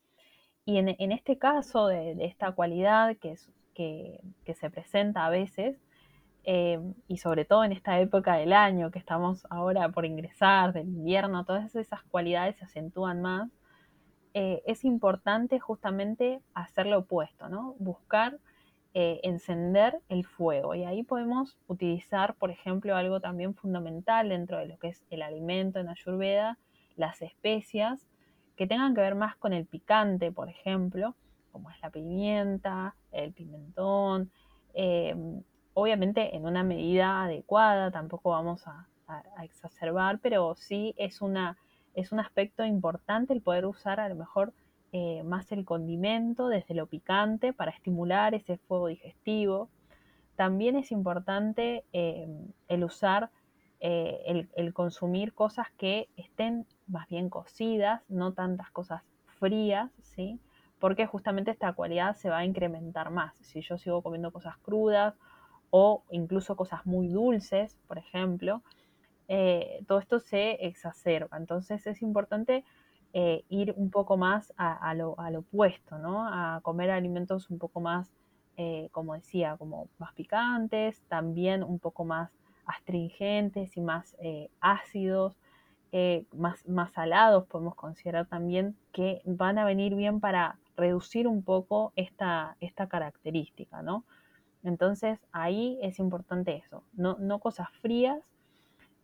Y 0.64 0.78
en, 0.78 1.12
este 1.12 1.38
caso 1.38 1.86
de, 1.86 2.16
esta 2.24 2.52
cualidad 2.52 3.16
que, 3.16 3.36
que 3.74 4.54
se 4.54 4.70
presenta 4.70 5.24
a 5.24 5.30
veces, 5.30 5.80
eh, 6.48 6.78
y 7.08 7.16
sobre 7.16 7.44
todo 7.44 7.64
en 7.64 7.72
esta 7.72 7.98
época 7.98 8.36
del 8.36 8.52
año 8.52 8.92
que 8.92 9.00
estamos 9.00 9.44
ahora 9.50 9.88
por 9.88 10.06
ingresar, 10.06 10.72
del 10.72 10.86
invierno, 10.86 11.44
todas 11.44 11.74
esas 11.74 12.04
cualidades 12.04 12.56
se 12.56 12.64
acentúan 12.66 13.20
más, 13.20 13.50
eh, 14.32 14.62
es 14.64 14.84
importante 14.84 15.58
justamente 15.58 16.40
hacer 16.54 16.86
lo 16.86 17.00
opuesto, 17.00 17.48
¿no? 17.48 17.74
Buscar 17.80 18.38
eh, 18.94 19.18
encender 19.24 19.98
el 20.08 20.24
fuego. 20.24 20.76
Y 20.76 20.84
ahí 20.84 21.02
podemos 21.02 21.58
utilizar, 21.66 22.34
por 22.34 22.52
ejemplo, 22.52 22.94
algo 22.94 23.18
también 23.18 23.56
fundamental 23.56 24.28
dentro 24.28 24.58
de 24.58 24.66
lo 24.66 24.78
que 24.78 24.88
es 24.88 25.04
el 25.10 25.22
alimento 25.22 25.80
en 25.80 25.88
Ayurveda, 25.88 26.58
las 26.94 27.22
especias, 27.22 28.06
que 28.54 28.68
tengan 28.68 28.94
que 28.94 29.00
ver 29.00 29.16
más 29.16 29.34
con 29.34 29.52
el 29.52 29.66
picante, 29.66 30.30
por 30.30 30.48
ejemplo, 30.48 31.16
como 31.50 31.72
es 31.72 31.80
la 31.82 31.90
pimienta, 31.90 32.94
el 33.10 33.32
pimentón, 33.32 34.30
obviamente 35.76 36.34
en 36.34 36.46
una 36.46 36.64
medida 36.64 37.24
adecuada, 37.24 37.90
tampoco 37.90 38.30
vamos 38.30 38.66
a, 38.66 38.88
exacerbar, 39.42 40.18
pero 40.20 40.56
sí 40.56 40.94
es, 40.96 41.20
una, 41.20 41.58
es 41.94 42.10
un 42.10 42.18
aspecto 42.18 42.64
importante 42.64 43.32
el 43.34 43.42
poder 43.42 43.66
usar 43.66 44.00
a 44.00 44.08
lo 44.08 44.16
mejor 44.16 44.52
eh, 44.90 45.22
más 45.22 45.52
el 45.52 45.64
condimento 45.64 46.48
desde 46.48 46.74
lo 46.74 46.86
picante 46.86 47.52
para 47.52 47.70
estimular 47.70 48.34
ese 48.34 48.56
fuego 48.56 48.88
digestivo. 48.88 49.68
También 50.34 50.76
es 50.76 50.90
importante 50.90 51.84
eh, 51.92 52.26
el 52.66 52.82
usar, 52.82 53.30
eh, 53.78 54.22
el, 54.26 54.48
el, 54.56 54.72
consumir 54.72 55.34
cosas 55.34 55.68
que 55.76 56.08
estén 56.16 56.66
más 56.88 57.06
bien 57.08 57.28
cocidas, 57.28 58.02
no 58.08 58.32
tantas 58.32 58.70
cosas 58.70 59.02
frías, 59.38 59.92
¿sí? 60.00 60.40
Porque 60.80 61.06
justamente 61.06 61.52
esta 61.52 61.74
cualidad 61.74 62.16
se 62.16 62.30
va 62.30 62.38
a 62.38 62.44
incrementar 62.44 63.10
más. 63.10 63.36
Si 63.40 63.60
yo 63.60 63.78
sigo 63.78 64.02
comiendo 64.02 64.32
cosas 64.32 64.56
crudas 64.58 65.14
o 65.70 66.02
incluso 66.10 66.56
cosas 66.56 66.86
muy 66.86 67.08
dulces, 67.08 67.76
por 67.86 67.98
ejemplo, 67.98 68.62
eh, 69.28 69.84
todo 69.86 69.98
esto 69.98 70.20
se 70.20 70.66
exacerba. 70.66 71.36
Entonces 71.36 71.86
es 71.86 72.02
importante 72.02 72.64
eh, 73.12 73.44
ir 73.48 73.74
un 73.76 73.90
poco 73.90 74.16
más 74.16 74.52
a, 74.56 74.94
lo, 74.94 75.12
opuesto, 75.12 75.98
¿no? 75.98 76.26
A 76.28 76.60
comer 76.62 76.90
alimentos 76.90 77.50
un 77.50 77.58
poco 77.58 77.80
más, 77.80 78.12
eh, 78.56 78.88
como 78.92 79.14
decía, 79.14 79.56
como 79.56 79.88
más 79.98 80.12
picantes, 80.14 81.02
también 81.08 81.62
un 81.62 81.78
poco 81.78 82.04
más 82.04 82.30
astringentes 82.66 83.76
y 83.76 83.80
más 83.80 84.16
ácidos, 84.60 85.36
más, 86.32 86.92
salados, 86.92 87.46
podemos 87.46 87.74
considerar 87.74 88.26
también 88.26 88.76
que 88.92 89.22
van 89.24 89.58
a 89.58 89.64
venir 89.64 89.94
bien 89.94 90.20
para 90.20 90.58
reducir 90.76 91.26
un 91.26 91.42
poco 91.42 91.92
esta 91.96 92.56
característica, 92.88 93.82
¿no? 93.82 94.04
Entonces 94.62 95.18
ahí 95.32 95.78
es 95.82 95.98
importante 95.98 96.56
eso, 96.56 96.82
no, 96.94 97.38
cosas 97.38 97.68
frías. 97.80 98.20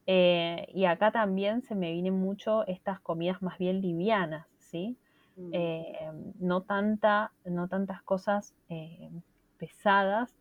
Eh, 0.07 0.67
y 0.75 0.87
acá 0.87 1.13
también 1.13 1.63
se 1.63 1.77
me 1.77 1.93
vienen 1.93 2.15
mucho 2.15 2.67
estas 2.67 2.99
comidas 2.99 3.41
más 3.41 3.59
bien 3.59 3.81
livianas, 3.81 4.47
¿sí? 4.59 4.97
Mm. 5.37 5.51
Eh, 5.53 6.11
no, 6.41 6.63
tanta, 6.63 7.31
no 7.45 7.69
tantas 7.69 8.03
cosas 8.03 8.55
eh, 8.69 9.11
pesadas, 9.59 10.35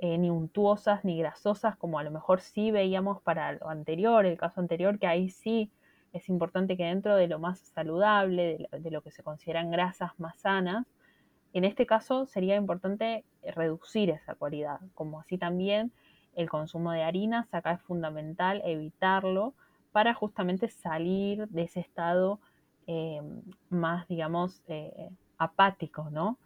ni 0.00 0.30
untuosas, 0.30 1.04
ni 1.04 1.18
grasosas, 1.18 1.76
como 1.76 1.98
a 1.98 2.04
lo 2.04 2.12
mejor 2.12 2.40
sí 2.40 2.70
veíamos 2.70 3.20
para 3.20 3.54
lo 3.54 3.68
anterior, 3.68 4.26
el 4.26 4.38
caso 4.38 4.60
anterior, 4.60 4.96
que 5.00 5.08
ahí 5.08 5.28
sí 5.28 5.72
es 6.12 6.28
importante 6.28 6.76
que 6.76 6.84
dentro 6.84 7.16
de 7.16 7.26
lo 7.26 7.40
más 7.40 7.58
saludable, 7.58 8.68
de 8.70 8.90
lo 8.92 9.02
que 9.02 9.10
se 9.10 9.24
consideran 9.24 9.72
grasas 9.72 10.12
más 10.20 10.38
sanas, 10.38 10.86
en 11.52 11.64
este 11.64 11.86
caso 11.86 12.26
sería 12.26 12.56
importante 12.56 13.24
reducir 13.54 14.10
esa 14.10 14.34
cualidad, 14.34 14.80
como 14.94 15.20
así 15.20 15.38
también 15.38 15.92
el 16.34 16.48
consumo 16.48 16.92
de 16.92 17.02
harinas, 17.02 17.52
acá 17.52 17.72
es 17.72 17.82
fundamental 17.82 18.62
evitarlo 18.64 19.54
para 19.92 20.14
justamente 20.14 20.68
salir 20.68 21.48
de 21.48 21.62
ese 21.62 21.80
estado 21.80 22.38
eh, 22.86 23.20
más, 23.70 24.06
digamos, 24.08 24.62
eh, 24.68 25.10
apático, 25.36 26.10
¿no? 26.10 26.38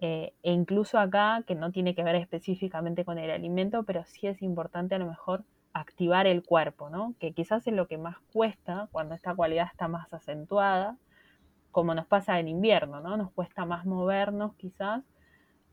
Eh, 0.00 0.32
e 0.42 0.52
incluso 0.52 0.98
acá, 0.98 1.42
que 1.46 1.54
no 1.54 1.70
tiene 1.70 1.94
que 1.94 2.02
ver 2.02 2.16
específicamente 2.16 3.04
con 3.04 3.18
el 3.18 3.30
alimento, 3.30 3.84
pero 3.84 4.04
sí 4.04 4.26
es 4.26 4.42
importante 4.42 4.94
a 4.94 4.98
lo 4.98 5.06
mejor 5.06 5.44
activar 5.72 6.26
el 6.26 6.42
cuerpo, 6.42 6.90
¿no? 6.90 7.14
Que 7.18 7.32
quizás 7.32 7.66
es 7.66 7.74
lo 7.74 7.86
que 7.86 7.98
más 7.98 8.16
cuesta 8.32 8.88
cuando 8.92 9.14
esta 9.14 9.34
cualidad 9.34 9.68
está 9.70 9.88
más 9.88 10.12
acentuada, 10.12 10.96
como 11.74 11.92
nos 11.92 12.06
pasa 12.06 12.38
en 12.38 12.46
invierno, 12.46 13.00
¿no? 13.00 13.16
Nos 13.16 13.32
cuesta 13.32 13.66
más 13.66 13.84
movernos 13.84 14.54
quizás, 14.54 15.02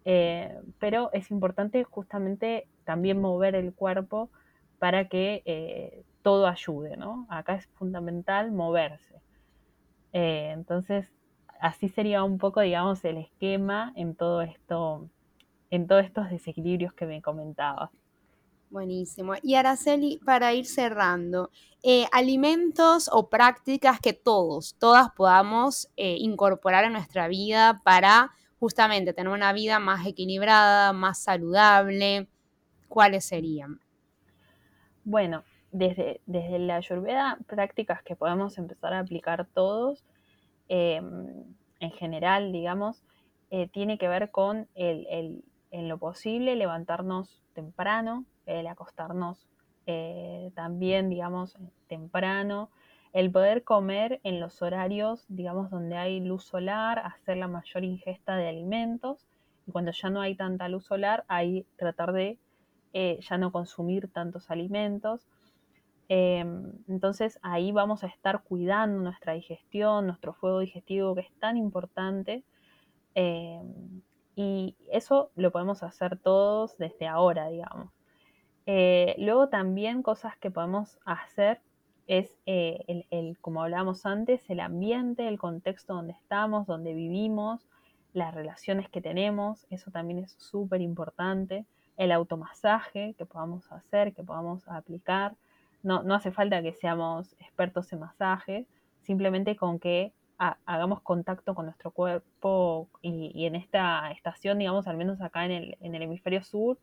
eh, 0.03 0.59
pero 0.79 1.11
es 1.13 1.29
importante 1.29 1.83
justamente 1.83 2.67
también 2.85 3.21
mover 3.21 3.53
el 3.53 3.71
cuerpo 3.71 4.31
para 4.79 5.07
que 5.07 5.43
eh, 5.45 6.03
todo 6.23 6.47
ayude, 6.47 6.97
¿no? 6.97 7.27
Acá 7.29 7.53
es 7.53 7.67
fundamental 7.75 8.51
moverse. 8.51 9.21
Eh, 10.11 10.49
entonces, 10.53 11.07
así 11.59 11.87
sería 11.87 12.23
un 12.23 12.39
poco, 12.39 12.61
digamos, 12.61 13.05
el 13.05 13.17
esquema 13.17 13.93
en 13.95 14.15
todo 14.15 14.41
esto, 14.41 15.07
en 15.69 15.85
todos 15.85 16.03
estos 16.03 16.31
desequilibrios 16.31 16.93
que 16.93 17.05
me 17.05 17.21
comentabas. 17.21 17.91
Buenísimo. 18.71 19.33
Y 19.43 19.55
Araceli, 19.55 20.21
para 20.23 20.53
ir 20.53 20.65
cerrando, 20.65 21.51
eh, 21.83 22.05
alimentos 22.13 23.09
o 23.11 23.27
prácticas 23.29 23.99
que 23.99 24.13
todos, 24.13 24.77
todas 24.79 25.11
podamos 25.11 25.89
eh, 25.97 26.15
incorporar 26.17 26.85
en 26.85 26.93
nuestra 26.93 27.27
vida 27.27 27.81
para 27.83 28.31
justamente 28.61 29.11
tener 29.11 29.33
una 29.33 29.51
vida 29.51 29.79
más 29.79 30.07
equilibrada, 30.07 30.93
más 30.93 31.21
saludable, 31.21 32.29
¿cuáles 32.87 33.25
serían? 33.25 33.81
Bueno, 35.03 35.43
desde, 35.73 36.21
desde 36.25 36.57
la 36.57 36.77
ayurveda, 36.77 37.39
prácticas 37.47 38.01
que 38.03 38.15
podemos 38.15 38.57
empezar 38.57 38.93
a 38.93 38.99
aplicar 38.99 39.47
todos, 39.53 40.05
em, 40.69 41.43
en 41.81 41.91
general, 41.91 42.53
digamos, 42.53 43.03
eh, 43.49 43.67
tiene 43.67 43.97
que 43.97 44.07
ver 44.07 44.31
con 44.31 44.69
el, 44.75 45.43
en 45.71 45.89
lo 45.89 45.97
posible 45.97 46.55
levantarnos 46.55 47.43
temprano, 47.53 48.25
el 48.45 48.67
acostarnos 48.67 49.47
eh, 49.85 50.51
también, 50.55 51.09
digamos, 51.09 51.57
temprano, 51.87 52.69
el 53.13 53.31
poder 53.31 53.63
comer 53.63 54.21
en 54.23 54.39
los 54.39 54.61
horarios, 54.61 55.25
digamos, 55.27 55.69
donde 55.69 55.97
hay 55.97 56.19
luz 56.19 56.45
solar, 56.45 56.99
hacer 56.99 57.37
la 57.37 57.47
mayor 57.47 57.83
ingesta 57.83 58.37
de 58.37 58.47
alimentos, 58.47 59.27
y 59.67 59.71
cuando 59.71 59.91
ya 59.91 60.09
no 60.09 60.21
hay 60.21 60.35
tanta 60.35 60.69
luz 60.69 60.85
solar, 60.85 61.25
ahí 61.27 61.65
tratar 61.77 62.13
de 62.13 62.37
eh, 62.93 63.19
ya 63.21 63.37
no 63.37 63.51
consumir 63.51 64.09
tantos 64.11 64.49
alimentos. 64.51 65.27
Em, 66.09 66.73
entonces 66.87 67.39
ahí 67.41 67.71
vamos 67.71 68.03
a 68.03 68.07
estar 68.07 68.43
cuidando 68.43 69.01
nuestra 69.01 69.33
digestión, 69.33 70.07
nuestro 70.07 70.33
fuego 70.33 70.59
digestivo, 70.59 71.15
que 71.15 71.21
es 71.21 71.31
tan 71.39 71.57
importante. 71.57 72.43
Em, 73.15 74.01
y 74.35 74.75
eso 74.91 75.31
lo 75.35 75.51
podemos 75.51 75.83
hacer 75.83 76.17
todos 76.17 76.77
desde 76.77 77.07
ahora, 77.07 77.47
digamos. 77.47 77.91
Eh, 78.73 79.15
luego 79.17 79.49
también 79.49 80.01
cosas 80.01 80.37
que 80.37 80.49
podemos 80.49 80.97
hacer 81.03 81.59
es, 82.07 82.39
eh, 82.45 83.05
el, 83.09 83.37
como 83.41 83.61
hablábamos 83.63 84.05
antes, 84.05 84.49
el 84.49 84.61
ambiente, 84.61 85.27
el 85.27 85.37
contexto 85.37 85.93
donde 85.93 86.13
estamos, 86.13 86.67
donde 86.67 86.93
vivimos, 86.93 87.67
las 88.13 88.33
relaciones 88.33 88.87
que 88.87 89.01
tenemos, 89.01 89.67
eso 89.71 89.91
también 89.91 90.19
es 90.19 90.31
súper 90.37 90.79
importante. 90.79 91.65
El 91.97 92.13
automasaje 92.13 93.13
que 93.17 93.25
podamos 93.25 93.69
hacer, 93.73 94.13
que 94.13 94.23
podamos 94.23 94.65
aplicar. 94.69 95.35
No, 95.83 96.01
no 96.03 96.15
hace 96.15 96.31
falta 96.31 96.61
que 96.61 96.71
seamos 96.71 97.33
expertos 97.39 97.91
en 97.91 97.99
masaje, 97.99 98.67
simplemente 99.01 99.57
con 99.57 99.79
que 99.79 100.13
hagamos 100.37 101.01
contacto 101.01 101.55
con 101.55 101.65
nuestro 101.65 101.91
cuerpo 101.91 102.87
y, 103.01 103.45
en 103.45 103.55
esta 103.55 104.11
estación, 104.11 104.59
digamos, 104.59 104.87
al 104.87 104.95
menos 104.95 105.19
acá 105.19 105.43
en 105.43 105.51
el, 105.51 105.77
en 105.81 105.93
el 105.93 106.03
hemisferio 106.03 106.41
sur, 106.41 106.77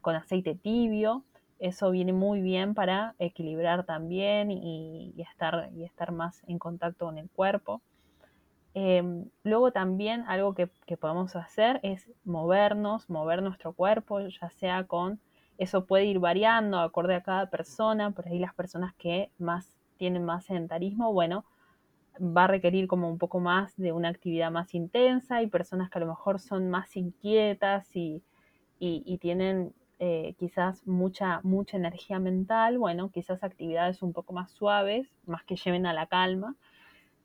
con 0.00 0.14
aceite 0.14 0.54
tibio. 0.54 1.24
Eso 1.58 1.90
viene 1.90 2.12
muy 2.12 2.40
bien 2.40 2.74
para 2.74 3.14
equilibrar 3.18 3.84
también 3.84 4.50
y, 4.50 5.12
estar, 5.18 5.70
y 5.74 5.84
estar 5.84 6.12
más 6.12 6.42
en 6.46 6.58
contacto 6.58 7.06
con 7.06 7.18
el 7.18 7.28
cuerpo. 7.30 7.82
Em, 8.74 9.28
luego 9.42 9.72
también 9.72 10.24
algo 10.28 10.54
que, 10.54 10.68
podemos 10.96 11.34
hacer 11.34 11.80
es 11.82 12.08
movernos, 12.24 13.10
mover 13.10 13.42
nuestro 13.42 13.72
cuerpo, 13.72 14.20
ya 14.20 14.50
sea 14.50 14.84
con, 14.84 15.20
eso 15.58 15.84
puede 15.84 16.04
ir 16.04 16.20
variando 16.20 16.78
acorde 16.78 17.16
a 17.16 17.22
cada 17.22 17.50
persona, 17.50 18.12
por 18.12 18.28
ahí 18.28 18.38
las 18.38 18.54
personas 18.54 18.94
que 18.94 19.30
más 19.38 19.68
tienen 19.96 20.24
más 20.24 20.44
sedentarismo, 20.44 21.12
bueno, 21.12 21.44
va 22.20 22.44
a 22.44 22.46
requerir 22.46 22.86
como 22.86 23.08
un 23.10 23.18
poco 23.18 23.40
más 23.40 23.76
de 23.76 23.90
una 23.92 24.08
actividad 24.10 24.52
más 24.52 24.74
intensa 24.74 25.42
y 25.42 25.48
personas 25.48 25.90
que 25.90 25.98
a 25.98 26.00
lo 26.02 26.06
mejor 26.06 26.38
son 26.38 26.70
más 26.70 26.96
inquietas 26.96 27.96
y, 27.96 28.22
y 28.78 29.18
tienen 29.18 29.72
eh, 30.00 30.34
quizás 30.38 30.86
mucha, 30.86 31.40
mucha 31.42 31.76
energía 31.76 32.20
mental, 32.20 32.78
bueno, 32.78 33.10
quizás 33.10 33.42
actividades 33.42 34.00
un 34.02 34.12
poco 34.12 34.32
más 34.32 34.52
suaves, 34.52 35.08
más 35.26 35.42
que 35.44 35.56
lleven 35.56 35.86
a 35.86 35.92
la 35.92 36.06
calma. 36.06 36.54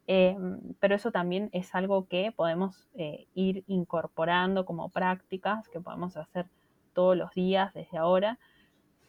Eh, 0.07 0.35
pero 0.79 0.95
eso 0.95 1.11
también 1.11 1.49
es 1.53 1.75
algo 1.75 2.07
que 2.07 2.33
podemos 2.35 2.89
eh, 2.95 3.27
ir 3.35 3.63
incorporando 3.67 4.65
como 4.65 4.89
prácticas 4.89 5.69
que 5.69 5.79
podemos 5.79 6.17
hacer 6.17 6.47
todos 6.93 7.15
los 7.15 7.31
días 7.33 7.73
desde 7.73 7.97
ahora. 7.97 8.39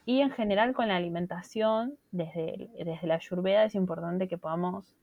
Y 0.06 0.20
en 0.20 0.30
general 0.30 0.74
con 0.74 0.88
la 0.88 0.96
alimentación, 0.96 1.96
desde, 2.12 2.68
desde 2.84 3.06
la 3.06 3.14
ayurveda 3.14 3.64
es 3.64 3.74
importante 3.74 4.28
que 4.28 4.36
podamos 4.36 4.94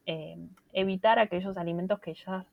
evitar 0.73 1.17
aquellos 1.17 1.57
alimentos 1.57 1.99
que 1.99 2.13
ya 2.13 2.45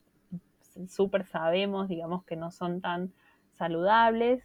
súper 0.88 1.26
sabemos, 1.26 1.88
digamos, 1.88 2.24
que 2.24 2.36
no 2.36 2.50
son 2.50 2.80
tan 2.80 3.12
saludables, 3.52 4.42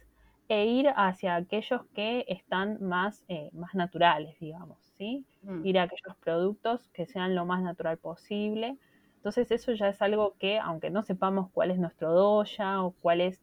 e 0.48 0.66
ir 0.66 0.88
hacia 0.94 1.36
aquellos 1.36 1.86
que 1.94 2.24
están 2.28 2.82
más, 2.82 3.24
eh, 3.28 3.50
más 3.52 3.74
naturales, 3.74 4.38
digamos, 4.40 4.78
¿sí? 4.96 5.24
Mm. 5.42 5.64
Ir 5.64 5.78
a 5.78 5.82
aquellos 5.84 6.16
productos 6.18 6.88
que 6.88 7.06
sean 7.06 7.34
lo 7.34 7.46
más 7.46 7.62
natural 7.62 7.98
posible. 7.98 8.76
Entonces 9.16 9.50
eso 9.50 9.72
ya 9.72 9.88
es 9.88 10.02
algo 10.02 10.34
que, 10.38 10.58
aunque 10.58 10.90
no 10.90 11.02
sepamos 11.02 11.50
cuál 11.50 11.70
es 11.70 11.78
nuestro 11.78 12.12
doya 12.12 12.82
o 12.82 12.92
cuál 13.00 13.22
es, 13.22 13.40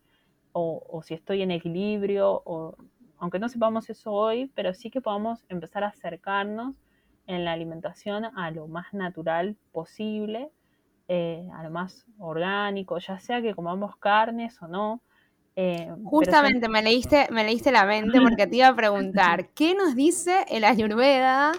o, 0.53 1.01
si 1.03 1.13
estoy 1.15 1.41
en 1.41 1.51
equilibrio, 1.51 2.41
o 2.45 2.75
aunque 3.17 3.39
no 3.39 3.49
sepamos 3.49 3.89
eso 3.89 4.11
hoy, 4.11 4.51
pero 4.53 4.73
sí 4.73 4.91
que 4.91 5.01
podamos 5.01 5.45
empezar 5.49 5.83
a 5.83 5.87
acercarnos 5.87 6.75
en 7.25 7.45
la 7.45 7.53
alimentación 7.53 8.25
a 8.25 8.51
lo 8.51 8.67
más 8.67 8.93
natural 8.93 9.55
posible, 9.71 10.51
eh, 11.07 11.47
a 11.53 11.63
lo 11.63 11.71
más 11.71 12.05
orgánico, 12.19 12.97
ya 12.99 13.19
sea 13.19 13.41
que 13.41 13.55
comamos 13.55 13.95
carnes 13.97 14.61
o 14.61 14.67
no, 14.67 15.01
eh, 15.63 15.87
Justamente 16.05 16.67
me, 16.69 16.81
leíste, 16.81 17.27
me 17.29 17.43
leíste 17.43 17.71
la 17.71 17.85
mente 17.85 18.19
porque 18.21 18.47
te 18.47 18.55
iba 18.55 18.67
a 18.67 18.75
preguntar, 18.75 19.49
¿qué 19.49 19.75
nos 19.75 19.95
dice 19.95 20.43
el 20.49 20.63
ayurveda 20.63 21.51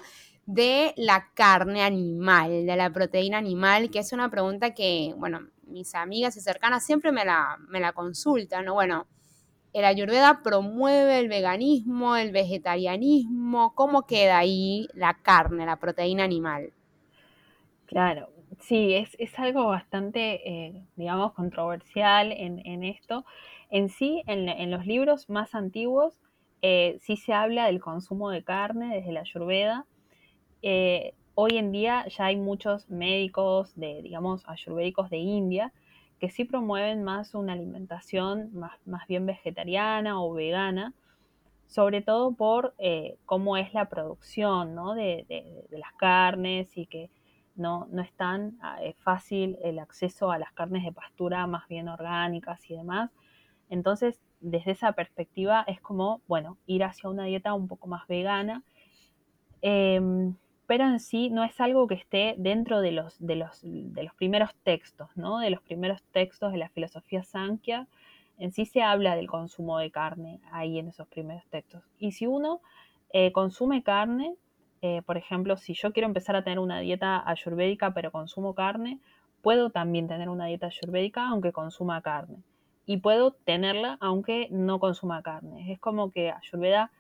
de 0.44 0.92
la 0.96 1.28
carne 1.34 1.82
animal, 1.82 2.66
de 2.66 2.76
la 2.76 2.90
proteína 2.90 3.38
animal? 3.38 3.90
Que 3.90 4.00
es 4.00 4.12
una 4.12 4.28
pregunta 4.28 4.74
que, 4.74 5.14
bueno, 5.16 5.46
mis 5.66 5.94
amigas 5.94 6.36
y 6.36 6.40
cercanas 6.40 6.84
siempre 6.84 7.12
me 7.12 7.24
la, 7.24 7.59
me 7.68 7.78
la 7.78 7.92
consultan, 7.92 8.64
¿no? 8.64 8.74
Bueno, 8.74 9.07
el 9.72 9.84
ayurveda 9.84 10.42
promueve 10.42 11.20
el 11.20 11.28
veganismo, 11.28 12.16
el 12.16 12.32
vegetarianismo, 12.32 13.72
¿cómo 13.76 14.05
queda 14.05 14.38
ahí 14.38 14.88
la 14.94 15.14
carne, 15.14 15.64
la 15.64 15.76
proteína 15.76 16.24
animal? 16.24 16.72
Claro, 17.86 18.30
sí, 18.59 18.94
es, 18.94 19.38
algo 19.38 19.66
bastante, 19.66 20.40
eh, 20.48 20.82
digamos, 20.96 21.34
controversial 21.34 22.32
en, 22.32 22.59
en 22.66 22.82
esto. 22.82 23.24
En 23.72 23.88
sí, 23.88 24.22
en, 24.26 24.70
los 24.70 24.84
libros 24.84 25.30
más 25.30 25.54
antiguos, 25.54 26.20
eh, 26.60 26.98
sí 27.00 27.16
se 27.16 27.32
habla 27.32 27.64
del 27.64 27.80
consumo 27.80 28.28
de 28.28 28.44
carne 28.44 28.94
desde 28.94 29.12
la 29.12 29.20
ayurveda. 29.20 29.86
Eh, 30.60 31.14
hoy 31.34 31.56
en 31.56 31.72
día 31.72 32.06
ya 32.08 32.26
hay 32.26 32.36
muchos 32.36 32.90
médicos 32.90 33.74
de, 33.74 34.02
digamos, 34.02 34.46
ayurvédicos 34.46 35.08
de 35.08 35.16
India 35.16 35.72
que 36.20 36.28
sí 36.28 36.44
promueven 36.44 37.02
más 37.02 37.34
una 37.34 37.54
alimentación 37.54 38.50
más, 38.52 38.78
más 38.86 39.06
bien 39.06 39.24
vegetariana 39.24 40.22
o 40.22 40.34
vegana, 40.34 40.92
sobre 41.66 42.02
todo 42.02 42.32
por 42.32 42.74
eh, 42.76 43.16
cómo 43.24 43.56
es 43.56 43.72
la 43.72 43.88
producción 43.88 44.76
de, 44.96 45.64
las 45.70 45.94
carnes 45.94 46.76
y 46.76 46.84
que 46.84 47.08
no, 47.56 47.88
no 47.90 48.02
es 48.02 48.12
tan 48.12 48.58
fácil 48.98 49.56
el 49.62 49.78
acceso 49.78 50.30
a 50.30 50.36
las 50.36 50.52
carnes 50.52 50.84
de 50.84 50.92
pastura 50.92 51.46
más 51.46 51.66
bien 51.68 51.88
orgánicas 51.88 52.70
y 52.70 52.76
demás. 52.76 53.10
Entonces, 53.72 54.20
desde 54.42 54.72
esa 54.72 54.92
perspectiva 54.92 55.64
es 55.66 55.80
como, 55.80 56.20
bueno, 56.28 56.58
ir 56.66 56.84
hacia 56.84 57.08
una 57.08 57.24
dieta 57.24 57.54
un 57.54 57.68
poco 57.68 57.88
más 57.88 58.06
vegana, 58.06 58.62
em, 59.62 60.34
pero 60.66 60.84
en 60.84 61.00
sí 61.00 61.30
no 61.30 61.42
es 61.42 61.58
algo 61.58 61.86
que 61.86 61.94
esté 61.94 62.34
dentro 62.36 62.82
de 62.82 62.92
los, 62.92 63.18
primeros 64.18 64.54
textos, 64.62 65.08
¿no? 65.16 65.38
De 65.38 65.48
los 65.48 65.62
primeros 65.62 66.02
textos 66.12 66.52
de 66.52 66.58
la 66.58 66.68
filosofía 66.68 67.24
Sankhya. 67.24 67.88
En 68.36 68.52
sí 68.52 68.66
se 68.66 68.82
habla 68.82 69.16
del 69.16 69.26
consumo 69.26 69.78
de 69.78 69.90
carne 69.90 70.40
ahí 70.52 70.78
en 70.78 70.88
esos 70.88 71.08
primeros 71.08 71.46
textos. 71.46 71.82
Y 71.98 72.12
si 72.12 72.26
uno 72.26 72.60
eh, 73.14 73.32
consume 73.32 73.82
carne, 73.82 74.34
eh, 74.82 75.00
por 75.06 75.16
ejemplo, 75.16 75.56
si 75.56 75.72
yo 75.72 75.94
quiero 75.94 76.08
empezar 76.08 76.36
a 76.36 76.44
tener 76.44 76.58
una 76.58 76.80
dieta 76.80 77.22
ayurvédica 77.26 77.94
pero 77.94 78.12
consumo 78.12 78.54
carne, 78.54 79.00
puedo 79.40 79.70
también 79.70 80.08
tener 80.08 80.28
una 80.28 80.44
dieta 80.44 80.66
ayurvédica 80.66 81.26
aunque 81.26 81.52
consuma 81.52 82.02
carne 82.02 82.42
y 82.86 82.98
puedo 82.98 83.32
tenerla 83.32 83.96
aunque 84.00 84.48
no 84.50 84.78
consuma 84.80 85.22
carne. 85.22 85.72
Es 85.72 85.78
como 85.78 86.10
que 86.10 86.30
Ayurveda 86.30 86.90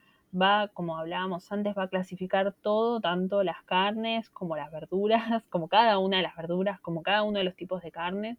va, 0.40 0.68
como 0.68 0.96
hablábamos 0.98 1.50
antes, 1.52 1.76
va 1.76 1.84
a 1.84 1.88
clasificar 1.88 2.54
todo, 2.62 3.00
tanto 3.00 3.42
las 3.42 3.62
carnes 3.64 4.30
como 4.30 4.56
las 4.56 4.70
verduras, 4.70 5.42
como 5.50 5.68
cada 5.68 5.98
una 5.98 6.18
de 6.18 6.22
las 6.22 6.36
verduras, 6.36 6.80
como 6.80 7.02
cada 7.02 7.22
uno 7.22 7.38
de 7.38 7.44
los 7.44 7.56
tipos 7.56 7.82
de 7.82 7.90
carnes, 7.90 8.38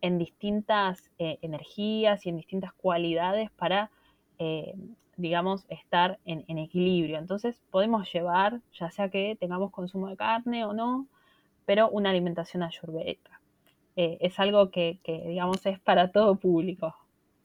en 0.00 0.18
distintas 0.18 1.10
eh, 1.18 1.38
energías 1.42 2.24
y 2.24 2.28
en 2.28 2.36
distintas 2.36 2.72
cualidades 2.72 3.50
para, 3.50 3.90
eh, 4.38 4.74
digamos, 5.16 5.66
estar 5.68 6.18
en, 6.24 6.44
en, 6.46 6.58
equilibrio. 6.58 7.18
Entonces 7.18 7.60
podemos 7.70 8.10
llevar, 8.12 8.60
ya 8.72 8.90
sea 8.90 9.08
que 9.08 9.36
tengamos 9.40 9.72
consumo 9.72 10.08
de 10.08 10.16
carne 10.16 10.64
o 10.64 10.72
no, 10.72 11.06
pero 11.66 11.90
una 11.90 12.10
alimentación 12.10 12.62
ayurvédica. 12.62 13.37
Eh, 14.00 14.16
es 14.20 14.38
algo 14.38 14.70
que, 14.70 15.00
digamos, 15.04 15.66
es 15.66 15.80
para 15.80 16.12
todo 16.12 16.36
público. 16.36 16.94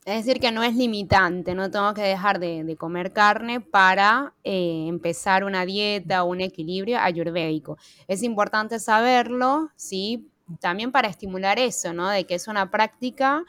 Es 0.05 0.23
decir, 0.23 0.39
que 0.39 0.51
no 0.51 0.61
es 0.61 0.75
limitante, 0.75 1.55
no 1.55 1.71
tengo 1.71 1.95
que 1.95 2.03
dejar 2.03 2.39
de, 2.39 2.75
comer 2.77 3.11
carne 3.11 3.59
para 3.59 4.35
eh, 4.43 4.85
empezar 4.87 5.45
una 5.45 5.65
dieta 5.65 6.23
o 6.23 6.29
un 6.29 6.41
equilibrio 6.41 6.99
ayurvédico. 6.99 7.79
Es 8.07 8.21
importante 8.21 8.77
saberlo, 8.77 9.71
¿sí? 9.75 10.29
También 10.59 10.91
para 10.91 11.07
estimular 11.07 11.57
eso, 11.57 11.91
¿no? 11.91 12.07
De 12.07 12.25
que 12.25 12.35
es 12.35 12.47
una 12.47 12.69
práctica 12.69 13.43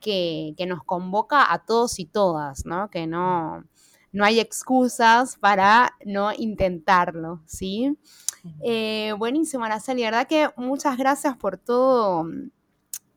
que, 0.00 0.54
nos 0.66 0.82
convoca 0.82 1.52
a 1.52 1.58
todos 1.58 1.98
y 1.98 2.06
todas, 2.06 2.64
¿no? 2.64 2.88
Que 2.88 3.06
no, 3.06 3.64
no 4.12 4.24
hay 4.24 4.40
excusas 4.40 5.36
para 5.36 5.92
no 6.06 6.32
intentarlo, 6.32 7.42
¿sí? 7.44 7.98
Eh, 8.62 9.14
buenísimo, 9.18 9.64
Araceli, 9.64 10.02
verdad 10.02 10.26
que 10.26 10.48
muchas 10.56 10.96
gracias 10.96 11.36
por 11.36 11.56
todo 11.58 12.26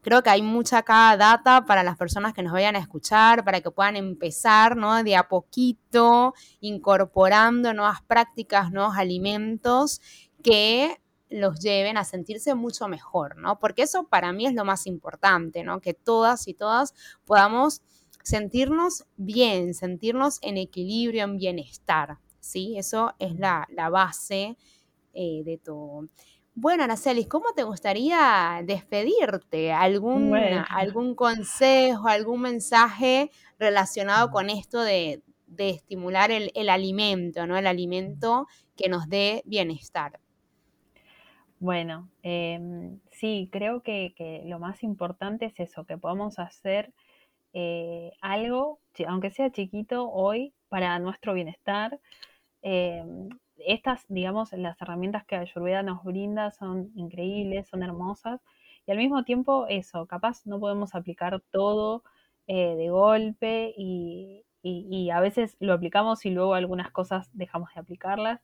Creo 0.01 0.23
que 0.23 0.29
hay 0.29 0.41
mucha 0.41 0.79
acá 0.79 1.15
data 1.17 1.65
para 1.65 1.83
las 1.83 1.97
personas 1.97 2.33
que 2.33 2.41
nos 2.41 2.53
vayan 2.53 2.77
a 2.77 2.79
escuchar, 2.79 3.43
para 3.43 3.59
que 3.59 3.69
puedan 3.69 3.97
empezar, 3.97 4.77
¿no? 4.77 5.03
De 5.03 5.17
a 5.17 5.27
poquito, 5.27 6.33
incorporando 6.61 7.73
nuevas 7.73 8.01
prácticas, 8.03 8.71
nuevos 8.71 8.95
alimentos 8.95 9.99
que 10.41 11.01
los 11.29 11.59
lleven 11.59 11.97
a 11.97 12.05
sentirse 12.05 12.55
mucho 12.55 12.87
mejor, 12.87 13.35
¿no? 13.35 13.59
Porque 13.59 13.81
eso 13.83 14.07
para 14.07 14.31
mí 14.31 14.47
es 14.47 14.53
lo 14.53 14.63
más 14.63 14.87
importante, 14.87 15.63
¿no? 15.63 15.81
Que 15.81 15.93
todas 15.93 16.47
y 16.47 16.53
todas 16.53 16.93
podamos 17.25 17.81
sentirnos 18.23 19.05
bien, 19.17 19.73
sentirnos 19.73 20.39
en 20.41 20.57
equilibrio, 20.57 21.25
en 21.25 21.37
bienestar, 21.37 22.19
¿sí? 22.39 22.77
Eso 22.77 23.13
es 23.19 23.37
la, 23.37 23.67
base 23.91 24.57
eh, 25.21 25.43
de 25.43 25.57
todo. 25.57 26.07
Bueno, 26.55 26.85
Anacelis, 26.85 27.27
¿cómo 27.27 27.51
te 27.53 27.63
gustaría 27.63 28.61
despedirte? 28.63 29.73
¿Algún, 29.73 30.33
algún 30.33 31.13
consejo, 31.13 32.07
algún 32.07 32.39
mensaje 32.39 33.29
relacionado 33.59 34.31
con 34.31 34.49
esto 34.49 34.81
de, 34.81 35.21
estimular 35.57 36.31
el, 36.31 36.69
alimento, 36.69 37.45
¿no? 37.47 37.57
El 37.57 37.67
alimento 37.67 38.47
que 38.77 38.87
nos 38.87 39.09
dé 39.09 39.41
bienestar. 39.45 40.21
Bueno, 41.59 42.07
em, 42.23 43.01
sí, 43.11 43.49
creo 43.51 43.83
que, 43.83 44.13
lo 44.45 44.57
más 44.57 44.83
importante 44.83 45.47
es 45.47 45.59
eso, 45.59 45.83
que 45.83 45.97
podamos 45.97 46.39
hacer 46.39 46.93
eh, 47.51 48.13
algo, 48.21 48.79
aunque 49.05 49.31
sea 49.31 49.51
chiquito, 49.51 50.09
hoy 50.09 50.53
para 50.69 50.97
nuestro 50.99 51.33
bienestar. 51.33 51.99
Em, 52.61 53.27
estas, 53.65 54.05
digamos, 54.07 54.53
las 54.53 54.81
herramientas 54.81 55.25
que 55.25 55.35
Ayurveda 55.35 55.83
nos 55.83 56.03
brinda 56.03 56.51
son 56.51 56.91
increíbles, 56.95 57.67
son 57.67 57.83
hermosas. 57.83 58.41
Y 58.85 58.91
al 58.91 58.97
mismo 58.97 59.23
tiempo, 59.23 59.65
eso, 59.67 60.05
capaz 60.07 60.45
no 60.45 60.59
podemos 60.59 60.95
aplicar 60.95 61.41
todo 61.51 62.03
eh, 62.47 62.75
de 62.75 62.89
golpe 62.89 63.73
y, 63.77 64.43
a 65.11 65.19
veces 65.21 65.55
lo 65.59 65.73
aplicamos 65.73 66.25
y 66.25 66.31
luego 66.31 66.53
algunas 66.53 66.91
cosas 66.91 67.29
dejamos 67.33 67.73
de 67.73 67.81
aplicarlas. 67.81 68.41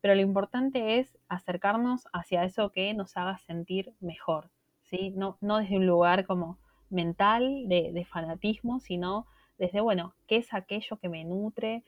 Pero 0.00 0.14
lo 0.14 0.20
importante 0.20 0.98
es 0.98 1.16
acercarnos 1.28 2.06
hacia 2.12 2.44
eso 2.44 2.70
que 2.70 2.92
nos 2.94 3.16
haga 3.16 3.38
sentir 3.38 3.94
mejor, 4.00 4.50
¿sí? 4.82 5.10
No, 5.16 5.38
no 5.40 5.58
desde 5.58 5.78
un 5.78 5.86
lugar 5.86 6.26
como 6.26 6.58
mental 6.90 7.68
de, 7.68 7.92
de 7.92 8.04
fanatismo, 8.04 8.80
sino 8.80 9.26
desde, 9.58 9.80
bueno, 9.80 10.14
¿qué 10.26 10.36
es 10.36 10.52
aquello 10.52 10.98
que 10.98 11.08
me 11.08 11.24
nutre? 11.24 11.84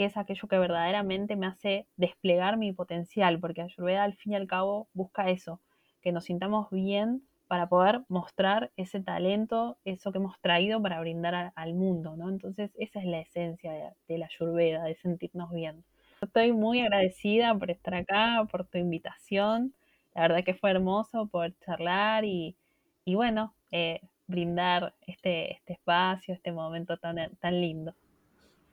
Que 0.00 0.06
es 0.06 0.16
aquello 0.16 0.48
que 0.48 0.58
verdaderamente 0.58 1.36
me 1.36 1.46
hace 1.46 1.86
desplegar 1.98 2.56
mi 2.56 2.72
potencial, 2.72 3.38
porque 3.38 3.60
Ayurveda 3.60 4.02
al 4.02 4.14
fin 4.14 4.32
y 4.32 4.36
al 4.36 4.46
cabo 4.46 4.88
busca 4.94 5.28
eso, 5.28 5.60
que 6.00 6.10
nos 6.10 6.24
sintamos 6.24 6.70
bien 6.70 7.22
para 7.48 7.68
poder 7.68 8.00
mostrar 8.08 8.72
ese 8.78 9.02
talento, 9.02 9.76
eso 9.84 10.10
que 10.10 10.16
hemos 10.16 10.40
traído 10.40 10.80
para 10.80 10.98
brindar 11.00 11.52
al 11.54 11.74
mundo, 11.74 12.16
¿no? 12.16 12.30
Entonces 12.30 12.70
esa 12.78 13.00
es 13.00 13.04
la 13.04 13.20
esencia 13.20 13.94
de, 14.08 14.16
la 14.16 14.24
Ayurveda, 14.24 14.84
de 14.84 14.94
sentirnos 14.94 15.50
bien. 15.52 15.84
Estoy 16.22 16.54
muy 16.54 16.80
agradecida 16.80 17.54
por 17.54 17.70
estar 17.70 17.94
acá, 17.94 18.48
por 18.50 18.66
tu 18.66 18.78
invitación. 18.78 19.74
La 20.14 20.22
verdad 20.22 20.44
que 20.44 20.54
fue 20.54 20.70
hermoso 20.70 21.26
poder 21.26 21.54
charlar 21.58 22.24
y, 22.24 22.56
bueno, 23.04 23.54
eh, 23.70 24.00
brindar 24.26 24.94
este, 25.06 25.52
este 25.52 25.74
espacio, 25.74 26.32
este 26.32 26.52
momento 26.52 26.96
tan, 26.96 27.36
tan 27.36 27.60
lindo. 27.60 27.94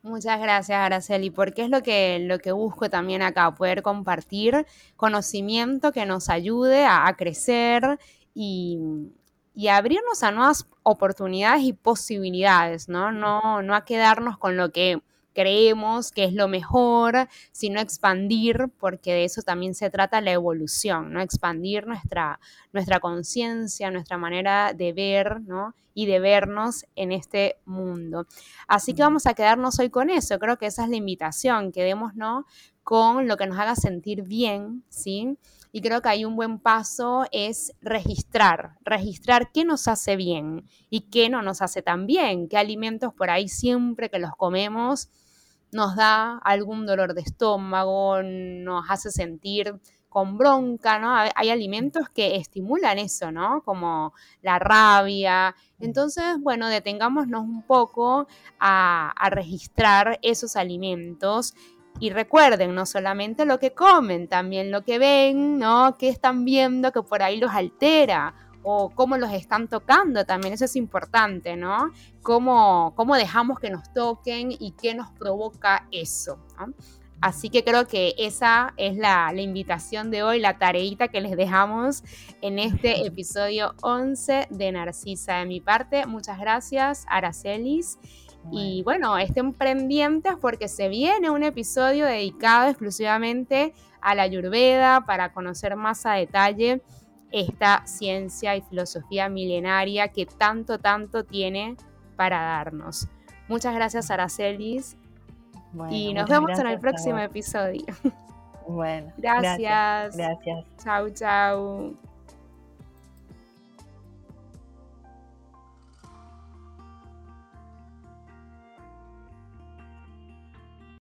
Muchas 0.07 0.39
gracias, 0.39 0.77
Araceli, 0.79 1.31
porque 1.31 1.63
es 1.63 1.69
lo 1.69 1.83
que, 1.83 2.19
lo 2.19 2.39
que 2.39 2.53
busco 2.53 2.89
también 2.89 3.21
acá, 3.21 3.53
poder 3.53 3.81
compartir 3.81 4.65
conocimiento 4.95 5.91
que 5.91 6.05
nos 6.05 6.29
ayude 6.29 6.85
a, 6.85 7.13
crecer 7.17 7.99
y, 8.33 8.79
y, 9.53 9.67
abrirnos 9.67 10.23
a 10.23 10.31
nuevas 10.31 10.65
oportunidades 10.83 11.63
y 11.63 11.73
posibilidades, 11.73 12.87
¿no? 12.87 13.11
No, 13.11 13.61
no 13.61 13.75
a 13.75 13.83
quedarnos 13.83 14.37
con 14.37 14.55
lo 14.55 14.71
que 14.71 15.01
creemos 15.37 16.09
que 16.11 16.23
es 16.23 16.33
lo 16.33 16.47
mejor, 16.47 17.29
sino 17.51 17.79
expandir, 17.79 18.71
porque 18.79 19.13
de 19.13 19.23
eso 19.25 19.43
también 19.43 19.75
se 19.75 19.91
trata 19.91 20.19
la 20.19 20.31
evolución, 20.31 21.13
¿no? 21.13 21.21
Expandir 21.21 21.85
nuestra, 21.85 22.39
nuestra 22.73 22.99
conciencia, 22.99 23.91
nuestra 23.91 24.17
manera 24.17 24.73
de 24.73 24.93
ver, 24.93 25.41
¿no? 25.41 25.75
Y 25.93 26.07
de 26.07 26.19
vernos 26.19 26.85
en 26.95 27.11
este 27.11 27.57
mundo. 27.65 28.25
Así 28.67 28.95
que 28.95 29.03
vamos 29.03 29.27
a 29.27 29.35
quedarnos 29.35 29.77
hoy 29.77 29.91
con 29.91 30.09
eso. 30.09 30.39
Creo 30.39 30.57
que 30.57 30.65
esa 30.65 30.85
es 30.85 30.89
la 30.89 30.95
invitación, 30.95 31.71
quedémonos 31.71 32.45
con 32.81 33.27
lo 33.27 33.37
que 33.37 33.45
nos 33.45 33.59
haga 33.59 33.75
sentir 33.75 34.23
bien, 34.23 34.85
¿sí? 34.89 35.37
Y 35.71 35.81
creo 35.81 36.01
que 36.01 36.09
hay 36.09 36.25
un 36.25 36.35
buen 36.35 36.57
paso 36.57 37.25
es 37.31 37.73
registrar, 37.81 38.77
registrar 38.81 39.51
qué 39.51 39.65
nos 39.65 39.87
hace 39.87 40.15
bien 40.15 40.65
y 40.89 41.01
qué 41.11 41.29
no 41.29 41.43
nos 41.43 41.61
hace 41.61 41.83
tan 41.83 42.07
bien, 42.07 42.47
qué 42.47 42.57
alimentos 42.57 43.13
por 43.13 43.29
ahí 43.29 43.47
siempre 43.49 44.09
que 44.09 44.17
los 44.17 44.31
comemos 44.35 45.11
nos 45.71 45.95
da 45.95 46.37
algún 46.39 46.85
dolor 46.85 47.13
de 47.13 47.21
estómago, 47.21 48.21
nos 48.23 48.85
hace 48.89 49.11
sentir 49.11 49.79
con 50.09 50.37
bronca, 50.37 50.97
¿no? 50.97 51.15
Hay 51.15 51.49
alimentos 51.49 52.09
que 52.09 52.37
estimulan 52.37 52.97
eso, 52.97 53.31
¿no? 53.31 53.61
Como 53.63 54.13
la 54.41 54.57
rabia. 54.57 55.55
Entonces, 55.79 56.23
bueno, 56.39 56.69
detengámonos 56.69 57.41
un 57.41 57.61
poco 57.61 58.27
a, 58.59 59.13
registrar 59.29 60.17
esos 60.23 60.55
alimentos 60.55 61.53
y 61.99 62.09
recuerden, 62.09 62.73
no 62.73 62.85
solamente 62.85 63.45
lo 63.45 63.59
que 63.59 63.73
comen, 63.73 64.27
también 64.27 64.71
lo 64.71 64.83
que 64.83 64.97
ven, 64.97 65.59
¿no? 65.59 65.97
¿Qué 65.99 66.09
están 66.09 66.45
viendo 66.45 66.91
que 66.91 67.01
por 67.03 67.21
ahí 67.21 67.37
los 67.37 67.51
altera? 67.51 68.33
O 68.69 68.89
cómo 68.89 69.17
los 69.17 69.31
están 69.31 69.69
tocando 69.69 70.25
también, 70.25 70.53
eso 70.53 70.65
es 70.65 70.75
importante, 70.75 71.55
¿no? 71.55 71.93
Cómo, 72.21 72.91
cómo 72.97 73.15
dejamos 73.15 73.61
que 73.61 73.69
nos 73.69 73.93
toquen 73.93 74.51
y 74.51 74.71
qué 74.71 74.93
nos 74.93 75.09
provoca 75.11 75.87
eso. 75.89 76.37
Así 77.21 77.49
que 77.49 77.63
creo 77.63 77.87
que 77.87 78.13
esa 78.17 78.73
es 78.75 78.97
la, 78.97 79.33
invitación 79.33 80.11
de 80.11 80.21
hoy, 80.21 80.41
la 80.41 80.57
tareita 80.57 81.07
que 81.07 81.21
les 81.21 81.37
dejamos 81.37 82.03
en 82.41 82.59
este 82.59 83.05
episodio 83.07 83.73
11 83.83 84.47
de 84.49 84.71
Narcisa. 84.73 85.35
De 85.35 85.45
mi 85.45 85.61
parte, 85.61 86.05
muchas 86.05 86.37
gracias, 86.37 87.05
Aracelis. 87.07 87.97
Y 88.51 88.83
bueno, 88.83 89.17
estén 89.17 89.53
pendientes 89.53 90.33
porque 90.41 90.67
se 90.67 90.89
viene 90.89 91.29
un 91.29 91.43
episodio 91.43 92.05
dedicado 92.05 92.67
exclusivamente 92.67 93.73
a 94.01 94.13
la 94.13 94.23
Ayurveda 94.23 95.05
para 95.05 95.31
conocer 95.31 95.77
más 95.77 96.05
a 96.05 96.13
detalle 96.13 96.81
esta 97.31 97.85
ciencia 97.85 98.55
y 98.55 98.61
filosofía 98.61 99.29
milenaria 99.29 100.09
que 100.09 100.25
tanto, 100.25 100.79
tanto 100.79 101.23
tiene 101.23 101.75
para 102.15 102.41
darnos. 102.41 103.07
Muchas 103.47 103.75
gracias, 103.75 104.11
Aracelis. 104.11 104.97
y 105.89 106.13
nos 106.13 106.29
vemos 106.29 106.57
en 106.59 106.67
el 106.67 106.79
próximo 106.79 107.17
episodio. 107.19 107.85
Bueno, 108.67 109.13
gracias. 109.17 110.17
Gracias. 110.17 110.65
Chau, 110.83 111.09
chau. 111.11 112.16